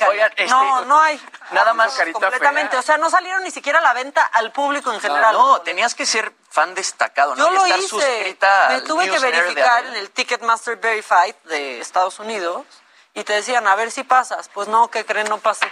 [0.09, 1.20] Oigan, este, no, no hay.
[1.53, 2.70] nada más carita completamente.
[2.73, 2.81] fea.
[2.81, 5.33] O sea, no salieron ni siquiera a la venta al público en general.
[5.33, 7.47] No, tenías que ser fan destacado, ¿no?
[7.47, 7.89] Yo Y lo estar hice.
[7.89, 12.66] suscrita Me tuve que verificar en el Ticketmaster Verified de Estados Unidos
[13.14, 14.49] y te decían, a ver si pasas.
[14.49, 15.29] Pues no, ¿qué creen?
[15.29, 15.70] No pasé.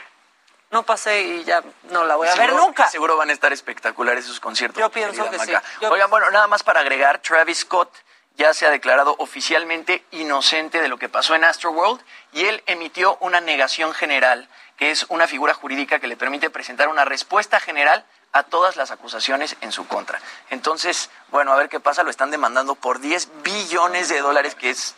[0.71, 2.89] No pasé y ya no la voy a ver nunca.
[2.89, 4.79] Seguro van a estar espectaculares sus conciertos.
[4.79, 5.61] Yo pienso que Maca.
[5.61, 5.67] sí.
[5.81, 7.93] Yo- Oigan, bueno, nada más para agregar, Travis Scott
[8.37, 12.01] ya se ha declarado oficialmente inocente de lo que pasó en Astroworld
[12.33, 16.89] y él emitió una negación general, que es una figura jurídica que le permite presentar
[16.89, 20.21] una respuesta general a todas las acusaciones en su contra.
[20.51, 24.71] Entonces, bueno, a ver qué pasa, lo están demandando por 10 billones de dólares, que
[24.71, 24.95] es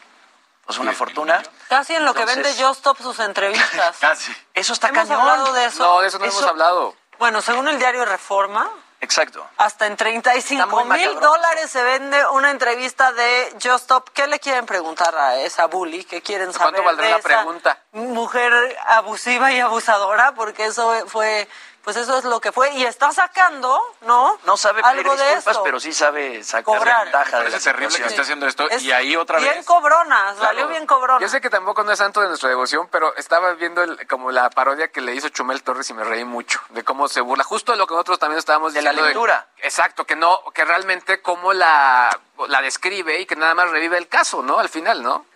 [0.67, 1.43] pues una fortuna.
[1.69, 3.97] Casi en lo que Entonces- vende Just Stop sus entrevistas.
[4.01, 4.33] Casi.
[4.55, 5.21] Eso está ¿Hemos cañón.
[5.23, 5.83] hablado de eso?
[5.83, 6.95] No, de eso no hemos hablado.
[7.19, 8.71] Bueno, según el diario Reforma,
[9.03, 9.45] Exacto.
[9.59, 14.11] hasta en 35 Está muy mil dólares se vende una entrevista de Just Stop.
[14.15, 16.05] ¿Qué le quieren preguntar a esa bully?
[16.05, 17.79] ¿Qué quieren saber ¿Cuánto valdrá de la esa pregunta?
[17.93, 18.53] mujer
[18.87, 20.35] abusiva y abusadora?
[20.35, 21.49] Porque eso fue,
[21.85, 22.71] pues eso es lo que fue.
[22.75, 24.39] Y está sacando, ¿no?
[24.45, 25.63] No sabe pedir algo de disculpas, esto.
[25.65, 27.05] pero sí sabe sacar Cobrar.
[27.05, 28.09] ventaja de la terrible que situación.
[28.09, 29.67] esté haciendo esto Es y ahí otra bien vez.
[29.67, 31.21] cobrona, salió bien cobrona.
[31.21, 34.31] Yo sé que tampoco no es santo de nuestra devoción, pero estaba viendo el- como
[34.31, 37.45] la parodia que le hizo Chumel Torres y me reí mucho de cómo se burla.
[37.45, 39.09] Justo de lo que nosotros también estábamos De la diciendo.
[39.09, 39.49] lectura.
[39.59, 42.17] exacto, que no, que realmente cómo la,
[42.49, 44.59] la describe y que nada más revive el caso, ¿no?
[44.59, 45.27] Al final, ¿no?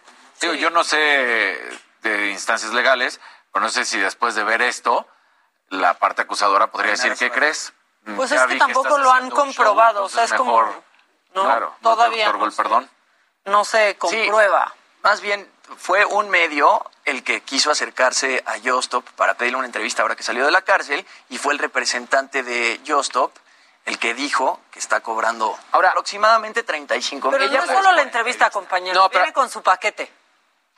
[0.41, 0.99] Digo, yo no sé
[2.03, 3.21] de instancias legales,
[3.53, 5.07] pero no sé si después de ver esto,
[5.71, 7.73] la parte acusadora podría decir, ¿qué crees?
[8.17, 10.63] Pues ya es que tampoco lo han show, comprobado, o sea, es como-
[11.35, 12.63] No, claro, no te todavía otorgo no el sé.
[12.63, 12.91] perdón.
[13.47, 14.73] no se comprueba.
[15.03, 20.03] Más bien, fue un medio el que quiso acercarse a Yostop para pedirle una entrevista
[20.03, 23.37] ahora que salió de la cárcel y fue el representante de Yostop
[23.85, 27.53] el que dijo que está cobrando Ahora- aproximadamente 35 Pero mil.
[27.57, 28.95] no es solo la entrevista, compañero.
[29.01, 30.11] No, pero- Viene con su paquete.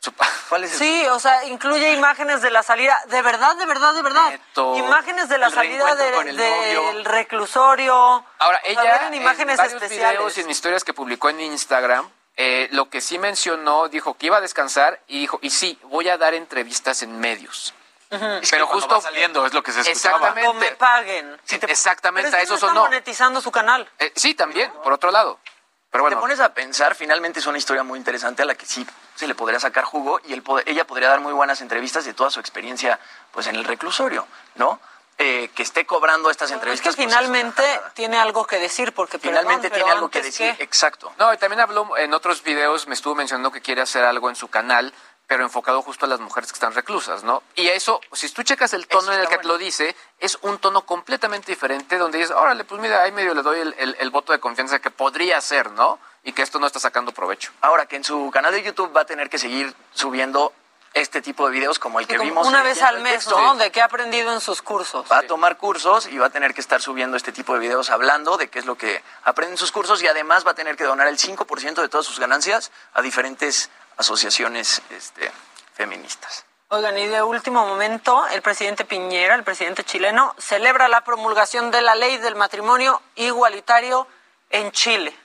[0.49, 2.99] ¿Cuál es el- Sí, o sea, incluye imágenes de la salida.
[3.09, 4.31] De verdad, de verdad, de verdad.
[4.31, 7.95] Neto, Imágenes de la salida de- del reclusorio.
[8.39, 10.19] Ahora, O sea, ella vienen imágenes en varios especiales.
[10.19, 14.27] videos y en historias que publicó en Instagram, eh, lo que sí mencionó, dijo que
[14.27, 17.75] iba a descansar y dijo, y sí, voy a dar entrevistas en medios.
[18.11, 20.17] Es que Pero justo va saliendo es lo que se escuchaba.
[20.17, 20.49] Exactamente.
[20.49, 21.39] O me paguen.
[21.51, 22.81] Exactamente, Pero a eso no está sonó.
[22.85, 23.87] monetizando su canal.
[23.99, 25.39] Eh, sí, también, por otro lado.
[25.91, 28.67] Pero bueno, te pones a pensar, finalmente es una historia muy interesante a la que
[28.67, 32.05] sí se le podría sacar jugo y él pod- ella podría dar muy buenas entrevistas
[32.05, 33.01] de toda su experiencia
[33.33, 34.27] pues en el reclusorio,
[34.57, 34.81] ¿no?
[35.21, 36.95] Eh, que esté cobrando estas Es que entrevistas.
[36.95, 37.63] pues, finalmente
[37.95, 40.55] tiene algo que decir, porque finalmente perdón, tiene algo que decir.
[40.57, 41.13] que- Exacto.
[41.19, 44.37] No, y también habló en otros videos, me estuvo mencionando que quiere hacer algo en
[44.37, 44.95] su canal,
[45.29, 47.43] pero enfocado justo a las mujeres que están reclusas, ¿no?
[47.55, 50.87] Y eso, si tú checas el tono en el que lo dice, es un tono
[50.87, 54.33] completamente diferente, donde dices, órale, pues mira, ahí medio le doy el, el- el voto
[54.33, 55.99] de confianza que podría ser, ¿no?
[56.25, 57.53] Y que esto no está sacando provecho.
[57.61, 60.53] Ahora que en su canal de YouTube va a tener que seguir subiendo
[60.95, 62.47] este tipo de videos como el que como vimos.
[62.49, 63.39] una vez al mes, Texto.
[63.39, 63.55] ¿no?
[63.57, 65.07] De qué ha aprendido en sus cursos.
[65.13, 67.91] Va a tomar cursos y va a tener que estar subiendo este tipo de videos
[67.91, 70.77] hablando de qué es lo que aprende en sus cursos y además va a tener
[70.77, 73.69] que donar el 5% de todas sus ganancias a diferentes
[73.99, 75.31] asociaciones este,
[75.75, 76.45] feministas.
[76.69, 81.83] Oigan, y de último momento, el presidente Piñera, el presidente chileno, celebra la promulgación de
[81.83, 84.07] la ley del matrimonio igualitario
[84.51, 85.17] en Chile.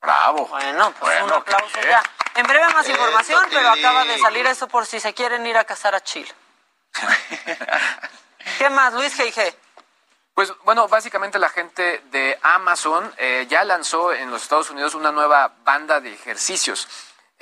[0.00, 0.46] Bravo.
[0.46, 2.02] Bueno, pues un Bueno, aplauso qué ya.
[2.34, 5.56] En breve más Eso información, pero acaba de salir eso por si se quieren ir
[5.56, 6.32] a casar a Chile.
[8.58, 9.54] ¿Qué más, Luis G.I.G.?
[10.34, 15.12] Pues bueno, básicamente la gente de Amazon eh, ya lanzó en los Estados Unidos una
[15.12, 16.88] nueva banda de ejercicios.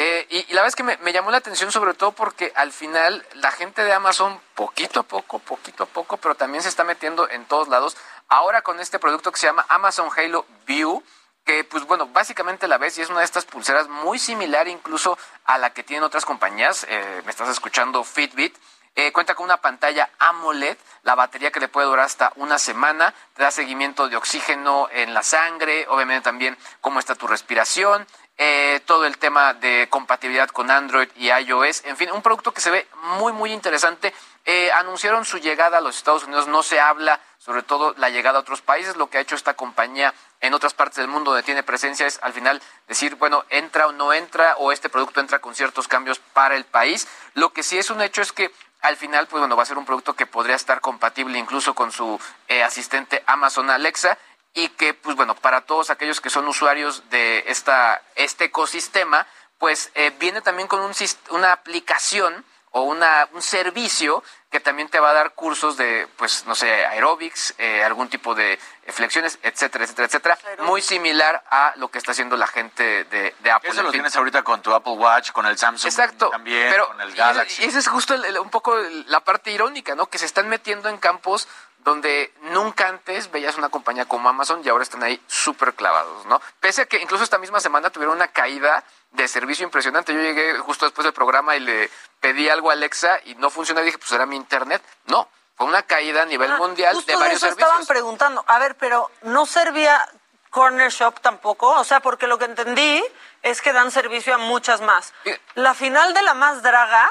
[0.01, 2.72] Eh, y, la verdad es que me, me llamó la atención sobre todo porque al
[2.72, 6.84] final la gente de Amazon poquito a poco, poquito a poco, pero también se está
[6.84, 7.96] metiendo en todos lados.
[8.28, 11.03] Ahora con este producto que se llama Amazon Halo View,
[11.44, 15.18] que pues bueno, básicamente la ves y es una de estas pulseras muy similar incluso
[15.46, 16.86] a la que tienen otras compañías.
[16.88, 18.57] Eh, me estás escuchando Fitbit.
[18.94, 23.14] Eh, cuenta con una pantalla AMOLED, la batería que le puede durar hasta una semana,
[23.34, 28.07] te da seguimiento de oxígeno en la sangre, obviamente también cómo está tu respiración,
[28.39, 32.61] eh, todo el tema de compatibilidad con Android y iOS, en fin, un producto que
[32.61, 32.86] se ve
[33.18, 34.14] muy, muy interesante.
[34.45, 38.39] Eh, anunciaron su llegada a los Estados Unidos, no se habla sobre todo la llegada
[38.39, 41.43] a otros países, lo que ha hecho esta compañía en otras partes del mundo donde
[41.43, 45.41] tiene presencia es al final decir, bueno, entra o no entra, o este producto entra
[45.41, 47.09] con ciertos cambios para el país.
[47.34, 49.78] Lo que sí es un hecho es que al final, pues bueno, va a ser
[49.78, 54.16] un producto que podría estar compatible incluso con su eh, asistente Amazon Alexa
[54.59, 59.26] y que, pues bueno, para todos aquellos que son usuarios de esta, este ecosistema,
[59.59, 60.92] pues eh, viene también con un,
[61.30, 66.44] una aplicación o una, un servicio que también te va a dar cursos de, pues,
[66.46, 70.38] no sé, aerobics, eh, algún tipo de flexiones, etcétera, etcétera, etcétera.
[70.64, 73.70] Muy similar a lo que está haciendo la gente de, de Apple.
[73.70, 76.30] Eso lo tienes ahorita con tu Apple Watch, con el Samsung Exacto.
[76.30, 77.62] también, pero, con el y- Galaxy.
[77.62, 78.74] Y, esa es justo el- el- un poco
[79.06, 80.06] la parte irónica, ¿no?
[80.09, 81.46] Que se están metiendo en campos
[81.79, 86.41] donde nunca antes veías una compañía como Amazon y ahora están ahí súper clavados, ¿no?
[86.61, 90.12] Pese a que incluso esta misma semana tuvieron una caída de servicio impresionante.
[90.12, 93.85] Yo llegué justo después del programa y le pedí algo a Alexa y no funcionaba.
[93.87, 94.83] Dije, pues era mi internet.
[95.07, 97.68] No, fue una caída a nivel Ah, mundial justo de varios eso servicios.
[97.68, 98.45] estaban preguntando.
[98.49, 100.07] A ver, pero ¿no servía
[100.51, 101.70] Corner Shop tampoco?
[101.70, 103.03] O sea, porque lo que entendí
[103.43, 105.14] es que dan servicio a muchas más.
[105.55, 107.09] La final de la más draga,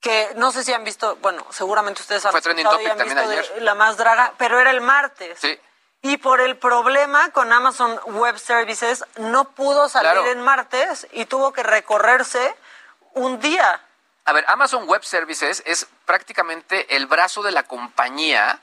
[0.00, 2.98] que no sé si han visto, bueno, seguramente ustedes han Fue trending y topic han
[2.98, 3.62] también visto de ayer.
[3.62, 5.38] la más draga, pero era el martes.
[5.40, 5.58] Sí.
[6.02, 10.26] Y por el problema con Amazon Web Services, no pudo salir Claro.
[10.30, 12.54] en martes y tuvo que recorrerse
[13.12, 13.80] un día.
[14.24, 18.60] A ver, Amazon Web Services es prácticamente el brazo de la compañía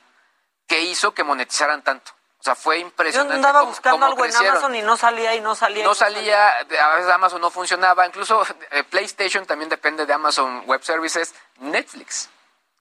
[0.67, 2.11] que hizo que monetizaran tanto.
[2.39, 3.33] O sea, fue Yo impresionante.
[3.35, 4.35] andaba cómo- buscando cómo algo en.
[4.35, 5.83] Amazon y no salía y no salía.
[5.83, 10.63] y No salía, a veces Amazon no funcionaba, incluso eh, PlayStation también depende de Amazon
[10.67, 12.29] Web Services, Netflix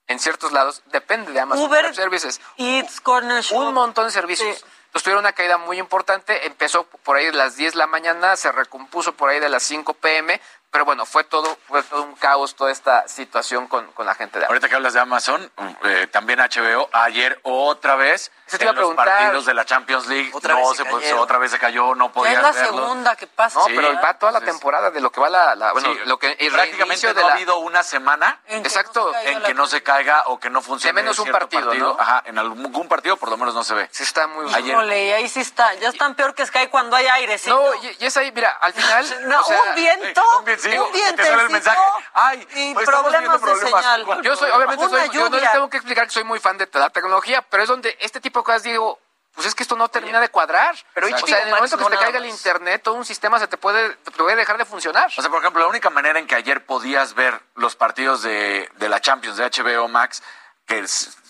[0.09, 2.41] en ciertos lados depende de Amazon Uber, Web Services.
[2.59, 3.59] Eats, Corner Shop.
[3.59, 4.49] Un montón de servicios.
[4.87, 8.37] Entonces tuvieron una caída muy importante, empezó por ahí de las 10 de la mañana,
[8.37, 10.41] se recompuso por ahí de las 5 pm,
[10.77, 14.39] pero bueno, fue todo, fue todo un caos toda esta situación con, con la gente
[14.39, 14.55] de Amazon.
[14.55, 15.51] Ahorita que hablas de Amazon,
[15.85, 19.07] eh, también HBO, ayer otra vez, Eso te iba en a los preguntar.
[19.09, 21.19] partidos de la Champions League, Otra no vez se se, pu- cayeron.
[21.21, 22.77] otra vez se cayó, no Ya podías es la verlo.
[22.83, 23.59] segunda que pasa.
[23.59, 25.99] No, Sí, pero va toda la temporada de lo que va la, la- bueno, Sí,
[26.05, 29.67] lo que el prácticamente no de ha la- habido una semana Exacto, en que no
[29.67, 31.97] se caiga o que no funcione De menos un cierto partido, ¿no?
[31.99, 33.89] Ajá, en algún partido por lo menos no se ve.
[33.93, 34.73] Sí, está muy Ayer.
[34.75, 35.73] Híjole, ahí sí está.
[35.77, 37.49] Ya están peor que Sky cuando hay aire, ¿sí?
[37.49, 39.07] No, y, y es ahí, mira, al final.
[39.27, 41.81] No, o sea, un viento, un bien- sí, un que te sale el mensaje.
[42.15, 43.83] Ay, y pues estamos problemas viendo de problemas.
[43.83, 44.05] señal.
[44.05, 46.59] ¿Cuál Yo soy, obviamente, soy, yo no les tengo que explicar que soy muy fan
[46.59, 48.99] de la tecnología, pero es donde este tipo de cosas digo,
[49.35, 50.75] pues es que esto no termina de cuadrar.
[50.95, 52.95] Pero o sea, en el Max momento que no se te caiga el internet, todo
[52.95, 55.09] un sistema se te puede, te puede dejar de funcionar.
[55.17, 58.71] O sea, por ejemplo, la única manera en que ayer podías ver los partidos de,
[58.77, 60.23] de la Champions de HBO Max,
[60.67, 60.85] que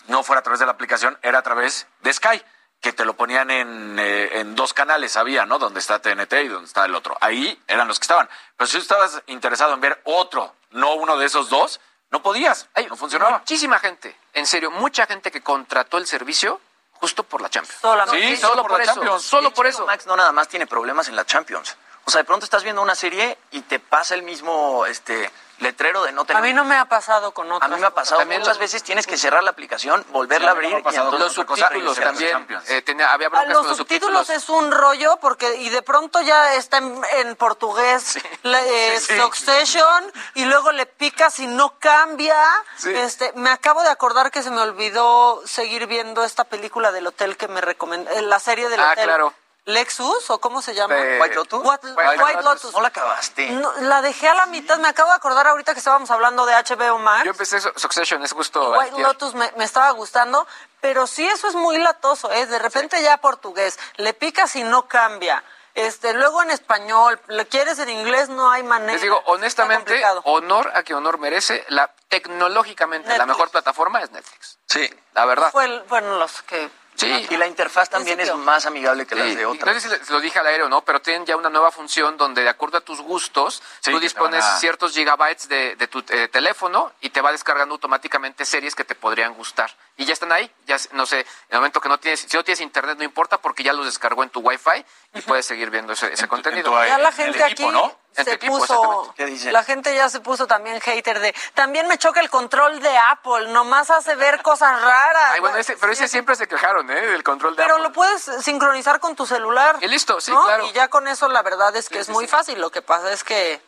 [0.07, 2.41] no fuera a través de la aplicación, era a través de Sky,
[2.81, 5.59] que te lo ponían en, eh, en dos canales, había, ¿no?
[5.59, 7.17] Donde está TNT y donde está el otro.
[7.21, 8.29] Ahí eran los que estaban.
[8.55, 11.79] Pero si tú estabas interesado en ver otro, no uno de esos dos,
[12.09, 13.39] no podías, no funcionaba.
[13.39, 16.61] muchísima gente, en serio, mucha gente que contrató el servicio
[16.93, 17.79] justo por la Champions.
[17.81, 18.35] Solamente.
[18.35, 19.19] Sí, solo por, eso.
[19.19, 19.85] Solo por eso.
[19.85, 21.75] Max no nada más tiene problemas en la Champions.
[22.05, 25.29] O sea, de pronto estás viendo una serie y te pasa el mismo este
[25.59, 26.41] letrero de no tener.
[26.41, 27.71] A mí no me ha pasado con otras.
[27.71, 30.51] A mí me ha pasado También muchas veces tienes que cerrar la aplicación, volverla a
[30.51, 32.47] abrir y entonces Los subtítulos también.
[32.67, 34.43] eh, tenía, había Ah, broncas los con los subtítulos subtítulos.
[34.43, 39.13] es un rollo porque y de pronto ya está en, en portugués la- eh, Sí,
[39.13, 39.19] sí.
[39.19, 42.35] Succession y luego le picas y no cambia.
[42.77, 42.93] Sí.
[42.93, 47.37] Este, me acabo de acordar que se me olvidó seguir viendo esta película del hotel
[47.37, 49.05] que me recomendó, eh, la serie del Ah, hotel.
[49.05, 49.33] claro.
[49.67, 50.97] Lexus o cómo se llama?
[50.97, 51.63] Eh, White Lotus.
[51.63, 52.73] What- White, Lotus.
[52.73, 53.49] No la acabaste.
[53.51, 56.53] No, la dejé a la mitad, me acabo de acordar ahorita que estábamos hablando de
[56.55, 57.25] HBO Max.
[57.25, 58.71] Yo empecé Su- Succession, es justo.
[58.71, 59.05] White antier.
[59.07, 60.47] Lotus me, me estaba gustando,
[60.79, 62.45] pero sí eso es muy latoso, ¿eh?
[62.45, 65.43] De repente ya portugués, le picas y no cambia.
[65.75, 68.93] Este, luego en español, le quieres en inglés, no hay manera.
[68.93, 71.63] Les digo, Está honestamente, honor a que honor merece.
[71.67, 74.57] La tecnológicamente la mejor plataforma es Netflix.
[74.65, 74.89] Sí.
[75.13, 75.51] La verdad.
[75.51, 76.69] Fue el- fueron los que...
[76.97, 77.27] Sí.
[77.29, 79.75] Y la interfaz también es más amigable que las de otras.
[79.75, 82.17] No sé si lo dije al aire o no, pero tienen ya una nueva función
[82.17, 86.03] donde de acuerdo a tus gustos, Sí, tú dispones a- ciertos gigabytes de, de tu
[86.09, 89.71] eh, teléfono y te va descargando automáticamente series que te podrían gustar.
[89.95, 92.43] Y ya están ahí, ya no sé, en el momento que no tienes, si no
[92.43, 94.83] tienes internet no importa porque ya los descargó en tu wifi
[95.13, 96.71] y puedes seguir viendo ese, ese contenido.
[96.71, 97.95] tu- Ya la el gente equipo, aquí ¿no?
[98.23, 98.73] Se equipo, puso...
[98.73, 99.13] exactamente.
[99.15, 99.53] ¿Qué dicen?
[99.53, 101.33] La gente ya se puso también hater de...
[101.53, 105.31] También me choca el control de Apple, nomás hace ver cosas raras.
[105.33, 107.01] Ay, bueno, ese- pero ese siempre se quejaron, ¿eh?
[107.07, 107.87] Del control de Pero Apple.
[107.87, 109.77] lo puedes sincronizar con tu celular.
[109.81, 110.43] Y listo, sí, ¿no?
[110.45, 110.65] claro.
[110.65, 112.31] Y ya con eso la verdad es que Sí, es sí, muy sí.
[112.31, 112.59] fácil.
[112.61, 113.61] Lo que pasa es que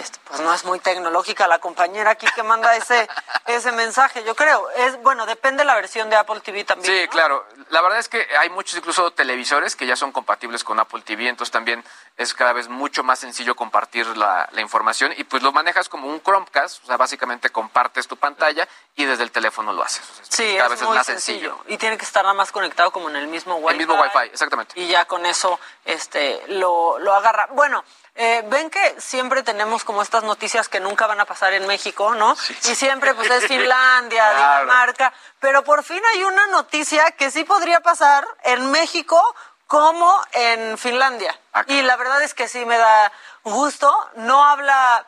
[0.00, 3.08] este, pues no es muy tecnológica la compañera aquí que manda ese
[3.46, 4.24] ese mensaje.
[4.24, 6.92] Yo creo es bueno depende la versión de Apple TV también.
[6.92, 7.10] Sí, ¿no?
[7.10, 7.46] claro.
[7.70, 11.28] La verdad es que hay muchos incluso televisores que ya son compatibles con Apple TV,
[11.28, 11.84] entonces también
[12.16, 16.08] es cada vez mucho más sencillo compartir la, la información y pues lo manejas como
[16.08, 18.66] un Chromecast, o sea, básicamente compartes tu pantalla
[18.96, 20.02] y desde el teléfono lo haces.
[20.10, 21.50] O sea, Sí, cada es vez es muy más sencillo.
[21.56, 21.74] sencillo.
[21.74, 23.70] y tiene que estar nada más conectado como en el mismo Wi-Fi.
[23.72, 24.80] El mismo Wi-Fi, exactamente.
[24.80, 27.48] y ya con eso este lo, lo agarra.
[27.52, 27.84] Bueno,
[28.14, 32.14] eh, ven que siempre tenemos como estas noticias que nunca van a pasar en México,
[32.14, 32.36] ¿no?
[32.68, 34.60] Y siempre pues es Finlandia, Claro.
[34.62, 39.20] Dinamarca, pero por fin hay una noticia que sí podría pasar en México
[39.66, 41.38] como en Finlandia.
[41.52, 43.12] Ah, Y la verdad es que sí me da
[43.44, 45.06] gusto, no habla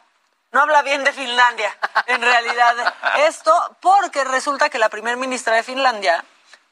[0.52, 1.74] no habla bien de Finlandia,
[2.06, 2.76] en realidad.
[3.26, 6.22] Esto porque resulta que la primer ministra de Finlandia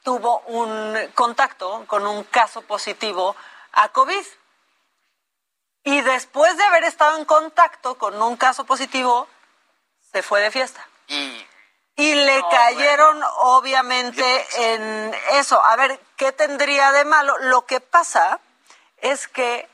[0.02, 3.34] tuvo un contacto con un caso positivo
[3.72, 4.24] a COVID.
[5.84, 9.28] Y después de haber estado en contacto con un caso positivo,
[10.12, 10.86] se fue de fiesta.
[11.08, 11.46] Y
[11.96, 14.24] Y le cayeron, obviamente,
[14.56, 15.62] en eso.
[15.62, 17.36] A ver, ¿qué tendría de malo?
[17.40, 18.40] Lo que pasa
[18.98, 19.68] es que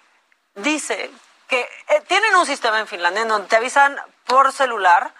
[0.56, 1.10] dice
[1.46, 5.14] que eh, tienen un sistema en Finlandia en donde te avisan por celular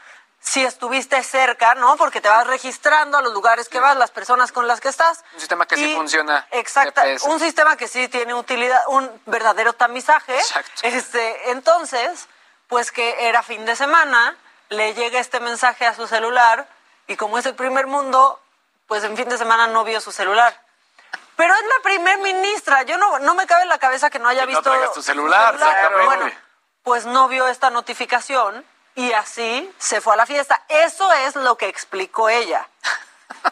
[0.46, 1.96] si estuviste cerca, ¿no?
[1.96, 5.24] Porque te vas registrando a los lugares que vas, las personas con las que estás.
[5.34, 6.46] Un sistema que sí funciona.
[6.52, 10.36] Exacto, un sistema que sí tiene utilidad, un verdadero tamizaje.
[10.38, 10.82] Exacto.
[10.84, 12.28] Este, entonces,
[12.68, 14.36] pues que era fin de semana,
[14.68, 16.68] le llega este mensaje a su celular
[17.08, 18.40] y como es el primer mundo,
[18.86, 20.62] pues en fin de semana no vio su celular.
[21.34, 24.28] Pero es la primer ministra, yo no, no me cabe en la cabeza que no
[24.28, 26.06] haya Que no visto traigas tu celular, exactamente.
[26.06, 26.30] Bueno,
[26.84, 28.64] pues no vio esta notificación
[28.96, 30.60] y así se fue a la fiesta.
[30.68, 32.66] Eso es lo que explicó ella.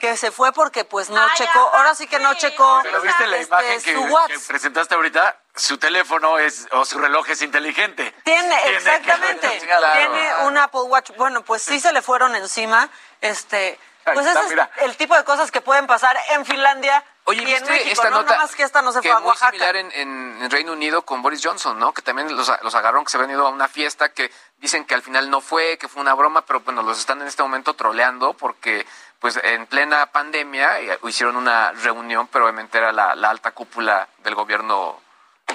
[0.00, 3.26] Que se fue porque pues no Ay, checó, ahora sí que no checó Pero viste
[3.26, 8.12] la este, imagen que, presentaste ahorita, su teléfono es o su reloj es inteligente.
[8.24, 9.60] Tiene, exactamente.
[9.64, 9.98] Claro.
[9.98, 11.10] Tiene un Apple Watch.
[11.16, 12.88] Bueno, pues sí se le fueron encima.
[13.20, 14.70] Este, pues está, ese mira.
[14.76, 17.90] es el tipo de cosas que pueden pasar en Finlandia Oye, y en ¿viste México.
[17.92, 18.16] esta ¿no?
[18.18, 18.30] nota?
[18.32, 19.50] Nada más que esta no se que fue a muy Oaxaca.
[19.52, 21.92] similar en, en- en Reino Unido con Boris Johnson, ¿no?
[21.94, 24.94] Que también los, los agarraron, que se habían ido a una fiesta, que dicen que
[24.94, 27.74] al final no fue, que fue una broma, pero bueno, los están en este momento
[27.74, 28.86] troleando porque
[29.20, 34.06] pues en plena pandemia eh, hicieron una reunión, pero obviamente era la, la alta cúpula
[34.18, 35.00] del gobierno.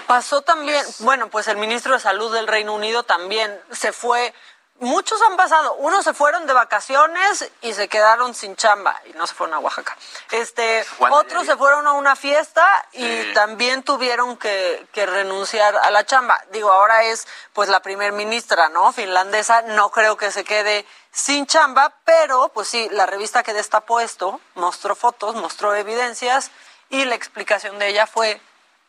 [0.08, 4.34] Pasó también, bueno, pues el ministro de Salud del Reino Unido también se fue.
[4.80, 5.74] Muchos han pasado.
[5.76, 9.60] Unos se fueron de vacaciones y se quedaron sin chamba y no se fueron a
[9.60, 9.98] Oaxaca.
[10.32, 13.32] Este, otros se fueron a una fiesta y Sí.
[13.34, 16.42] también tuvieron que, que renunciar a la chamba.
[16.52, 18.94] Digo, ahora es pues la primer ministra, ¿no?
[18.94, 19.64] Finlandesa.
[19.64, 24.40] No creo que se quede sin chamba, pero pues sí, la revista que destapó esto
[24.56, 26.52] mostró fotos, mostró evidencias
[26.90, 28.42] y la explicación de ella fue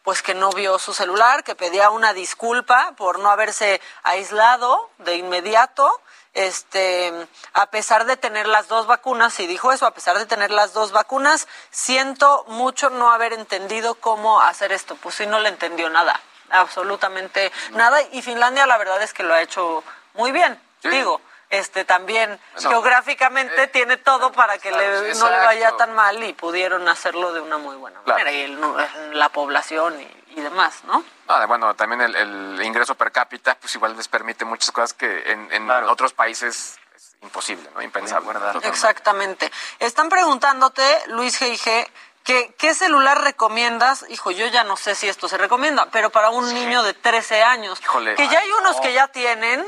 [0.02, 5.16] pues que no vio su celular, que pedía una disculpa por no haberse aislado de
[5.16, 6.00] inmediato,
[6.32, 7.12] este,
[7.54, 10.72] a pesar de tener las dos vacunas, y dijo eso, a pesar de tener las
[10.72, 15.90] dos vacunas, siento mucho no haber entendido cómo hacer esto, pues sí no le entendió
[15.90, 16.20] nada,
[16.50, 19.82] absolutamente nada, y Finlandia la verdad es que lo ha hecho
[20.14, 20.88] muy bien, Sí.
[20.88, 21.20] digo,
[21.50, 26.88] este también geográficamente tiene todo para que le- no le vaya tan mal y pudieron
[26.88, 28.18] hacerlo de una muy buena Claro.
[28.18, 31.04] manera y el- la población y, y demás, ¿no?
[31.28, 35.30] Ah, bueno, también el, el ingreso per cápita, pues igual les permite muchas cosas que
[35.32, 37.82] en, en otros países es imposible, ¿no?
[37.82, 38.30] Impensable.
[38.64, 39.50] Exactamente.
[39.78, 41.90] Están preguntándote, Luis G.I.G.,
[42.24, 44.04] que, ¿qué celular recomiendas?
[44.10, 47.42] Hijo, yo ya no sé si esto se recomienda, pero para un niño de 13
[47.42, 47.80] años.
[47.80, 48.14] Híjole.
[48.14, 49.64] que ya hay unos que ya tienen,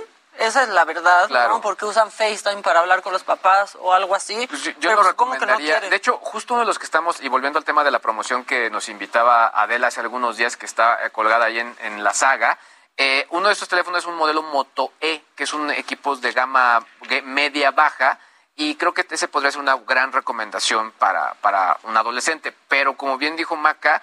[0.47, 1.55] esa es la verdad, Claro.
[1.55, 1.61] ¿no?
[1.61, 4.47] Porque usan FaceTime para hablar con los papás o algo así.
[4.47, 5.89] Pues yo, yo pero lo supongo que no recomendaría.
[5.91, 8.45] de hecho, justo uno de los que estamos, y volviendo al tema de la promoción
[8.45, 12.13] que nos invitaba Adela hace algunos días, que está eh, colgada ahí en, en la
[12.15, 12.59] saga,
[12.97, 16.33] eh, uno de estos teléfonos es un modelo Moto E, que es un equipo de
[16.33, 16.85] gama
[17.25, 18.19] media-baja,
[18.55, 22.55] y creo que ese podría ser una gran recomendación para, para un adolescente.
[22.69, 24.03] Pero como bien dijo Maca,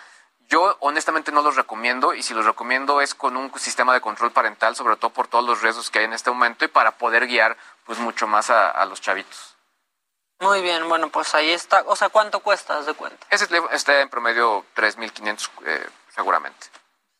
[0.49, 4.31] yo honestamente no los recomiendo y si los recomiendo es con un sistema de control
[4.31, 7.27] parental, sobre todo por todos los riesgos que hay en este momento y para poder
[7.27, 7.55] guiar
[7.85, 9.55] pues mucho más a, a los chavitos.
[10.41, 11.83] Muy bien, bueno, pues ahí está.
[11.85, 13.27] O sea, ¿cuánto cuesta, de cuenta?
[13.29, 16.67] Ese está en promedio 3.500 eh, seguramente.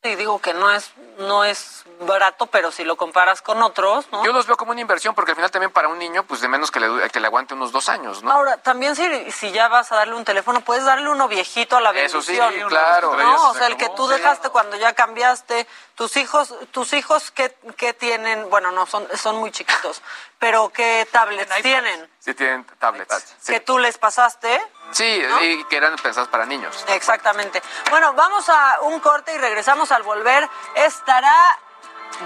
[0.01, 4.23] Sí, digo que no es, no es barato, pero si lo comparas con otros, ¿no?
[4.23, 6.47] Yo los veo como una inversión porque al final también para un niño pues de
[6.47, 8.31] menos que le, que le aguante unos dos años, ¿no?
[8.31, 11.81] Ahora, también si, si ya vas a darle un teléfono, puedes darle uno viejito a
[11.81, 12.69] la Eso sí, bendición.
[12.69, 13.13] claro.
[13.13, 13.49] ¿no?
[13.49, 15.67] O sea, el que tú dejaste cuando ya cambiaste.
[15.95, 18.49] Tus hijos, tus hijos ¿qué, qué tienen?
[18.49, 20.01] Bueno, no, son, son muy chiquitos,
[20.37, 22.09] pero ¿qué tablets tienen?
[22.29, 23.25] Sí tienen tablets.
[23.41, 24.61] Sí, Que tú les pasaste.
[24.91, 25.03] Sí,
[25.41, 26.85] y que eran pensados para niños.
[26.89, 27.61] Exactamente.
[27.89, 30.47] Bueno, vamos a un corte y regresamos al volver.
[30.75, 31.33] Estará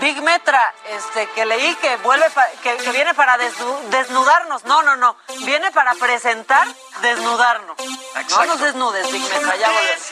[0.02, 4.66] Big Metra, este, que leí que vuelve, pa- que, que viene para desnu- desnudarnos.
[4.66, 5.16] No, no, no.
[5.46, 6.68] Viene para presentar
[7.02, 7.78] desnudarnos.
[8.30, 10.12] No nos desnudes, Big Metra, ya volvemos.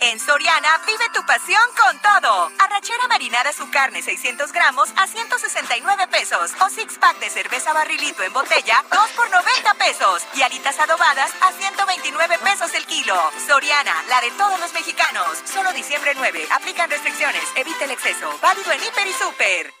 [0.00, 2.52] En Soriana, vive tu pasión con todo.
[2.60, 6.52] Arrachera marinada su carne 600 gramos a 169 pesos.
[6.60, 10.24] O six pack de cerveza barrilito en botella, 2 por 90 pesos.
[10.34, 13.16] Y alitas adobadas a 129 pesos el kilo.
[13.46, 15.42] Soriana, la de todos los mexicanos.
[15.44, 16.46] Solo diciembre 9.
[16.52, 17.42] Aplican restricciones.
[17.56, 18.38] Evita el exceso.
[18.40, 19.74] Válido en Hiper y Super.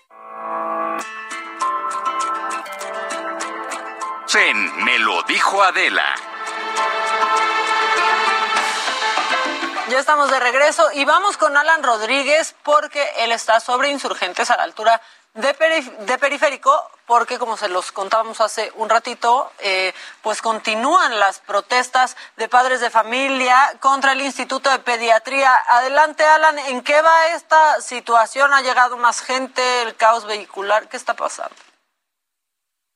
[4.34, 6.14] En Me lo dijo Adela.
[9.88, 14.56] Ya estamos de regreso y vamos con Alan Rodríguez porque él está sobre insurgentes a
[14.58, 15.00] la altura
[15.32, 21.18] de, perif- de periférico porque como se los contábamos hace un ratito, eh, pues continúan
[21.18, 25.54] las protestas de padres de familia contra el Instituto de Pediatría.
[25.68, 28.52] Adelante Alan, ¿en qué va esta situación?
[28.52, 29.82] ¿Ha llegado más gente?
[29.82, 30.88] ¿El caos vehicular?
[30.90, 31.56] ¿Qué está pasando?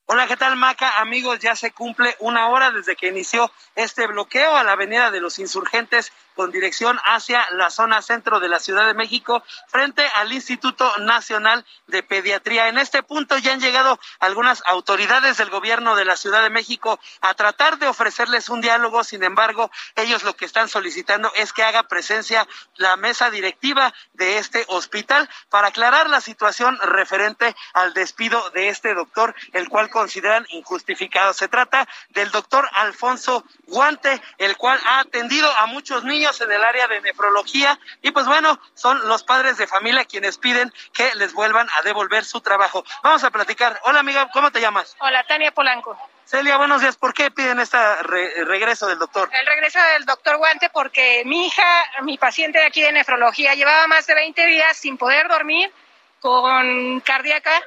[0.06, 0.98] Hola, ¿qué tal, Maca?
[0.98, 5.20] Amigos, ya se cumple una hora desde que inició este bloqueo a la Avenida de
[5.20, 10.32] los Insurgentes con dirección hacia la zona centro de la Ciudad de México frente al
[10.32, 12.68] Instituto Nacional de Pediatría.
[12.68, 16.98] En este punto ya han llegado algunas autoridades del gobierno de la Ciudad de México
[17.20, 19.04] a tratar de ofrecerles un diálogo.
[19.04, 22.46] Sin embargo, ellos lo que están solicitando es que haga presencia
[22.76, 28.94] la mesa directiva de este hospital para aclarar la situación referente al despido de este
[28.94, 31.32] doctor, el cual consideran injustificado.
[31.32, 36.62] Se trata del doctor Alfonso Guante, el cual ha atendido a muchos niños en el
[36.62, 41.32] área de nefrología y pues bueno, son los padres de familia quienes piden que les
[41.32, 42.84] vuelvan a devolver su trabajo.
[43.02, 43.80] Vamos a platicar.
[43.84, 44.96] Hola amiga, ¿cómo te llamas?
[45.00, 45.98] Hola, Tania Polanco.
[46.24, 46.96] Celia, buenos días.
[46.96, 49.28] ¿Por qué piden este regreso del doctor?
[49.32, 51.66] El regreso del doctor Guante porque mi hija,
[52.02, 55.72] mi paciente de aquí de nefrología, llevaba más de 20 días sin poder dormir
[56.20, 57.60] con cardíaca,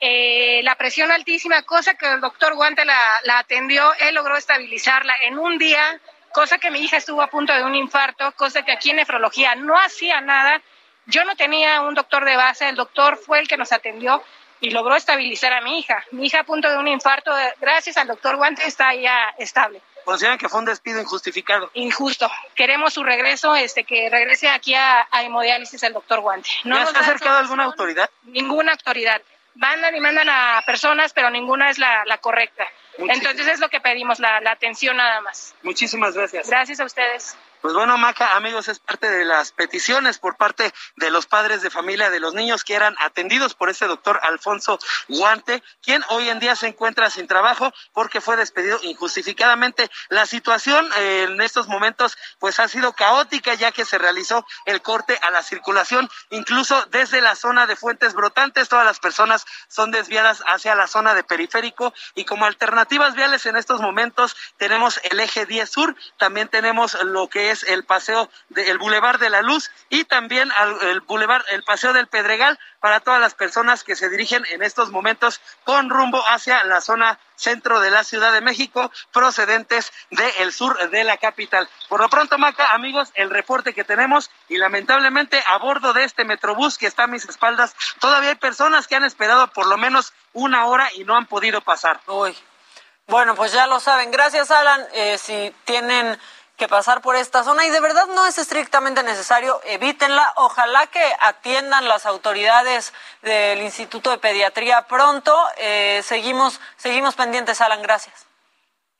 [0.00, 5.14] eh, la presión altísima, cosa que el doctor Guante la, la atendió, él logró estabilizarla
[5.22, 6.00] en un día,
[6.32, 9.54] cosa que mi hija estuvo a punto de un infarto, cosa que aquí en nefrología
[9.54, 10.60] no hacía nada.
[11.06, 14.22] Yo no tenía un doctor de base, el doctor fue el que nos atendió
[14.60, 16.04] y logró estabilizar a mi hija.
[16.10, 19.80] Mi hija a punto de un infarto, gracias al doctor Guante, está ya estable.
[20.04, 21.70] Consideran que fue un despido injustificado.
[21.74, 22.30] Injusto.
[22.54, 26.48] Queremos su regreso, este, que regrese aquí a, a hemodiálisis el doctor Guante.
[26.64, 28.08] ¿Ya nos se ha acercado alguna autoridad?
[28.22, 29.20] Ninguna autoridad.
[29.58, 32.64] Mandan y mandan a personas, pero ninguna es la, la correcta.
[32.96, 35.54] Entonces es lo que pedimos, la, la atención nada más.
[35.62, 36.48] Muchísimas gracias.
[36.48, 37.36] Gracias a ustedes.
[37.60, 41.70] Pues bueno, Maca, amigos, es parte de las peticiones por parte de los padres de
[41.70, 44.78] familia de los niños que eran atendidos por este doctor Alfonso
[45.08, 49.90] Guante, quien hoy en día se encuentra sin trabajo porque fue despedido injustificadamente.
[50.08, 54.80] La situación eh, en estos momentos pues ha sido caótica ya que se realizó el
[54.80, 59.90] corte a la circulación, incluso desde la zona de fuentes brotantes, todas las personas son
[59.90, 65.18] desviadas hacia la zona de periférico y como alternativas viales en estos momentos tenemos el
[65.18, 69.70] eje 10 sur, también tenemos lo que es el paseo del Boulevard de la Luz
[69.88, 71.02] y también al, el
[71.50, 75.90] el paseo del Pedregal para todas las personas que se dirigen en estos momentos con
[75.90, 81.16] rumbo hacia la zona centro de la Ciudad de México, procedentes del sur de la
[81.16, 81.68] capital.
[81.88, 86.24] Por lo pronto, Maca, amigos, el reporte que tenemos y lamentablemente a bordo de este
[86.24, 90.12] Metrobús que está a mis espaldas, todavía hay personas que han esperado por lo menos
[90.32, 92.00] una hora y no han podido pasar.
[92.06, 92.36] Uy.
[93.06, 94.10] Bueno, pues ya lo saben.
[94.10, 94.86] Gracias, Alan.
[94.92, 96.18] Eh, si tienen
[96.58, 100.32] que pasar por esta zona y de verdad no es estrictamente necesario, evítenla.
[100.34, 105.34] Ojalá que atiendan las autoridades del Instituto de Pediatría pronto.
[105.56, 108.26] Eh, seguimos, seguimos pendientes, Alan, gracias.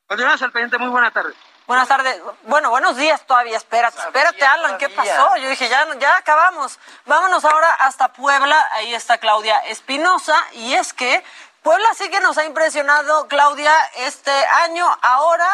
[0.06, 1.35] Continuamos al pendiente, muy buena tarde.
[1.66, 2.18] Buenas tardes.
[2.44, 3.56] Bueno, buenos días todavía.
[3.56, 5.36] Espérate, espérate, Alan, ¿qué pasó?
[5.36, 6.78] Yo dije, ya, ya acabamos.
[7.06, 8.68] Vámonos ahora hasta Puebla.
[8.72, 10.35] Ahí está Claudia Espinosa.
[10.52, 11.22] Y es que
[11.62, 14.86] Puebla sí que nos ha impresionado, Claudia, este año.
[15.02, 15.51] Ahora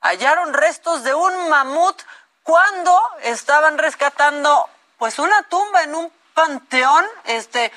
[0.00, 2.00] hallaron restos de un mamut
[2.42, 4.68] cuando estaban rescatando
[4.98, 7.72] pues una tumba en un panteón, este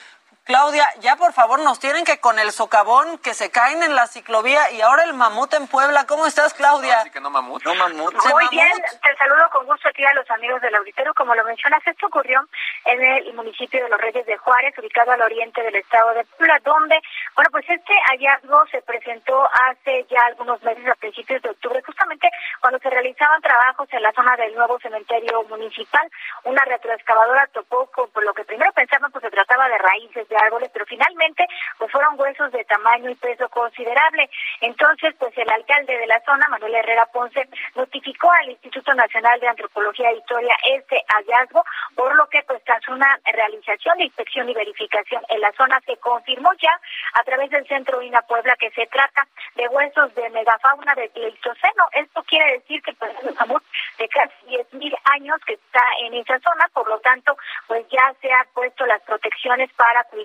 [0.46, 4.08] Claudia, ya por favor nos tienen que con el socavón que se caen en la
[4.08, 6.06] ciclovía y ahora el mamut en Puebla.
[6.06, 7.00] ¿Cómo estás, Claudia?
[7.00, 7.64] Así que no mamut.
[7.64, 8.14] No mamut.
[8.14, 8.72] Muy bien,
[9.02, 11.14] te saludo con gusto aquí a los amigos del auditorio.
[11.14, 12.46] Como lo mencionas, esto ocurrió
[12.84, 16.60] en el municipio de Los Reyes de Juárez, ubicado al oriente del estado de Puebla,
[16.66, 17.02] donde,
[17.36, 22.30] bueno, pues este hallazgo se presentó hace ya algunos meses, a principios de octubre, justamente
[22.60, 26.12] cuando se realizaban trabajos en la zona del nuevo cementerio municipal.
[26.44, 30.70] Una retroexcavadora topó con por lo que primero pensaban pues se trataba de raíces árboles,
[30.74, 31.46] pero finalmente
[31.78, 34.30] pues fueron huesos de tamaño y peso considerable.
[34.62, 39.48] Entonces, pues el alcalde de la zona, Manuel Herrera Ponce, notificó al Instituto Nacional de
[39.48, 41.64] Antropología e Historia este hallazgo,
[41.96, 45.98] por lo que pues tras una realización de inspección y verificación en la zona se
[45.98, 46.80] confirmó ya
[47.14, 51.86] a través del Centro INA Puebla que se trata de huesos de megafauna de Pleistoceno.
[51.92, 53.64] Esto quiere decir que pues es un mamut
[53.98, 57.38] de casi 10.000 años que está en esa zona, por lo tanto,
[57.68, 60.23] pues ya se han puesto las protecciones para cuidar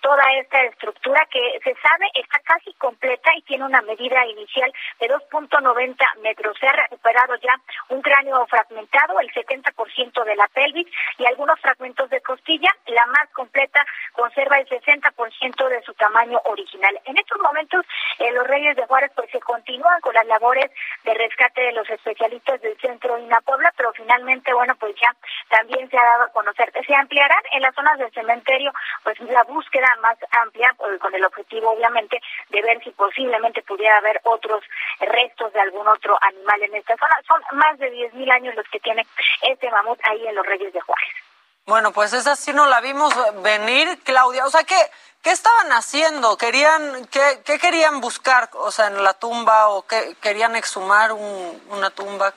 [0.00, 5.08] toda esta estructura que se sabe está casi completa y tiene una medida inicial de
[5.08, 6.56] 2.90 metros.
[6.58, 7.54] Se ha recuperado ya
[7.88, 10.88] un cráneo fragmentado, el 70% de la pelvis
[11.18, 12.70] y algunos fragmentos de costilla.
[12.86, 17.00] La más completa conserva el 60% de su tamaño original.
[17.04, 17.84] En estos momentos,
[18.18, 20.70] eh, los Reyes de Juárez pues se continúan con las labores
[21.04, 25.14] de rescate de los especialistas del centro INA Puebla, pero finalmente, bueno, pues ya
[25.48, 29.18] también se ha dado a conocer que se ampliarán en las zonas del cementerio, pues
[29.32, 34.20] la búsqueda más amplia, pues, con el objetivo, obviamente, de ver si posiblemente pudiera haber
[34.24, 34.62] otros
[35.00, 37.14] restos de algún otro animal en esta zona.
[37.26, 39.06] Son más de 10.000 años los que tiene
[39.42, 41.12] este mamut ahí en los Reyes de Juárez.
[41.66, 44.46] Bueno, pues esa sí no la vimos venir, Claudia.
[44.46, 44.76] O sea, ¿qué,
[45.22, 46.36] qué estaban haciendo?
[46.36, 48.50] ¿Querían, qué, qué querían buscar?
[48.54, 52.34] O sea, en la tumba o qué, querían exhumar un, una tumba.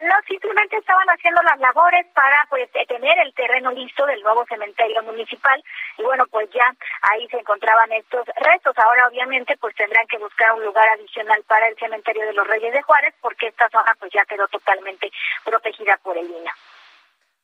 [0.00, 5.02] No, simplemente estaban haciendo las labores para pues tener el terreno listo del nuevo cementerio
[5.02, 5.62] municipal
[5.98, 8.78] y bueno, pues ya ahí se encontraban estos restos.
[8.78, 12.72] Ahora obviamente pues tendrán que buscar un lugar adicional para el cementerio de los Reyes
[12.72, 15.10] de Juárez porque esta zona pues ya quedó totalmente
[15.44, 16.54] protegida por el INA.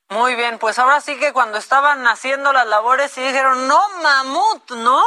[0.09, 4.71] Muy bien, pues ahora sí que cuando estaban haciendo las labores sí dijeron, no, mamut,
[4.71, 5.03] ¿no?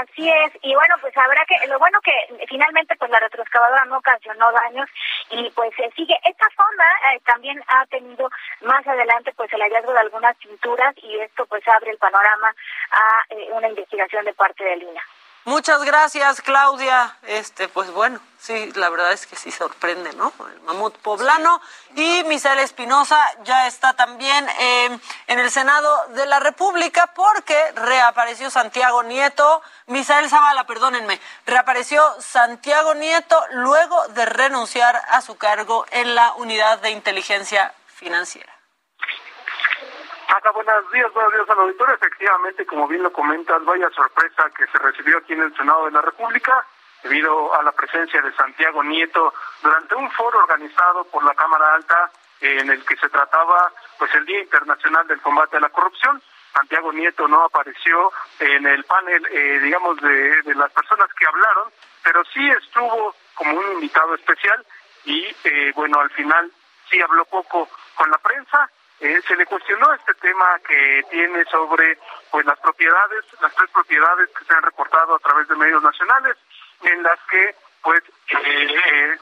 [0.00, 2.12] Así es, y bueno, pues habrá que, lo bueno que
[2.48, 4.88] finalmente pues la retroexcavadora no ocasionó daños
[5.30, 6.18] y pues se sigue.
[6.24, 8.28] Esta zona eh, también ha tenido
[8.62, 12.54] más adelante pues el hallazgo de algunas pinturas y esto pues abre el panorama
[12.90, 15.02] a eh, una investigación de parte de Lina.
[15.44, 17.16] Muchas gracias, Claudia.
[17.22, 20.32] Este, pues bueno, sí, la verdad es que sí sorprende, ¿no?
[20.52, 21.60] El mamut poblano.
[21.96, 28.50] Y Misael Espinosa ya está también eh, en el Senado de la República porque reapareció
[28.50, 29.62] Santiago Nieto.
[29.88, 36.78] Misael Zavala, perdónenme, reapareció Santiago Nieto luego de renunciar a su cargo en la Unidad
[36.78, 38.61] de Inteligencia Financiera.
[40.28, 41.94] Acá, buenos días, buenos días al auditorio.
[41.94, 45.92] Efectivamente, como bien lo comentas, vaya sorpresa que se recibió aquí en el Senado de
[45.92, 46.66] la República
[47.02, 52.10] debido a la presencia de Santiago Nieto durante un foro organizado por la Cámara Alta
[52.40, 56.22] en el que se trataba pues el Día Internacional del Combate a la Corrupción.
[56.52, 61.72] Santiago Nieto no apareció en el panel, eh, digamos, de, de las personas que hablaron,
[62.02, 64.64] pero sí estuvo como un invitado especial
[65.04, 66.50] y, eh, bueno, al final
[66.90, 68.70] sí habló poco con la prensa.
[69.02, 71.98] Eh, se le cuestionó este tema que tiene sobre
[72.30, 76.36] pues las propiedades, las tres propiedades que se han reportado a través de medios nacionales,
[76.82, 78.00] en las que pues
[78.30, 79.18] eh, eh,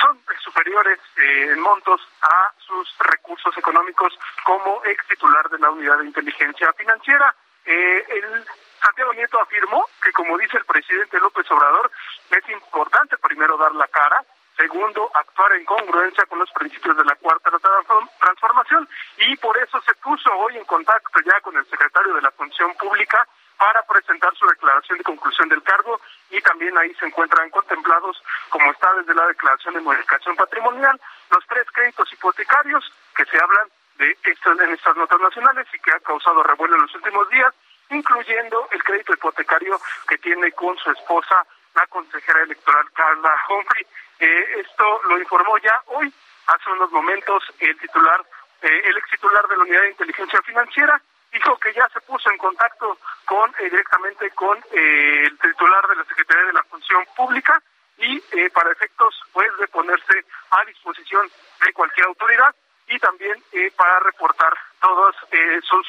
[0.00, 5.98] son superiores eh, en montos a sus recursos económicos como ex titular de la unidad
[5.98, 7.32] de inteligencia financiera.
[7.64, 8.44] Eh, el
[8.82, 11.90] Santiago Nieto afirmó que, como dice el presidente López Obrador,
[12.30, 14.24] es importante primero dar la cara,
[14.56, 18.88] segundo, actuar en congruencia con los principios de la cuarta transform- transformación.
[19.18, 22.74] Y por eso se puso hoy en contacto ya con el secretario de la Función
[22.76, 23.26] Pública
[23.56, 26.00] para presentar su declaración de conclusión del cargo.
[26.30, 31.00] Y también ahí se encuentran contemplados, como está desde la declaración de modificación patrimonial,
[31.30, 36.00] los tres créditos hipotecarios que se hablan de en estas notas nacionales y que ha
[36.00, 37.54] causado revuelo en los últimos días,
[37.90, 43.86] incluyendo el crédito hipotecario que tiene con su esposa, la consejera electoral Carla Humphrey.
[44.20, 46.12] Eh, esto lo informó ya hoy,
[46.46, 48.24] hace unos momentos, el titular,
[48.62, 51.00] eh, el ex titular de la Unidad de Inteligencia Financiera,
[51.32, 55.96] dijo que ya se puso en contacto con eh, directamente con eh, el titular de
[55.96, 57.60] la Secretaría de la Función Pública
[57.98, 61.28] y eh, para efectos pues de ponerse a disposición
[61.64, 62.54] de cualquier autoridad
[62.86, 65.16] y también eh, para reportar todos
[65.62, 65.86] sus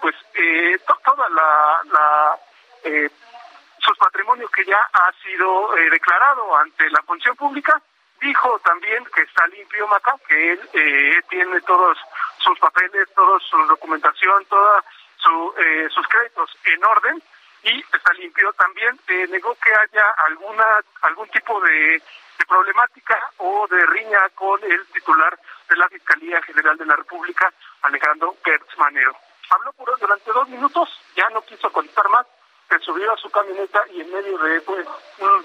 [0.00, 0.14] pues
[0.86, 2.38] to- toda la, la
[3.80, 7.80] sus patrimonios que ya ha sido eh, declarado ante la función pública.
[8.20, 11.96] Dijo también que está limpio Maca, que él eh, tiene todos
[12.38, 14.84] sus papeles, toda su documentación, toda
[15.16, 17.22] su, eh, sus créditos en orden
[17.62, 18.52] y está limpio.
[18.54, 20.64] También eh, negó que haya alguna
[21.02, 22.02] algún tipo de,
[22.48, 25.38] problemática o de riña con el titular
[25.68, 27.52] de la Fiscalía General de la República,
[27.82, 29.14] Alejandro Gertz Manero.
[29.50, 32.26] Habló por, durante dos minutos, ya no quiso contestar más,
[32.70, 34.86] se subió a su camioneta y en medio de pues
[35.18, 35.44] un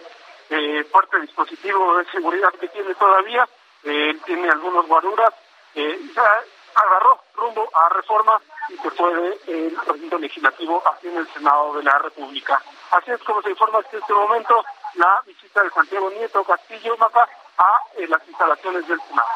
[0.51, 0.85] eh,
[1.21, 3.47] dispositivo de seguridad que tiene todavía,
[3.83, 5.33] eh, tiene algunos guaruras,
[5.73, 6.43] eh, ya
[6.75, 8.39] agarró rumbo a reforma
[8.69, 9.13] y se fue
[9.45, 12.61] del recinto legislativo aquí en el Senado de la República.
[12.91, 14.63] Así es como se informa hasta este momento
[14.95, 17.27] la visita de Santiago Nieto Castillo Mapa
[17.57, 19.27] a eh, las instalaciones del Senado.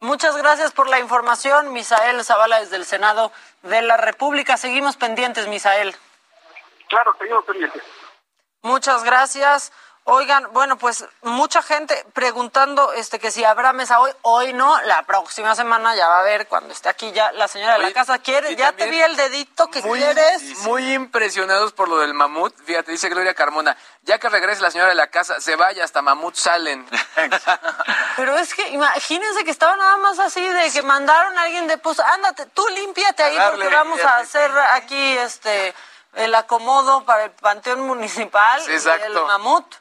[0.00, 4.56] Muchas gracias por la información, Misael Zavala desde el Senado de la República.
[4.56, 5.94] Seguimos pendientes, Misael.
[6.94, 7.82] Claro, seguimos pendientes.
[8.62, 9.72] Muchas gracias.
[10.04, 15.02] Oigan, bueno, pues mucha gente preguntando este que si habrá mesa hoy, hoy no, la
[15.02, 18.20] próxima semana ya va a haber cuando esté aquí ya la señora de la casa
[18.20, 20.58] quiere, ya te vi el dedito que muy, quieres.
[20.58, 22.54] Muy impresionados por lo del mamut.
[22.64, 26.00] Fíjate, dice Gloria Carmona, ya que regrese la señora de la casa, se vaya, hasta
[26.00, 26.86] mamut salen.
[28.16, 31.76] Pero es que imagínense que estaba nada más así de que mandaron a alguien de
[31.78, 35.74] pues ándate, tú límpiate ahí porque vamos a hacer aquí este
[36.16, 39.06] el acomodo para el panteón municipal Sí, y exacto.
[39.06, 39.74] el mamut.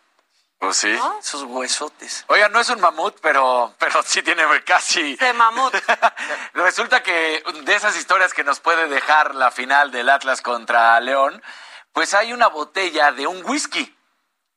[0.59, 0.97] Pues sí.
[1.19, 2.23] Esos huesotes.
[2.27, 5.15] Oiga, no es un mamut, pero, pero sí tiene casi...
[5.17, 5.73] De mamut.
[6.53, 11.43] Resulta que de esas historias que nos puede dejar la final del Atlas contra León,
[11.91, 13.93] pues hay una botella de un whisky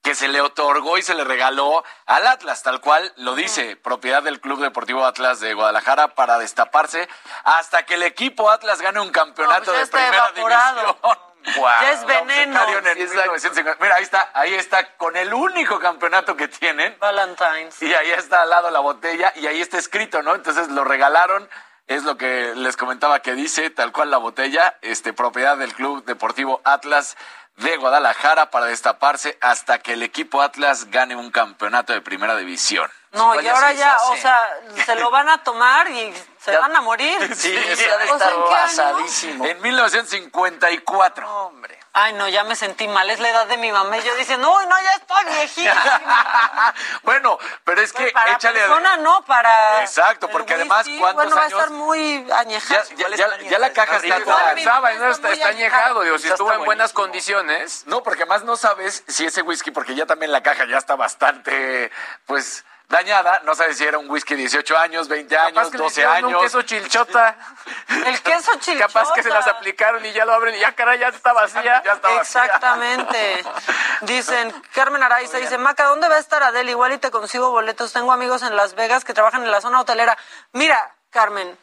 [0.05, 4.23] que se le otorgó y se le regaló al Atlas, tal cual lo dice, propiedad
[4.23, 7.09] del Club Deportivo Atlas de Guadalajara para destaparse
[7.43, 10.81] hasta que el equipo Atlas gane un campeonato No, pues de primera evaporado.
[10.93, 11.26] división.
[11.55, 12.61] Ya es veneno.
[12.61, 13.77] Obsecario en el 1950.
[13.81, 16.97] Mira, ahí está, ahí está con el único campeonato que tienen.
[16.99, 17.81] Valentine's.
[17.83, 20.35] Y ahí está al lado la botella y ahí está escrito, ¿no?
[20.35, 21.49] Entonces lo regalaron,
[21.87, 26.05] es lo que les comentaba que dice, tal cual la botella, este propiedad del Club
[26.05, 27.17] Deportivo Atlas
[27.57, 32.91] de Guadalajara para destaparse hasta que el equipo Atlas gane un campeonato de primera división.
[33.17, 34.49] No, y ahora ya, o sea,
[34.85, 37.19] se lo van a tomar y se van a morir.
[37.37, 38.51] Sí, O sí, sea, ha de ¿en estar qué año?
[38.51, 39.47] pasadísimo.
[39.47, 41.29] En 1954.
[41.47, 41.79] hombre.
[41.99, 43.97] Ay, no, ya me sentí mal, es la edad de mi mamá.
[43.97, 46.75] Y yo diciendo, uy, no, ya estoy viejita.
[47.05, 48.61] bueno, pero es que para échale...
[48.61, 49.81] persona no, para...
[49.81, 51.59] Exacto, el porque además, whisky, ¿cuántos bueno, va a años?
[51.59, 52.83] estar muy añejado.
[52.97, 54.55] Ya, ya- ya- ya la caja está No, toda...
[54.55, 57.39] mi mamá no está, está añejado, digo, si Ya estuvo está en buenas buenísimo.
[57.41, 57.85] condiciones.
[57.87, 60.97] No, porque además no sabes si ese whisky, porque ya también la caja ya está
[60.97, 61.91] bastante,
[62.27, 63.41] pues, dañada.
[63.45, 66.25] No sabes si era un whisky de 18 años, 20 años, que le 12 hicieron
[66.25, 66.43] un años.
[66.43, 67.37] queso chilchota.
[68.07, 68.87] El queso chilchota.
[68.87, 71.83] Capaz que se las aplicaron y ya lo abren y ya, caray, ya está vacía.
[71.85, 72.45] Ya está vacía.
[72.45, 73.45] Exactamente.
[74.03, 76.71] Dicen, Carmen Araiza dice, Maca, ¿dónde va a estar Adele?
[76.71, 77.93] Igual y te consigo boletos.
[77.93, 80.17] Tengo amigos en Las Vegas que trabajan en la zona hotelera.
[80.53, 81.59] Mira, Carmen,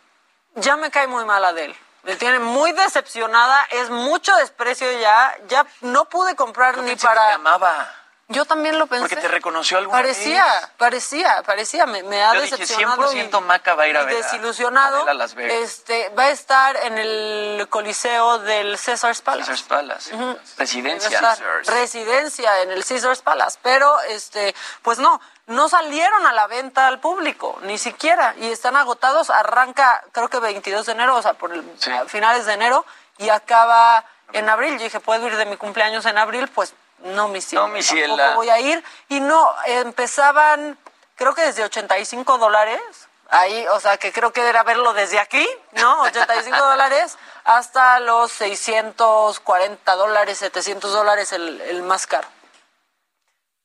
[0.55, 1.75] ya me cae muy mal Adele.
[2.03, 5.33] Me tiene muy decepcionada, es mucho desprecio ya.
[5.47, 7.27] Ya no pude comprar ni Pensé que para...
[7.27, 8.02] te amaba.
[8.33, 9.01] Yo también lo pensé.
[9.07, 10.69] Porque te reconoció alguna Parecía, vez.
[10.77, 13.11] parecía, parecía, me, me ha Yo dije, decepcionado.
[13.11, 15.07] 100% Maca va a ir a ver a Desilusionado.
[15.07, 15.57] A Las Vegas.
[15.57, 19.47] Este, va a estar en el Coliseo del Caesars Palace.
[19.51, 20.37] Caesars Palace.
[20.57, 21.37] Residencia.
[21.65, 23.59] Residencia en el Caesars Palace.
[23.61, 28.35] Pero, este, pues no, no salieron a la venta al público, ni siquiera.
[28.37, 29.29] Y están agotados.
[29.29, 32.85] Arranca, creo que 22 de enero, o sea, por el, a finales de enero,
[33.17, 34.77] y acaba en abril.
[34.77, 36.47] Yo dije, ¿puedo ir de mi cumpleaños en abril?
[36.47, 36.73] Pues
[37.03, 38.35] no, mi cielo, No, mi tampoco ciela.
[38.35, 38.83] voy a ir.
[39.09, 40.77] Y no, empezaban,
[41.15, 42.81] creo que desde 85 dólares.
[43.29, 46.01] Ahí, o sea, que creo que era verlo desde aquí, ¿no?
[46.03, 52.27] 85 dólares hasta los 640 dólares, 700 dólares el, el más caro.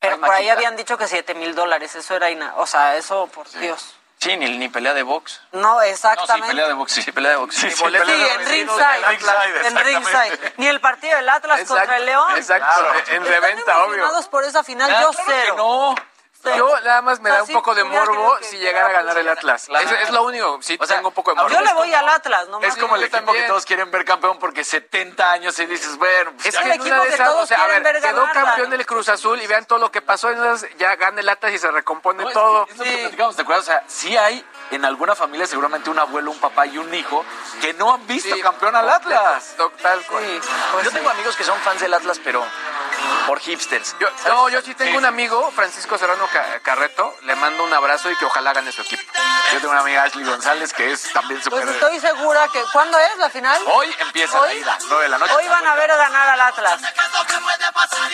[0.01, 2.97] Pero Ay, por ahí habían dicho que 7 mil dólares, eso era, ina- o sea,
[2.97, 3.95] eso, por Dios.
[4.21, 5.41] Sí, ni, ni pelea de box.
[5.53, 6.53] No, exactamente.
[6.69, 6.93] de box.
[6.93, 7.55] Sí, pelea de box.
[7.55, 10.53] Sí, Sí, en ringside, en ringside.
[10.57, 12.37] Ni el partido del Atlas Exacto, contra el León.
[12.37, 12.93] exacto, Claro.
[12.95, 14.29] en ¿Están reventa, obvio.
[14.31, 14.91] por esa final?
[14.93, 15.95] Ah, Yo claro que cero.
[16.45, 16.57] No.
[16.57, 19.29] Yo nada más me da un poco de morbo que si llegara a ganar el
[19.29, 19.67] Atlas.
[19.67, 19.89] Claro.
[19.89, 20.59] Es, es lo único.
[20.63, 21.51] Sí, tengo un poco de morbo.
[21.51, 24.39] Yo le voy al Atlas, no Es como el equipo que todos quieren ver campeón
[24.39, 27.47] porque 70 años y dices, bueno, pues Es que que en una de esas, o
[27.47, 30.31] sea, a ver, quedó ganar, campeón del Cruz Azul y vean todo lo que pasó,
[30.31, 32.67] entonces ya gana el Atlas y se recompone todo.
[32.69, 33.65] Es lo que platicamos, ¿te acuerdas?
[33.65, 37.25] O sea, sí hay en alguna familia seguramente un abuelo, un papá y un hijo
[37.61, 39.55] que no han visto Sí, campeón al Atlas.
[39.57, 40.05] Total.
[40.85, 42.45] Yo tengo amigos que son fans del Atlas, pero
[43.27, 43.95] por hipsters.
[44.01, 48.11] Yo, no, yo sí tengo un amigo, Francisco Serrano Ca- Carreto, le mando un abrazo
[48.11, 49.03] y que ojalá gane su equipo.
[49.53, 51.63] Yo tengo una amiga Ashley González que es también súper...
[51.63, 52.63] Pues estoy segura que.
[52.73, 53.61] ¿Cuándo es la final?
[53.67, 55.33] Hoy empieza la ida, 9 de la noche.
[55.35, 56.81] Hoy van a ver ganar al Atlas.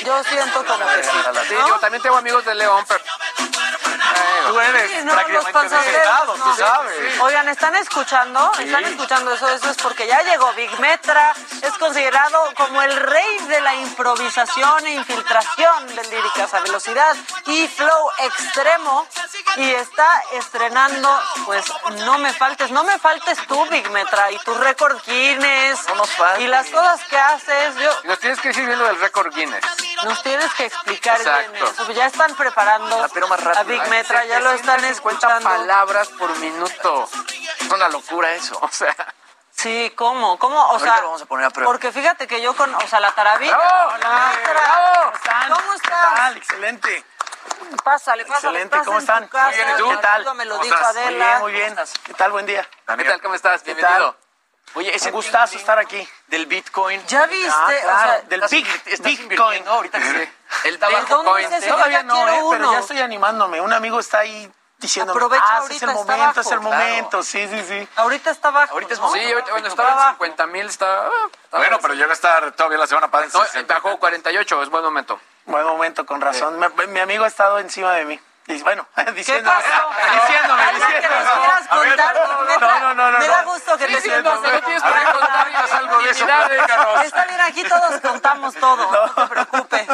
[0.05, 1.10] Yo siento como que sí.
[1.48, 1.68] Sí, ¿no?
[1.68, 3.05] yo también tengo amigos de León, pero...
[4.48, 6.05] Tú eres Sí, no, los prácticamente de
[6.44, 6.52] no.
[6.52, 7.20] tú sabes.
[7.20, 8.52] Oigan, ¿están escuchando?
[8.58, 9.48] ¿Están escuchando eso?
[9.48, 14.86] Eso es porque ya llegó Big Metra, es considerado como el rey de la improvisación
[14.86, 17.16] e infiltración de líricas a velocidad
[17.46, 19.06] y flow extremo
[19.56, 21.08] y está estrenando,
[21.44, 21.64] pues,
[22.04, 25.86] No Me Faltes, No Me Faltes tú, Big Metra, y tu récord Guinness
[26.38, 29.64] y las cosas que haces, yo, Nos tienes que decir bien lo del récord Guinness.
[30.04, 31.92] nos tienes que explicar bien eso.
[31.92, 35.48] Ya están preparando a Big Metra, ya lo están 750 escuchando.
[35.48, 37.09] palabras por minuto.
[37.61, 38.59] Es una locura eso.
[38.62, 38.94] O sea,
[39.56, 40.36] Sí, ¿cómo?
[40.39, 40.56] ¿Cómo?
[40.61, 41.70] O Ahorita sea, lo vamos a poner a prueba.
[41.70, 43.56] porque fíjate que yo con, o sea, la tarabilla.
[43.56, 43.93] ¡Bravo!
[43.94, 45.12] Hola, ¡Bravo!
[45.56, 46.36] ¿Cómo estás?
[46.36, 47.05] Excelente.
[47.85, 48.59] Pásale, pásale.
[48.59, 49.28] Excelente, estás ¿cómo están?
[49.28, 49.90] casa, Muy bien, ¿y tú?
[49.90, 50.15] el ¿Qué tal?
[50.16, 50.97] amigo Me lo ¿Cómo dijo estás?
[50.97, 51.39] Adela.
[51.39, 51.89] Muy bien, muy bien.
[52.05, 52.32] ¿Qué tal?
[52.32, 52.69] Buen día.
[52.97, 53.23] ¿qué tal?
[53.23, 53.62] ¿Cómo estás?
[53.62, 54.12] ¿Qué Bienvenido.
[54.12, 54.20] tal?
[54.77, 56.09] Oye, ese Un gustazo estar aquí.
[56.27, 57.06] del Bitcoin.
[57.06, 57.48] ¿Ya viste?
[57.52, 58.51] Ah, O claro, sea, del estás
[59.05, 59.69] Big, Bitcoin.
[59.69, 60.32] ahorita que sí.
[60.65, 61.47] El ¿De tabaco dónde coin.
[61.47, 61.69] es ese?
[61.70, 63.61] Todavía no, eh, pero ya estoy animándome.
[63.61, 64.51] Un amigo está ahí
[64.85, 66.40] diciendo, Aprovecha ah, ahorita, es el está momento, bajo".
[66.40, 66.77] es el Claro.
[66.77, 67.23] momento.
[67.23, 67.89] Sí, sí, sí.
[67.97, 68.73] Ahorita está bajo.
[68.74, 69.12] Ahorita es ¿no?
[69.12, 70.11] Sí, ahorita, bueno, Está estaba en bajo.
[70.11, 71.06] 50 mil, está...
[71.06, 71.11] ah,
[71.44, 73.74] está Bueno, pero llega a estar todavía la semana pasada No, 60.
[73.74, 75.20] bajó 48, es buen momento.
[75.47, 76.59] Buen momento, con razón.
[76.59, 78.20] Mi, mi amigo ha estado encima de mí.
[78.47, 79.89] Y, bueno, diciéndome, pasó?
[80.20, 81.24] diciéndome, diciéndome.
[81.70, 83.32] contar, no, no, no, no, no, Me no.
[83.32, 84.40] da gusto que Sí, te sí, sientas.
[84.40, 86.27] no, no tienes A por ver, qué contarnos algo de eso.
[87.05, 89.86] Está bien, aquí todos contamos todo, no te preocupes.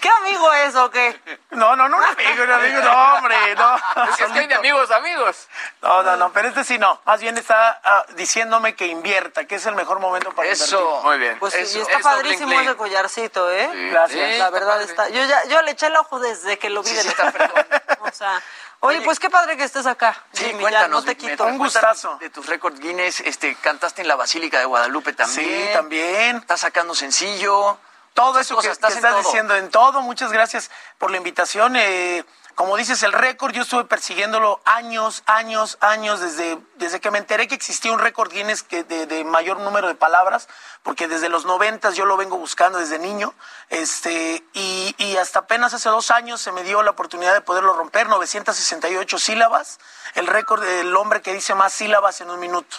[0.00, 1.20] ¿Qué amigo es o qué?
[1.50, 3.76] No, no, no, un amigo, un amigo, no, hombre, no.
[4.08, 5.48] Es que hay de amigos, amigos.
[5.82, 7.00] No, no, no, pero este sí no.
[7.04, 11.00] Más bien está ah, diciéndome que invierta, que es el mejor momento para Eso.
[11.02, 11.38] Muy bien.
[11.38, 12.68] Pues sí, Eso, y está eso, padrísimo bling, bling.
[12.68, 13.68] ese collarcito, ¿eh?
[13.72, 14.32] Sí, Gracias.
[14.32, 15.08] sí, La verdad está.
[15.08, 17.34] Yo ya, yo le eché el ojo desde que lo vi de lejos.
[18.00, 18.40] O sea,
[18.80, 20.16] oye, pues qué padre que estés acá.
[20.32, 20.90] Sí, Jimmy, ya, cuéntanos.
[20.90, 21.44] no te quito.
[21.44, 22.16] Un gustazo.
[22.20, 25.68] De tus récords Guinness, este, cantaste en la Basílica de Guadalupe también.
[25.68, 26.36] Sí, también.
[26.36, 27.78] Estás sacando sencillo.
[28.18, 29.22] Todo eso que, estás en estás todo.
[29.22, 30.02] diciendo en todo.
[30.02, 31.76] Muchas gracias por la invitación.
[31.76, 32.24] Eh,
[32.56, 37.46] como dices, el récord, yo estuve persiguiéndolo años, años, años, desde, desde que me enteré
[37.46, 40.48] que existía un récord Guinness que de, de mayor número de palabras,
[40.82, 43.32] porque desde los noventas yo lo vengo buscando desde niño,
[43.68, 47.74] este, y, y hasta apenas hace dos años se me dio la oportunidad de poderlo
[47.74, 49.78] romper, 968 sílabas,
[50.16, 52.78] el récord del hombre que dice más sílabas en un minuto.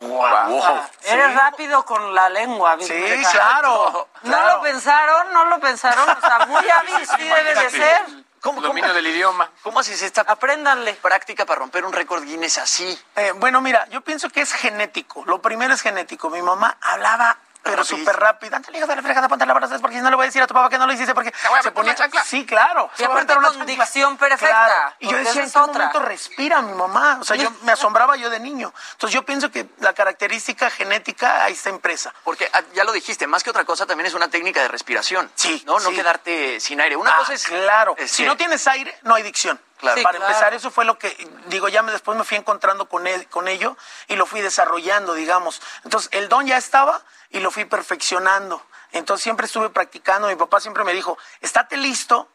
[0.00, 0.82] Wow.
[1.04, 2.92] Eres rápido con la lengua, Sí,
[3.32, 4.08] claro.
[4.22, 4.56] ¿No claro.
[4.56, 5.32] lo pensaron?
[5.32, 6.08] ¿No lo pensaron?
[6.10, 8.02] O sea, muy hábil sí debe de ser.
[8.40, 9.50] ¿Cómo, cómo, Dominio del idioma.
[9.62, 10.94] cómo haces esta Apréndanle.
[10.94, 12.96] práctica para romper un récord Guinness así?
[13.16, 15.24] Eh, bueno, mira, yo pienso que es genético.
[15.26, 16.30] Lo primero es genético.
[16.30, 17.38] Mi mamá hablaba,
[17.70, 18.56] pero súper rápido.
[18.56, 20.46] Ándale, hija de la fregada, ponte la porque si no le voy a decir a
[20.46, 22.24] tu papá que no lo hiciste, porque voy a se una chancla.
[22.24, 22.90] Sí, claro.
[22.98, 23.64] Y aparte una con chancla.
[23.84, 24.94] dicción perfecta, Claro.
[25.00, 25.72] Y yo decía, ¿en qué otra.
[25.72, 27.18] momento respira mi mamá?
[27.20, 28.72] O sea, yo me asombraba yo de niño.
[28.92, 32.12] Entonces yo pienso que la característica genética ahí está impresa.
[32.24, 35.30] Porque ah, ya lo dijiste, más que otra cosa también es una técnica de respiración.
[35.34, 35.78] Sí, ¿No?
[35.80, 35.96] No sí.
[35.96, 36.96] quedarte sin aire.
[36.96, 37.44] Una Ah, cosa es.
[37.44, 37.94] claro.
[37.98, 39.60] este, Si no tienes aire, no hay dicción.
[39.78, 39.96] Claro.
[39.98, 40.32] Sí, Para claro.
[40.32, 41.08] empezar, eso fue lo que,
[41.46, 43.76] digo, ya me, después me fui encontrando con, él- con ello
[44.08, 45.60] y lo fui desarrollando, digamos.
[45.84, 48.62] Entonces, el don ya estaba y lo fui perfeccionando.
[48.92, 50.28] Entonces siempre estuve practicando.
[50.28, 52.28] Mi papá siempre me dijo, estate listo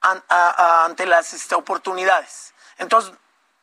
[0.00, 0.48] an- a-
[0.82, 2.52] a- ante las este, oportunidades.
[2.78, 3.12] Entonces,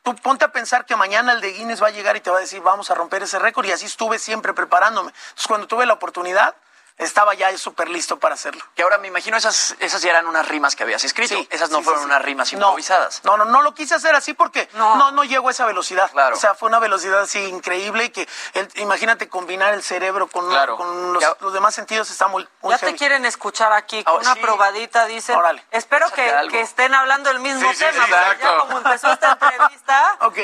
[0.02, 2.38] tú ponte a pensar que mañana el de Guinness va a llegar y te va
[2.38, 3.66] a decir, vamos a romper ese récord.
[3.66, 5.10] Y así estuve siempre preparándome.
[5.10, 6.54] Entonces, cuando tuve la oportunidad,
[6.98, 8.64] estaba ya súper listo para hacerlo.
[8.74, 11.34] Que ahora me imagino esas, esas ya eran unas rimas que habías escrito.
[11.34, 12.10] Sí, esas no sí, fueron sí, sí.
[12.10, 13.20] unas rimas No, improvisadas.
[13.24, 16.10] No, no, no lo quise hacer así porque no, no, llego a esa velocidad.
[16.32, 20.76] O sea, fue una velocidad así increíble que el- imagínate combinar el cerebro con, Claro.
[20.76, 22.92] con los, los demás sentidos está muy, muy Ya heavy.
[22.92, 24.40] te quieren escuchar aquí con una sí.
[24.40, 25.36] probadita, dicen.
[25.36, 25.64] Órale.
[25.72, 27.74] Espero que, que estén hablando el mismo tema.
[27.74, 28.42] sí, porque exacto.
[28.44, 30.16] ya como empezó esta entrevista.
[30.22, 30.38] Ok.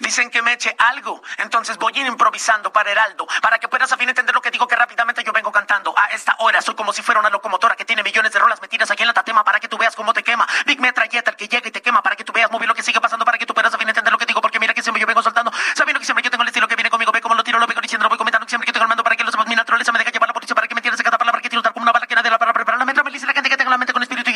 [0.00, 3.90] Dicen que me eche algo, entonces voy a ir improvisando para Heraldo, para que puedas
[3.92, 5.94] a fin entender lo que digo que rápidamente yo vengo cantando.
[5.98, 8.90] A esta hora soy como si fuera una locomotora que tiene millones de rolas metidas
[8.90, 10.46] aquí en la tatema para que tú veas cómo te quema.
[10.66, 12.82] Big metralleta, el que llega y te quema para que tú veas bien lo que
[12.82, 14.82] sigue pasando para que tú puedas a fin entender lo que digo porque mira que
[14.82, 17.20] siempre yo vengo soltando, sabiendo que siempre yo tengo el estilo que viene conmigo, ve
[17.20, 19.24] cómo lo tiro, lo vengo diciendo, lo voy comentando, siempre que estoy calmando para que
[19.24, 20.11] lo sepas mi naturaleza me deja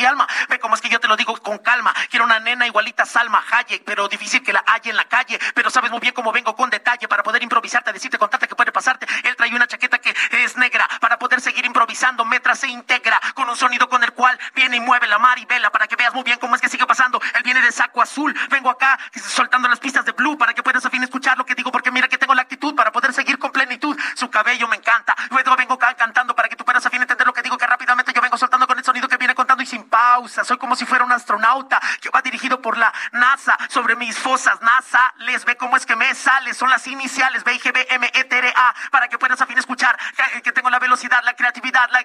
[0.07, 0.27] alma.
[0.49, 1.93] Ve cómo es que yo te lo digo con calma.
[2.09, 5.39] Quiero una nena igualita a Salma Hayek, pero difícil que la haya en la calle,
[5.53, 8.71] pero sabes muy bien cómo vengo con detalle para poder improvisarte, decirte, contarte que puede
[8.71, 9.05] pasarte.
[9.23, 12.25] Él trae una chaqueta que es negra para poder seguir improvisando.
[12.25, 15.45] Metra se integra con un sonido con el cual viene y mueve la mar y
[15.45, 17.21] vela para que veas muy bien cómo es que sigue pasando.
[17.35, 18.35] Él viene de saco azul.
[18.49, 21.55] Vengo acá soltando las pistas de blue para que puedas a fin escuchar lo que
[21.55, 23.97] digo porque mira que tengo la actitud para poder seguir con plenitud.
[24.15, 25.15] Su cabello me encanta.
[25.29, 27.67] Luego vengo acá cantando para que tú puedas a fin entender lo que digo que
[27.67, 29.35] rápidamente yo vengo soltando con el sonido que viene y
[29.67, 30.43] sin pausa.
[30.43, 34.61] Soy como si fuera un astronauta que va dirigido por la NASA sobre mis fosas.
[34.61, 36.53] NASA les ve cómo es que me sale.
[36.53, 39.39] Son las iniciales B, I, G, B, M, E, T, R, A para que puedas
[39.41, 39.97] a fin escuchar
[40.43, 41.99] que, tengo la velocidad, la creatividad, la,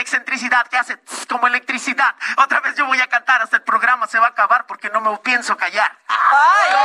[0.00, 2.14] excentricidad que hace tss, como electricidad.
[2.36, 5.00] Otra vez yo voy a cantar hasta el programa se va a acabar porque no
[5.00, 5.96] me pienso callar.
[6.08, 6.76] ¡Ay!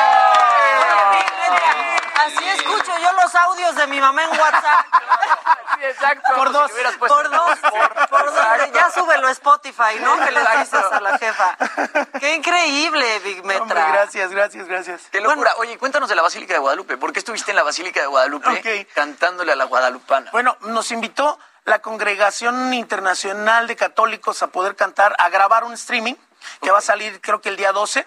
[2.25, 4.85] Así escucho yo los audios de mi mamá en WhatsApp.
[5.81, 6.33] exacto.
[6.35, 6.71] Por dos.
[6.71, 7.59] si Por dos.
[8.09, 8.45] Por dos.
[8.73, 10.17] Ya súbelo a Spotify, ¿no?
[10.17, 11.57] Que le dices a la jefa.
[12.19, 13.63] Qué increíble, Big Metra.
[13.63, 15.01] Hombre, gracias, gracias, gracias.
[15.11, 15.53] Qué locura.
[15.57, 16.97] Oye, cuéntanos de la Basílica de Guadalupe.
[16.97, 20.31] ¿Por qué estuviste en la Basílica de Guadalupe cantándole a la guadalupana?
[20.31, 26.15] Bueno, nos invitó la Congregación Internacional de Católicos a poder cantar, a grabar un streaming
[26.61, 28.05] que va a salir creo que el día 12.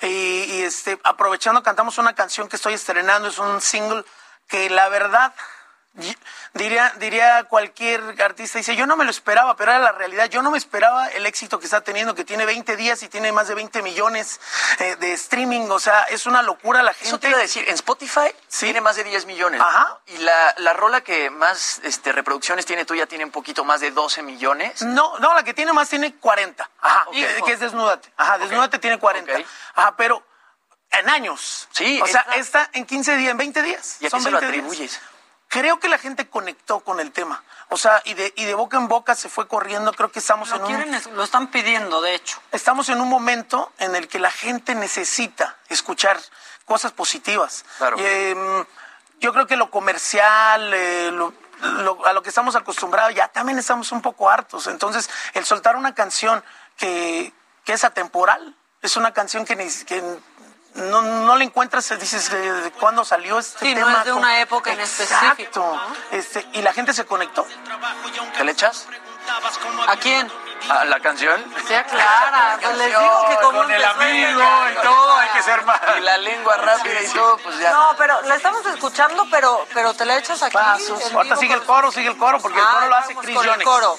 [0.00, 4.04] Y, y, este, aprovechando, cantamos una canción que estoy estrenando, es un single
[4.48, 5.34] que la verdad,
[6.54, 10.42] diría, diría cualquier artista, dice, yo no me lo esperaba, pero era la realidad, yo
[10.42, 13.48] no me esperaba el éxito que está teniendo, que tiene 20 días y tiene más
[13.48, 14.40] de 20 millones
[14.78, 17.08] eh, de streaming, o sea, es una locura la gente.
[17.08, 19.60] Eso te iba a decir, en Spotify tiene más de 10 millones.
[19.60, 19.98] Ajá.
[20.06, 23.90] Y la, la rola que más este, reproducciones tiene tuya tiene un poquito más de
[23.90, 24.82] 12 millones.
[24.82, 26.70] No, no, la que tiene más tiene 40.
[26.80, 27.14] Ajá, Ok.
[27.14, 28.12] que, que es Desnúdate.
[28.16, 29.32] Ajá, Desnúdate tiene 40.
[29.74, 30.24] Ajá, pero
[30.90, 31.68] en años.
[31.72, 33.96] Sí, O sea, esta- está en 15 días, en 20 días.
[34.00, 35.00] ¿Y a qué se lo 20 días.
[35.52, 37.44] Creo que la gente conectó con el tema.
[37.68, 39.92] O sea, y de, y de boca en boca se fue corriendo.
[39.92, 40.68] Creo que estamos Lo en un...
[40.68, 42.40] quieren, es- lo están pidiendo, de hecho.
[42.52, 46.18] Estamos en un momento en el que la gente necesita escuchar
[46.64, 47.66] cosas positivas.
[47.76, 47.98] Claro.
[47.98, 48.64] Y, em,
[49.20, 53.58] yo creo que lo comercial, eh, lo- lo- a lo que estamos acostumbrados, ya también
[53.58, 54.68] estamos un poco hartos.
[54.68, 56.42] Entonces, el soltar una canción
[56.78, 57.30] que,
[57.64, 60.02] que es atemporal, es una canción que, ni, que
[60.74, 63.98] no, no le encuentras, dices, ¿de, de cuándo salió este Sí, no tema?
[64.00, 65.80] es de una época en específico, Exacto.
[66.12, 67.46] Este, y la gente se conectó.
[68.36, 68.86] ¿Qué le echas?
[69.88, 70.30] ¿A quién?
[70.70, 71.44] ¿A la canción?
[71.66, 72.58] Sí, Clara.
[72.62, 75.80] Pues les digo que como Con el amigo y todo, hay que ser más.
[75.98, 77.70] Y la lengua rápida y todo, pues ya.
[77.72, 80.52] No, pero la estamos escuchando, pero, pero te la echas aquí.
[80.56, 81.00] Pasos.
[81.10, 83.08] en Ahorita sigue el con- coro, sigue el coro, porque el Ah, coro lo hace
[83.08, 83.98] vamos Chris con el coro.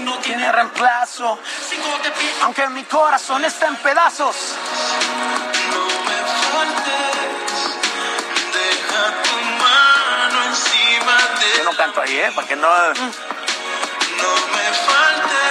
[0.00, 1.38] no tiene reemplazo.
[2.42, 4.36] Aunque mi corazón está en pedazos.
[8.52, 12.32] Deja tu mano encima de Yo no canto ahí, ¿eh?
[12.34, 12.68] Para que no.
[14.24, 15.43] No me faltes,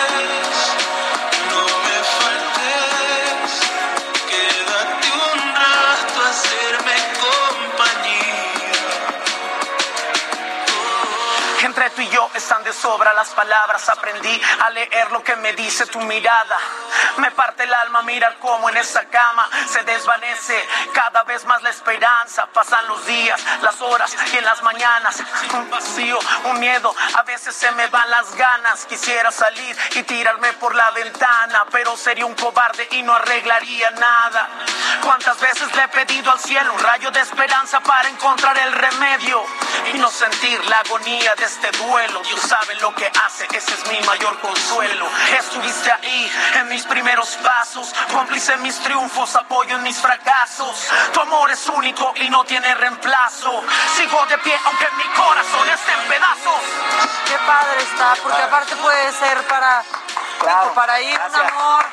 [12.34, 13.88] Están de sobra las palabras.
[13.90, 16.58] Aprendí a leer lo que me dice tu mirada.
[17.18, 21.70] Me parte el alma mirar cómo en esa cama se desvanece cada vez más la
[21.70, 22.46] esperanza.
[22.48, 25.22] Pasan los días, las horas y en las mañanas
[25.54, 26.94] un vacío, un miedo.
[27.16, 28.86] A veces se me van las ganas.
[28.86, 34.50] Quisiera salir y tirarme por la ventana, pero sería un cobarde y no arreglaría nada.
[35.04, 39.44] ¿Cuántas veces le he pedido al cielo un rayo de esperanza para encontrar el remedio
[39.94, 42.13] y no sentir la agonía de este duelo?
[42.22, 45.08] Dios sabe lo que hace, ese es mi mayor consuelo.
[45.38, 50.88] Estuviste ahí en mis primeros pasos, cómplice en mis triunfos, apoyo en mis fracasos.
[51.14, 53.64] Tu amor es único y no tiene reemplazo.
[53.96, 56.62] Sigo de pie aunque mi corazón esté en pedazos.
[57.26, 59.84] Qué padre está, porque aparte puede ser para,
[60.40, 61.86] Claro, para ir un amor,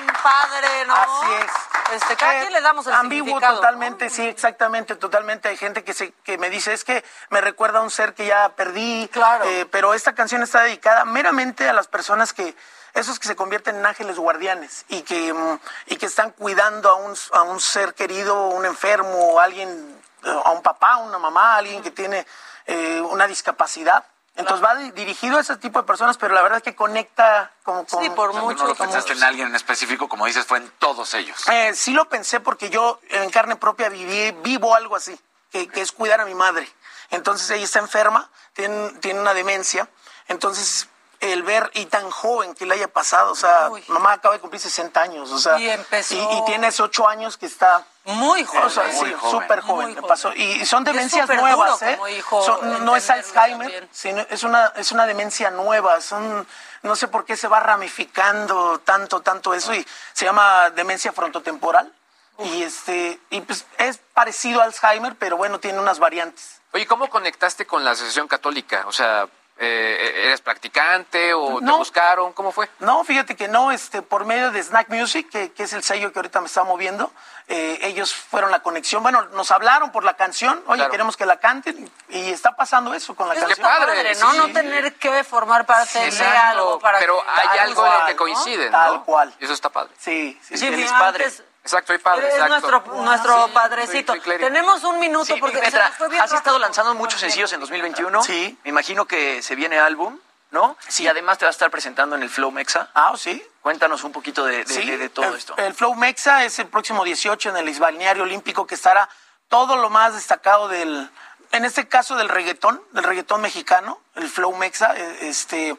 [0.00, 0.94] un padre, ¿no?
[0.94, 1.71] Así es.
[1.92, 5.48] Este, cada Eh, quien le damos el ambiguo totalmente, sí, exactamente, totalmente.
[5.48, 8.26] Hay gente que se que me dice es que me recuerda a un ser que
[8.26, 9.08] ya perdí.
[9.12, 9.44] Claro.
[9.44, 12.54] eh, pero esta canción está dedicada meramente a las personas que
[12.94, 16.94] esos que se convierten en ángeles guardianes y que mm, y que están cuidando a
[16.94, 21.82] un a un ser querido, un enfermo, alguien, eh, a un papá, una mamá, alguien
[21.82, 22.26] que tiene
[22.66, 24.04] eh, una discapacidad.
[24.34, 27.52] Entonces va di- dirigido a ese tipo de personas, pero la verdad es que conecta
[27.64, 28.62] con, con Sí, por O sea, mucho.
[28.62, 31.36] no lo pensaste en alguien en específico, como dices, fue en todos ellos.
[31.48, 35.18] Eh, sí lo pensé porque yo en carne propia viví, vivo algo así,
[35.50, 36.66] que, que es cuidar a mi madre.
[37.10, 39.86] Entonces ella está enferma, tiene, tiene una demencia.
[40.28, 40.88] Entonces
[41.20, 43.84] el ver y tan joven que le haya pasado, o sea, Uy.
[43.88, 47.36] mamá acaba de cumplir 60 años, o sea, Y empezó- y, y tienes 8 años
[47.36, 48.64] que está Muy joven.
[48.64, 49.42] o sea, Muy sí, joven.
[49.42, 50.08] súper joven, Muy me joven.
[50.08, 50.32] pasó.
[50.34, 51.94] Y, son demencias nuevas, duro ¿eh?
[51.96, 56.00] como hijo Son- no es Alzheimer, sino es una, es una demencia nueva.
[56.00, 56.46] Son,
[56.82, 59.72] no sé por qué se va ramificando tanto, tanto eso.
[59.74, 61.92] Y se llama demencia frontotemporal.
[62.38, 66.60] Y este, y pues es parecido a Alzheimer, pero bueno, tiene unas variantes.
[66.72, 68.84] Oye, ¿cómo conectaste con la Asociación Católica?
[68.86, 69.28] O sea,
[69.64, 71.78] eh, ¿eres practicante o te No.
[71.78, 72.32] buscaron?
[72.32, 72.68] ¿Cómo fue?
[72.80, 76.12] No, fíjate que no, este, por medio de Snack Music, que, que es el sello
[76.12, 77.12] que ahorita me está moviendo,
[77.48, 79.02] eh, ellos fueron la conexión.
[79.02, 80.90] Bueno, nos hablaron por la canción, oye, Claro.
[80.90, 83.66] queremos que la canten, y está pasando eso con la Eso canción.
[83.66, 84.30] está padre, padre, ¿no?
[84.32, 84.38] sí.
[84.38, 87.92] No tener que formar parte de Exacto, algo para pero que- hay tal algo en
[88.00, 88.18] lo que ¿no?
[88.18, 89.04] coinciden, Tal ¿no?
[89.04, 89.32] cual.
[89.38, 89.92] Y eso está padre.
[89.98, 90.70] Sí, sí, Sí, sí.
[90.76, 91.24] mira, padre.
[91.26, 92.70] antes- Exacto, soy padre, Es exacto.
[92.70, 94.12] nuestro, nuestro Sí, padrecito.
[94.12, 94.48] soy- soy clérigo.
[94.48, 98.22] Tenemos un minuto Sí, porque se fue bien has estado lanzando muchos sencillos en 2021.
[98.22, 98.58] Sí.
[98.64, 100.18] Me imagino que se viene álbum,
[100.50, 100.76] ¿no?
[100.88, 101.04] Sí.
[101.04, 102.90] Y además te vas a estar presentando en el Flow Mexa.
[102.94, 103.42] Ah, sí.
[103.60, 105.54] Cuéntanos un poquito de, de- Sí, de- de todo el, esto.
[105.56, 109.08] El Flow Mexa es el próximo 18 en el balneario olímpico que estará
[109.48, 111.10] todo lo más destacado del,
[111.52, 115.76] en este caso del reggaetón, del reggaetón mexicano, el Flow Mexa, eh, este,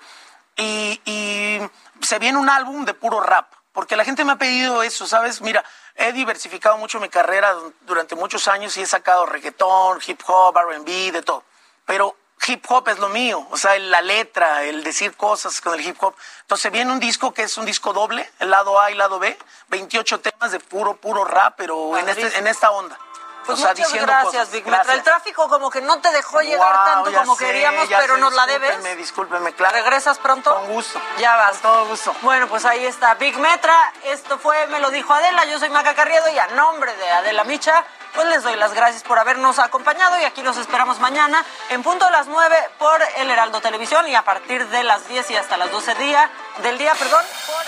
[0.56, 1.60] y, y
[2.02, 5.42] se viene un álbum de puro rap, porque la gente me ha pedido eso, ¿sabes?
[5.42, 5.64] Mira,
[5.96, 10.56] he diversificado mucho mi carrera du- durante muchos años y he sacado reggaetón, hip hop,
[10.58, 11.44] R&B, de todo,
[11.86, 12.16] pero
[12.48, 15.96] hip hop es lo mío, o sea, la letra, el decir cosas con el hip
[16.04, 16.14] hop.
[16.42, 19.18] Entonces viene un disco que es un disco doble, el lado A y el lado
[19.20, 19.38] B,
[19.70, 22.98] 28 temas de puro, puro rap, pero en, este, en esta onda.
[23.46, 24.52] Pues o sea, muchas diciendo gracias, cosas.
[24.52, 24.82] Big Metra.
[24.82, 25.04] El Gracias.
[25.04, 28.34] tráfico como que no te dejó llegar Wow, tanto como sé, queríamos, pero sé, nos
[28.34, 28.70] la debes.
[28.70, 29.76] Discúlpenme, discúlpenme, claro.
[29.76, 30.54] ¿Regresas pronto?
[30.54, 31.02] Con gusto.
[31.18, 31.52] Ya vas.
[31.54, 32.16] Con todo gusto.
[32.22, 33.94] Bueno, pues ahí está Big Metra.
[34.06, 35.46] Esto fue Me lo dijo Adela.
[35.46, 37.84] Yo soy Maca Carriedo y a nombre de Adela Micha,
[38.14, 42.06] pues les doy las gracias por habernos acompañado y aquí los esperamos mañana en punto
[42.06, 45.58] de las 9 por El Heraldo Televisión y a partir de las 10 y hasta
[45.58, 46.30] las 12 día,
[46.62, 47.64] del día, perdón, por...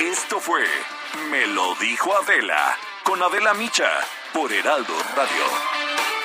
[0.00, 0.66] Esto fue
[1.30, 3.88] Me lo dijo Adela con Adela Micha
[4.32, 6.23] por Heraldo Radio.